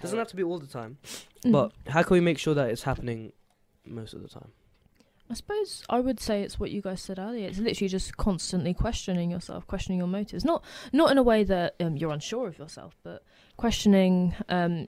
doesn't 0.02 0.18
have 0.18 0.28
to 0.30 0.36
be 0.36 0.44
all 0.44 0.60
the 0.60 0.68
time 0.68 0.98
Mm. 1.46 1.54
but 1.54 1.72
how 1.88 2.04
can 2.04 2.16
we 2.16 2.20
make 2.20 2.38
sure 2.38 2.54
that 2.54 2.70
it's 2.70 2.84
happening 2.84 3.32
most 3.86 4.14
of 4.14 4.22
the 4.22 4.28
time 4.28 4.52
I 5.32 5.36
suppose 5.36 5.84
I 5.90 6.00
would 6.00 6.20
say 6.20 6.42
it's 6.42 6.60
what 6.60 6.72
you 6.72 6.82
guys 6.82 7.02
said 7.04 7.20
earlier. 7.20 7.48
It's 7.48 7.60
literally 7.60 7.88
just 7.88 8.18
constantly 8.18 8.74
questioning 8.74 9.30
yourself, 9.30 9.68
questioning 9.68 10.00
your 10.00 10.08
motives. 10.08 10.44
Not 10.44 10.64
not 10.92 11.12
in 11.12 11.20
a 11.20 11.24
way 11.24 11.44
that 11.44 11.76
um, 11.80 11.96
you're 11.98 12.12
unsure 12.12 12.48
of 12.48 12.58
yourself, 12.58 12.98
but 13.04 13.24
questioning. 13.56 14.34
Um, 14.50 14.88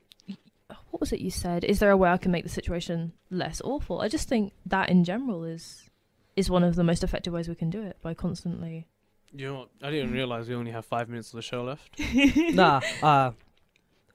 what 0.91 0.99
was 1.01 1.11
it 1.11 1.19
you 1.21 1.31
said? 1.31 1.63
Is 1.63 1.79
there 1.79 1.89
a 1.89 1.97
way 1.97 2.09
I 2.09 2.17
can 2.17 2.31
make 2.31 2.43
the 2.43 2.49
situation 2.49 3.13
less 3.29 3.61
awful? 3.63 4.01
I 4.01 4.07
just 4.07 4.27
think 4.29 4.53
that 4.65 4.89
in 4.89 5.03
general 5.03 5.43
is 5.43 5.89
is 6.35 6.49
one 6.49 6.63
of 6.63 6.75
the 6.75 6.83
most 6.83 7.03
effective 7.03 7.33
ways 7.33 7.49
we 7.49 7.55
can 7.55 7.69
do 7.69 7.81
it 7.81 7.97
by 8.01 8.13
constantly. 8.13 8.87
You 9.33 9.47
know 9.47 9.59
what? 9.59 9.69
I 9.81 9.91
didn't 9.91 10.11
realize 10.11 10.47
we 10.49 10.55
only 10.55 10.71
have 10.71 10.85
five 10.85 11.09
minutes 11.09 11.29
of 11.33 11.37
the 11.37 11.41
show 11.41 11.63
left. 11.63 11.97
nah 12.53 12.81
uh 13.01 13.31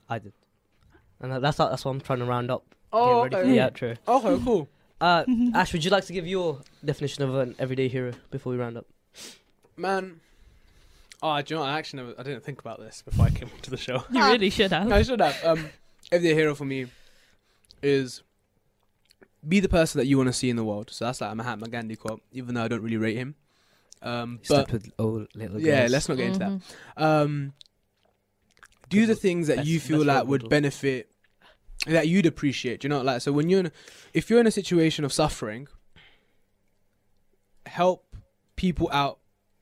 i 0.08 0.18
did 0.18 0.32
and 1.20 1.32
that's 1.42 1.56
that's 1.56 1.84
what 1.84 1.90
i'm 1.90 2.00
trying 2.00 2.20
to 2.20 2.24
round 2.26 2.50
up 2.50 2.62
Oh, 2.92 3.24
get 3.28 3.34
ready 3.38 3.60
okay. 3.60 3.70
for 3.74 3.86
the 3.86 3.96
outro 3.96 4.34
Okay, 4.34 4.44
cool. 4.44 4.68
uh 5.00 5.24
ash 5.54 5.72
would 5.72 5.84
you 5.84 5.90
like 5.90 6.04
to 6.06 6.12
give 6.12 6.26
your 6.26 6.60
definition 6.84 7.24
of 7.24 7.34
an 7.34 7.54
everyday 7.58 7.88
hero 7.88 8.12
before 8.30 8.52
we 8.52 8.58
round 8.58 8.76
up 8.76 8.86
Man. 9.76 10.20
Oh, 11.22 11.40
do 11.42 11.54
you 11.54 11.56
know 11.56 11.62
what? 11.64 11.70
I 11.70 11.78
actually 11.78 12.02
never, 12.02 12.14
I 12.18 12.22
didn't 12.22 12.44
think 12.44 12.60
about 12.60 12.78
this 12.78 13.02
before 13.02 13.26
I 13.26 13.30
came 13.30 13.50
to 13.62 13.70
the 13.70 13.76
show. 13.76 14.04
You 14.10 14.22
really 14.24 14.50
should 14.50 14.70
have. 14.72 14.90
I 14.92 15.02
should 15.02 15.20
have. 15.20 15.42
Um, 15.44 15.68
everyday 16.12 16.34
hero 16.34 16.54
for 16.54 16.64
me 16.64 16.86
is 17.82 18.22
be 19.46 19.60
the 19.60 19.68
person 19.68 19.98
that 19.98 20.06
you 20.06 20.16
want 20.16 20.28
to 20.28 20.32
see 20.32 20.50
in 20.50 20.56
the 20.56 20.64
world. 20.64 20.90
So 20.90 21.04
that's 21.04 21.20
like 21.20 21.30
I'm 21.30 21.38
a 21.40 21.42
Mahatma 21.42 21.68
Gandhi 21.68 21.96
quote, 21.96 22.22
even 22.32 22.54
though 22.54 22.64
I 22.64 22.68
don't 22.68 22.82
really 22.82 22.96
rate 22.96 23.16
him. 23.16 23.34
Um, 24.02 24.40
but 24.48 24.70
old 24.98 25.28
little 25.34 25.60
yeah, 25.60 25.80
girls. 25.80 25.92
let's 25.92 26.08
not 26.08 26.16
get 26.18 26.26
into 26.26 26.38
that. 26.40 26.48
Mhm. 26.50 26.62
Um, 26.96 27.52
do 28.88 29.00
Good 29.00 29.08
the 29.08 29.14
things 29.16 29.46
that 29.48 29.56
Best- 29.58 29.68
you 29.68 29.80
feel 29.80 30.04
like 30.04 30.26
would 30.26 30.48
benefit, 30.48 31.10
that 31.86 32.06
you'd 32.08 32.26
appreciate. 32.26 32.84
You 32.84 32.90
know, 32.90 33.00
like 33.02 33.20
so 33.20 33.32
when 33.32 33.48
you're, 33.48 33.60
in, 33.60 33.72
if 34.14 34.30
you're 34.30 34.38
in 34.40 34.46
a 34.46 34.50
situation 34.52 35.04
of 35.04 35.12
suffering, 35.12 35.66
help 37.66 38.04
people 38.54 38.88
out 38.92 39.18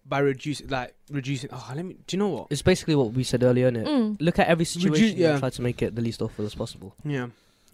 by 0.06 0.18
reducing, 0.18 0.68
like 0.68 0.94
reducing. 1.10 1.50
Oh, 1.52 1.72
let 1.74 1.84
me. 1.84 1.96
Do 2.06 2.16
you 2.16 2.18
know 2.18 2.28
what? 2.28 2.46
It's 2.50 2.62
basically 2.62 2.94
what 2.94 3.12
we 3.12 3.24
said 3.24 3.42
earlier, 3.42 3.70
innit? 3.70 3.86
Mm. 3.86 4.16
Look 4.20 4.38
at 4.38 4.46
every 4.48 4.64
situation 4.64 5.16
yeah. 5.16 5.30
and 5.32 5.40
try 5.40 5.50
to 5.50 5.62
make 5.62 5.80
it 5.82 5.94
the 5.94 6.02
least 6.02 6.20
awful 6.22 6.44
as 6.44 6.54
possible. 6.54 6.94
Yeah, 7.04 7.28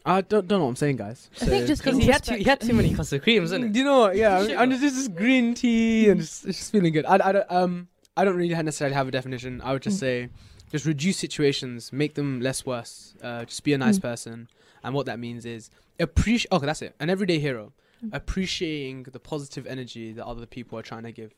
I 0.07 0.21
don't 0.21 0.47
don't 0.47 0.59
know 0.61 0.65
what 0.65 0.71
I'm 0.71 0.77
saying, 0.77 0.97
guys. 0.97 1.29
I 1.41 1.45
think 1.47 1.67
just 1.67 1.83
Because 1.83 1.97
in 1.97 2.03
he 2.03 2.09
had 2.11 2.23
too, 2.23 2.35
he 2.35 2.45
had 2.45 2.61
perspective- 2.61 2.69
too 2.69 2.75
many 2.77 2.95
custard 2.95 3.23
creams, 3.23 3.51
innit? 3.53 3.73
Do 3.73 3.79
you 3.81 3.85
know 3.85 3.99
what? 4.01 4.17
Yeah, 4.17 4.39
I'm, 4.39 4.47
Shit, 4.47 4.59
I'm 4.59 4.71
just, 4.71 4.83
just 4.83 5.15
green 5.15 5.55
tea 5.55 6.09
and 6.09 6.21
just, 6.21 6.47
it's 6.47 6.59
just 6.59 6.73
feeling 6.73 6.93
good. 6.93 7.05
I, 7.07 7.15
I 7.29 7.33
don't 7.33 7.47
um 7.51 7.89
I 8.17 8.25
don't 8.25 8.37
really 8.37 8.55
necessarily 8.55 8.95
have 8.95 9.09
a 9.09 9.11
definition. 9.11 9.61
I 9.63 9.73
would 9.73 9.83
just 9.83 9.97
Mm. 9.97 10.01
say 10.01 10.29
just 10.71 10.85
reduce 10.87 11.17
situations, 11.17 11.93
make 11.93 12.15
them 12.15 12.41
less 12.41 12.65
worse. 12.65 13.15
Uh, 13.21 13.45
just 13.45 13.65
be 13.65 13.73
a 13.73 13.79
nice 13.79 13.99
Mm. 13.99 14.03
person, 14.03 14.49
and 14.85 14.95
what 14.95 15.07
that 15.07 15.19
means 15.19 15.45
is 15.45 15.69
appreciate. 15.99 16.53
Okay, 16.53 16.67
that's 16.67 16.83
it. 16.83 16.95
An 17.01 17.11
everyday 17.11 17.41
hero, 17.41 17.73
Mm. 18.05 18.15
appreciating 18.15 19.03
the 19.13 19.19
positive 19.19 19.67
energy 19.67 20.13
that 20.13 20.25
other 20.25 20.47
people 20.47 20.79
are 20.79 20.83
trying 20.83 21.03
to 21.03 21.13
give. 21.13 21.35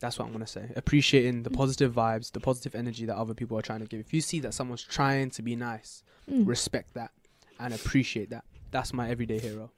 That's 0.00 0.18
what 0.18 0.26
I'm 0.26 0.32
gonna 0.32 0.46
say. 0.46 0.70
Appreciating 0.76 1.42
the 1.44 1.50
Mm. 1.50 1.56
positive 1.56 1.92
vibes, 1.94 2.32
the 2.32 2.40
positive 2.40 2.74
energy 2.74 3.06
that 3.06 3.16
other 3.16 3.34
people 3.34 3.56
are 3.58 3.62
trying 3.62 3.80
to 3.80 3.86
give. 3.86 4.00
If 4.00 4.12
you 4.12 4.20
see 4.20 4.40
that 4.40 4.52
someone's 4.54 4.82
trying 4.82 5.30
to 5.30 5.42
be 5.42 5.54
nice, 5.56 6.02
Mm. 6.30 6.46
respect 6.46 6.94
that 6.94 7.10
and 7.58 7.72
appreciate 7.74 8.30
that. 8.30 8.44
That's 8.70 8.92
my 8.92 9.08
everyday 9.10 9.38
hero. 9.38 9.70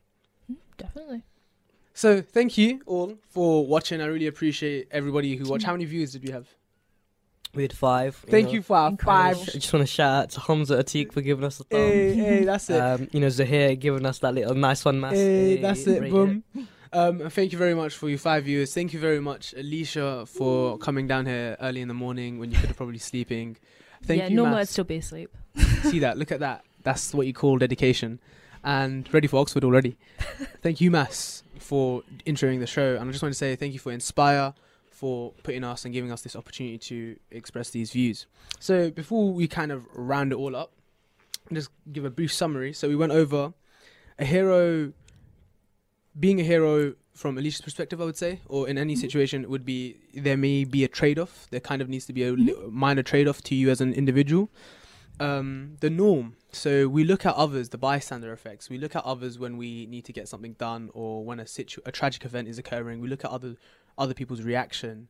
Definitely. 0.79 1.23
So 1.95 2.21
thank 2.23 2.59
you 2.59 2.81
all 2.87 3.19
for 3.31 3.67
watching. 3.67 4.01
I 4.01 4.07
really 4.07 4.27
appreciate 4.27 4.89
everybody 4.91 5.37
who 5.37 5.49
watched. 5.49 5.65
How 5.65 5.73
many 5.73 5.85
views 5.85 6.13
did 6.13 6.25
we 6.25 6.31
have? 6.33 6.49
We 7.55 7.63
had 7.63 7.73
five. 7.73 8.17
Thank 8.17 8.49
know. 8.49 8.55
you 8.55 8.63
for 8.63 8.77
our 8.77 8.91
Incredible. 8.91 9.41
five. 9.45 9.49
I 9.49 9.59
just 9.59 9.73
want 9.73 9.87
to 9.87 9.93
shout 9.93 10.25
out 10.25 10.31
to 10.31 10.41
Hamza 10.41 10.77
Atik 10.83 11.13
for 11.13 11.21
giving 11.21 11.45
us 11.45 11.61
a 11.61 11.65
thumb. 11.65 11.81
Hey, 11.81 12.15
hey, 12.15 12.45
that's 12.45 12.69
it. 12.69 12.81
Um, 12.81 13.09
you 13.13 13.21
know, 13.21 13.29
Zahir 13.29 13.77
giving 13.77 14.05
us 14.07 14.19
that 14.19 14.35
little 14.35 14.55
nice 14.57 14.85
one, 14.85 14.99
mass. 15.01 15.13
hey, 15.13 15.59
that's 15.59 15.87
it. 15.87 16.01
rate 16.03 16.11
Boom. 16.11 16.43
Um, 16.95 17.29
thank 17.29 17.51
you 17.51 17.59
very 17.59 17.75
much 17.75 17.97
for 17.97 18.09
your 18.09 18.19
five 18.19 18.45
viewers. 18.45 18.73
Thank 18.73 18.93
you 18.93 19.01
very 19.01 19.21
much, 19.21 19.53
Alicia, 19.53 20.27
for 20.27 20.79
coming 20.79 21.09
down 21.09 21.27
here 21.27 21.57
early 21.61 21.81
in 21.81 21.89
the 21.89 21.95
morning 21.95 22.39
when 22.39 22.53
you 22.53 22.57
could 22.57 22.69
have 22.69 22.77
probably 22.77 22.99
sleeping. 22.99 23.57
Thank 24.05 24.21
yeah, 24.21 24.29
you, 24.29 24.37
normally 24.37 24.61
I'd 24.61 24.69
still 24.69 24.85
be 24.85 24.99
asleep. 24.99 25.37
See 25.83 25.99
that? 25.99 26.17
Look 26.17 26.31
at 26.31 26.39
that. 26.39 26.65
That's 26.85 27.13
what 27.13 27.27
you 27.27 27.35
call 27.35 27.59
dedication. 27.59 28.21
And 28.63 29.13
ready 29.13 29.27
for 29.27 29.41
Oxford 29.41 29.65
already. 29.65 29.99
thank 30.63 30.81
you, 30.81 30.93
Mass, 30.93 31.43
for 31.59 32.05
introing 32.27 32.61
the 32.61 32.67
show. 32.67 32.95
And 32.95 33.09
I 33.09 33.11
just 33.11 33.23
want 33.23 33.35
to 33.35 33.39
say 33.39 33.57
thank 33.57 33.73
you 33.73 33.81
for 33.81 33.91
Inspire, 33.91 34.55
for 34.89 35.33
putting 35.43 35.65
us 35.65 35.85
and 35.85 35.93
giving 35.93 36.13
us 36.13 36.23
this 36.23 36.37
opportunity 36.37 36.79
to 36.79 37.17
express 37.33 37.71
these 37.71 37.91
views. 37.91 38.27
So 38.61 38.93
before 38.93 39.33
we 39.33 39.49
kind 39.49 39.73
of 39.73 39.85
round 39.93 40.31
it 40.31 40.37
all 40.37 40.55
up, 40.55 40.71
just 41.53 41.71
give 41.93 42.05
a 42.05 42.11
brief 42.11 42.33
summary. 42.33 42.73
So 42.73 42.89
we 42.89 42.95
went 42.95 43.11
over 43.11 43.53
a 44.17 44.25
hero, 44.25 44.93
being 46.19 46.41
a 46.41 46.45
hero 46.45 46.95
from 47.13 47.39
Alicia's 47.39 47.61
perspective, 47.61 48.01
I 48.01 48.05
would 48.05 48.17
say, 48.17 48.41
or 48.47 48.69
in 48.69 48.77
any 48.77 48.95
Mhm. 48.95 49.01
situation, 49.01 49.49
would 49.49 49.65
be 49.65 49.97
there 50.13 50.37
may 50.37 50.65
be 50.65 50.85
a 50.85 50.89
trade 50.89 51.19
off. 51.19 51.49
There 51.51 51.61
kind 51.61 51.81
of 51.81 51.89
needs 51.89 52.07
to 52.07 52.13
be 52.13 52.25
a 52.25 52.33
Mhm. 52.33 52.71
minor 52.73 53.03
trade 53.03 53.29
off 53.29 53.41
to 53.43 53.55
you 53.55 53.71
as 53.71 53.81
an 53.81 53.93
individual. 53.93 54.51
Um, 55.21 55.77
the 55.81 55.91
norm. 55.91 56.37
So 56.51 56.89
we 56.89 57.05
look 57.05 57.25
at 57.25 57.35
others, 57.37 57.69
the 57.69 57.79
bystander 57.79 58.33
effects. 58.33 58.69
We 58.69 58.79
look 58.79 58.97
at 58.97 59.05
others 59.05 59.39
when 59.39 59.57
we 59.57 59.87
need 59.87 60.05
to 60.07 60.13
get 60.13 60.29
something 60.29 60.55
done, 60.55 60.91
or 60.93 61.25
when 61.25 61.39
a 61.39 61.47
situ- 61.47 61.83
a 61.87 61.93
tragic 61.93 62.25
event 62.25 62.49
is 62.49 62.59
occurring. 62.59 63.01
We 63.01 63.09
look 63.09 63.25
at 63.25 63.31
other 63.31 63.57
other 63.97 64.15
people's 64.15 64.43
reaction 64.43 65.07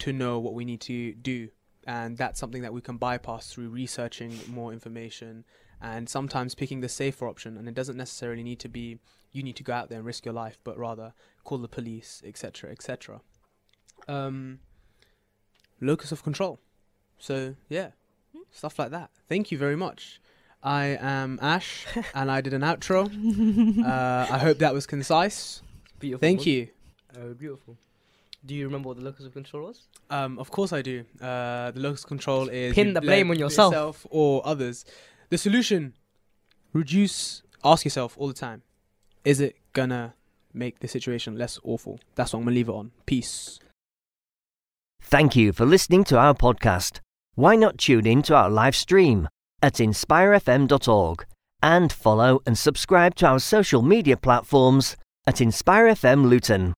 to 0.00 0.12
know 0.12 0.38
what 0.38 0.52
we 0.52 0.66
need 0.66 0.82
to 0.82 1.14
do, 1.14 1.48
and 1.86 2.18
that's 2.18 2.38
something 2.38 2.60
that 2.60 2.74
we 2.74 2.82
can 2.82 2.98
bypass 2.98 3.50
through 3.50 3.70
researching 3.70 4.38
more 4.48 4.70
information 4.70 5.44
and 5.80 6.06
sometimes 6.06 6.54
picking 6.54 6.80
the 6.82 6.90
safer 6.90 7.26
option. 7.26 7.56
And 7.56 7.66
it 7.66 7.74
doesn't 7.74 7.96
necessarily 7.96 8.42
need 8.42 8.60
to 8.60 8.68
be 8.68 8.98
you 9.32 9.42
need 9.42 9.56
to 9.56 9.62
go 9.62 9.72
out 9.72 9.88
there 9.88 9.98
and 9.98 10.06
risk 10.06 10.24
your 10.24 10.34
life, 10.34 10.58
but 10.64 10.76
rather 10.78 11.12
call 11.44 11.58
the 11.58 11.68
police, 11.68 12.22
etc., 12.24 12.70
etc. 12.70 13.20
Um, 14.08 14.58
locus 15.80 16.12
of 16.12 16.22
control. 16.22 16.58
So 17.18 17.54
yeah, 17.68 17.90
Hmm. 18.32 18.42
stuff 18.50 18.78
like 18.78 18.90
that. 18.90 19.10
Thank 19.28 19.50
you 19.50 19.58
very 19.58 19.76
much. 19.76 20.20
I 20.62 20.98
am 21.00 21.38
Ash, 21.42 21.86
and 22.14 22.30
I 22.30 22.40
did 22.40 22.52
an 22.54 22.62
outro. 22.62 23.06
Uh, 23.84 24.26
I 24.34 24.38
hope 24.38 24.58
that 24.58 24.74
was 24.74 24.86
concise. 24.86 25.62
Beautiful. 25.98 26.20
Thank 26.20 26.46
you. 26.46 26.68
Oh, 27.18 27.34
beautiful. 27.34 27.76
Do 28.44 28.54
you 28.54 28.64
remember 28.64 28.88
what 28.88 28.96
the 28.96 29.02
locus 29.04 29.26
of 29.26 29.32
control 29.34 29.64
was? 29.68 29.82
Um, 30.10 30.38
of 30.38 30.50
course 30.50 30.72
I 30.72 30.80
do. 30.82 31.04
Uh, 31.20 31.70
the 31.72 31.80
locus 31.80 32.04
of 32.04 32.08
control 32.08 32.48
is 32.48 32.74
Pin 32.74 32.94
the 32.94 33.00
blame 33.00 33.30
on 33.30 33.38
yourself. 33.38 34.06
or 34.10 34.46
others. 34.46 34.84
The 35.30 35.38
solution: 35.38 35.94
reduce. 36.72 37.42
Ask 37.62 37.84
yourself 37.84 38.16
all 38.18 38.28
the 38.28 38.34
time: 38.34 38.62
Is 39.24 39.40
it 39.40 39.56
gonna 39.72 40.14
make 40.52 40.80
the 40.80 40.88
situation 40.88 41.36
less 41.36 41.58
awful? 41.62 42.00
That's 42.14 42.32
what 42.32 42.40
I'm 42.40 42.44
gonna 42.44 42.56
leave 42.56 42.68
it 42.68 42.72
on. 42.72 42.92
Peace. 43.06 43.60
Thank 45.02 45.36
you 45.36 45.52
for 45.52 45.66
listening 45.66 46.04
to 46.04 46.18
our 46.18 46.34
podcast. 46.34 47.00
Why 47.34 47.56
not 47.56 47.78
tune 47.78 48.06
in 48.06 48.22
to 48.22 48.34
our 48.34 48.50
live 48.50 48.76
stream 48.76 49.28
at 49.62 49.74
inspirefm.org 49.74 51.26
and 51.62 51.92
follow 51.92 52.40
and 52.46 52.56
subscribe 52.56 53.14
to 53.16 53.26
our 53.26 53.38
social 53.38 53.82
media 53.82 54.16
platforms 54.16 54.96
at 55.26 55.36
InspireFM 55.36 56.28
Luton. 56.28 56.74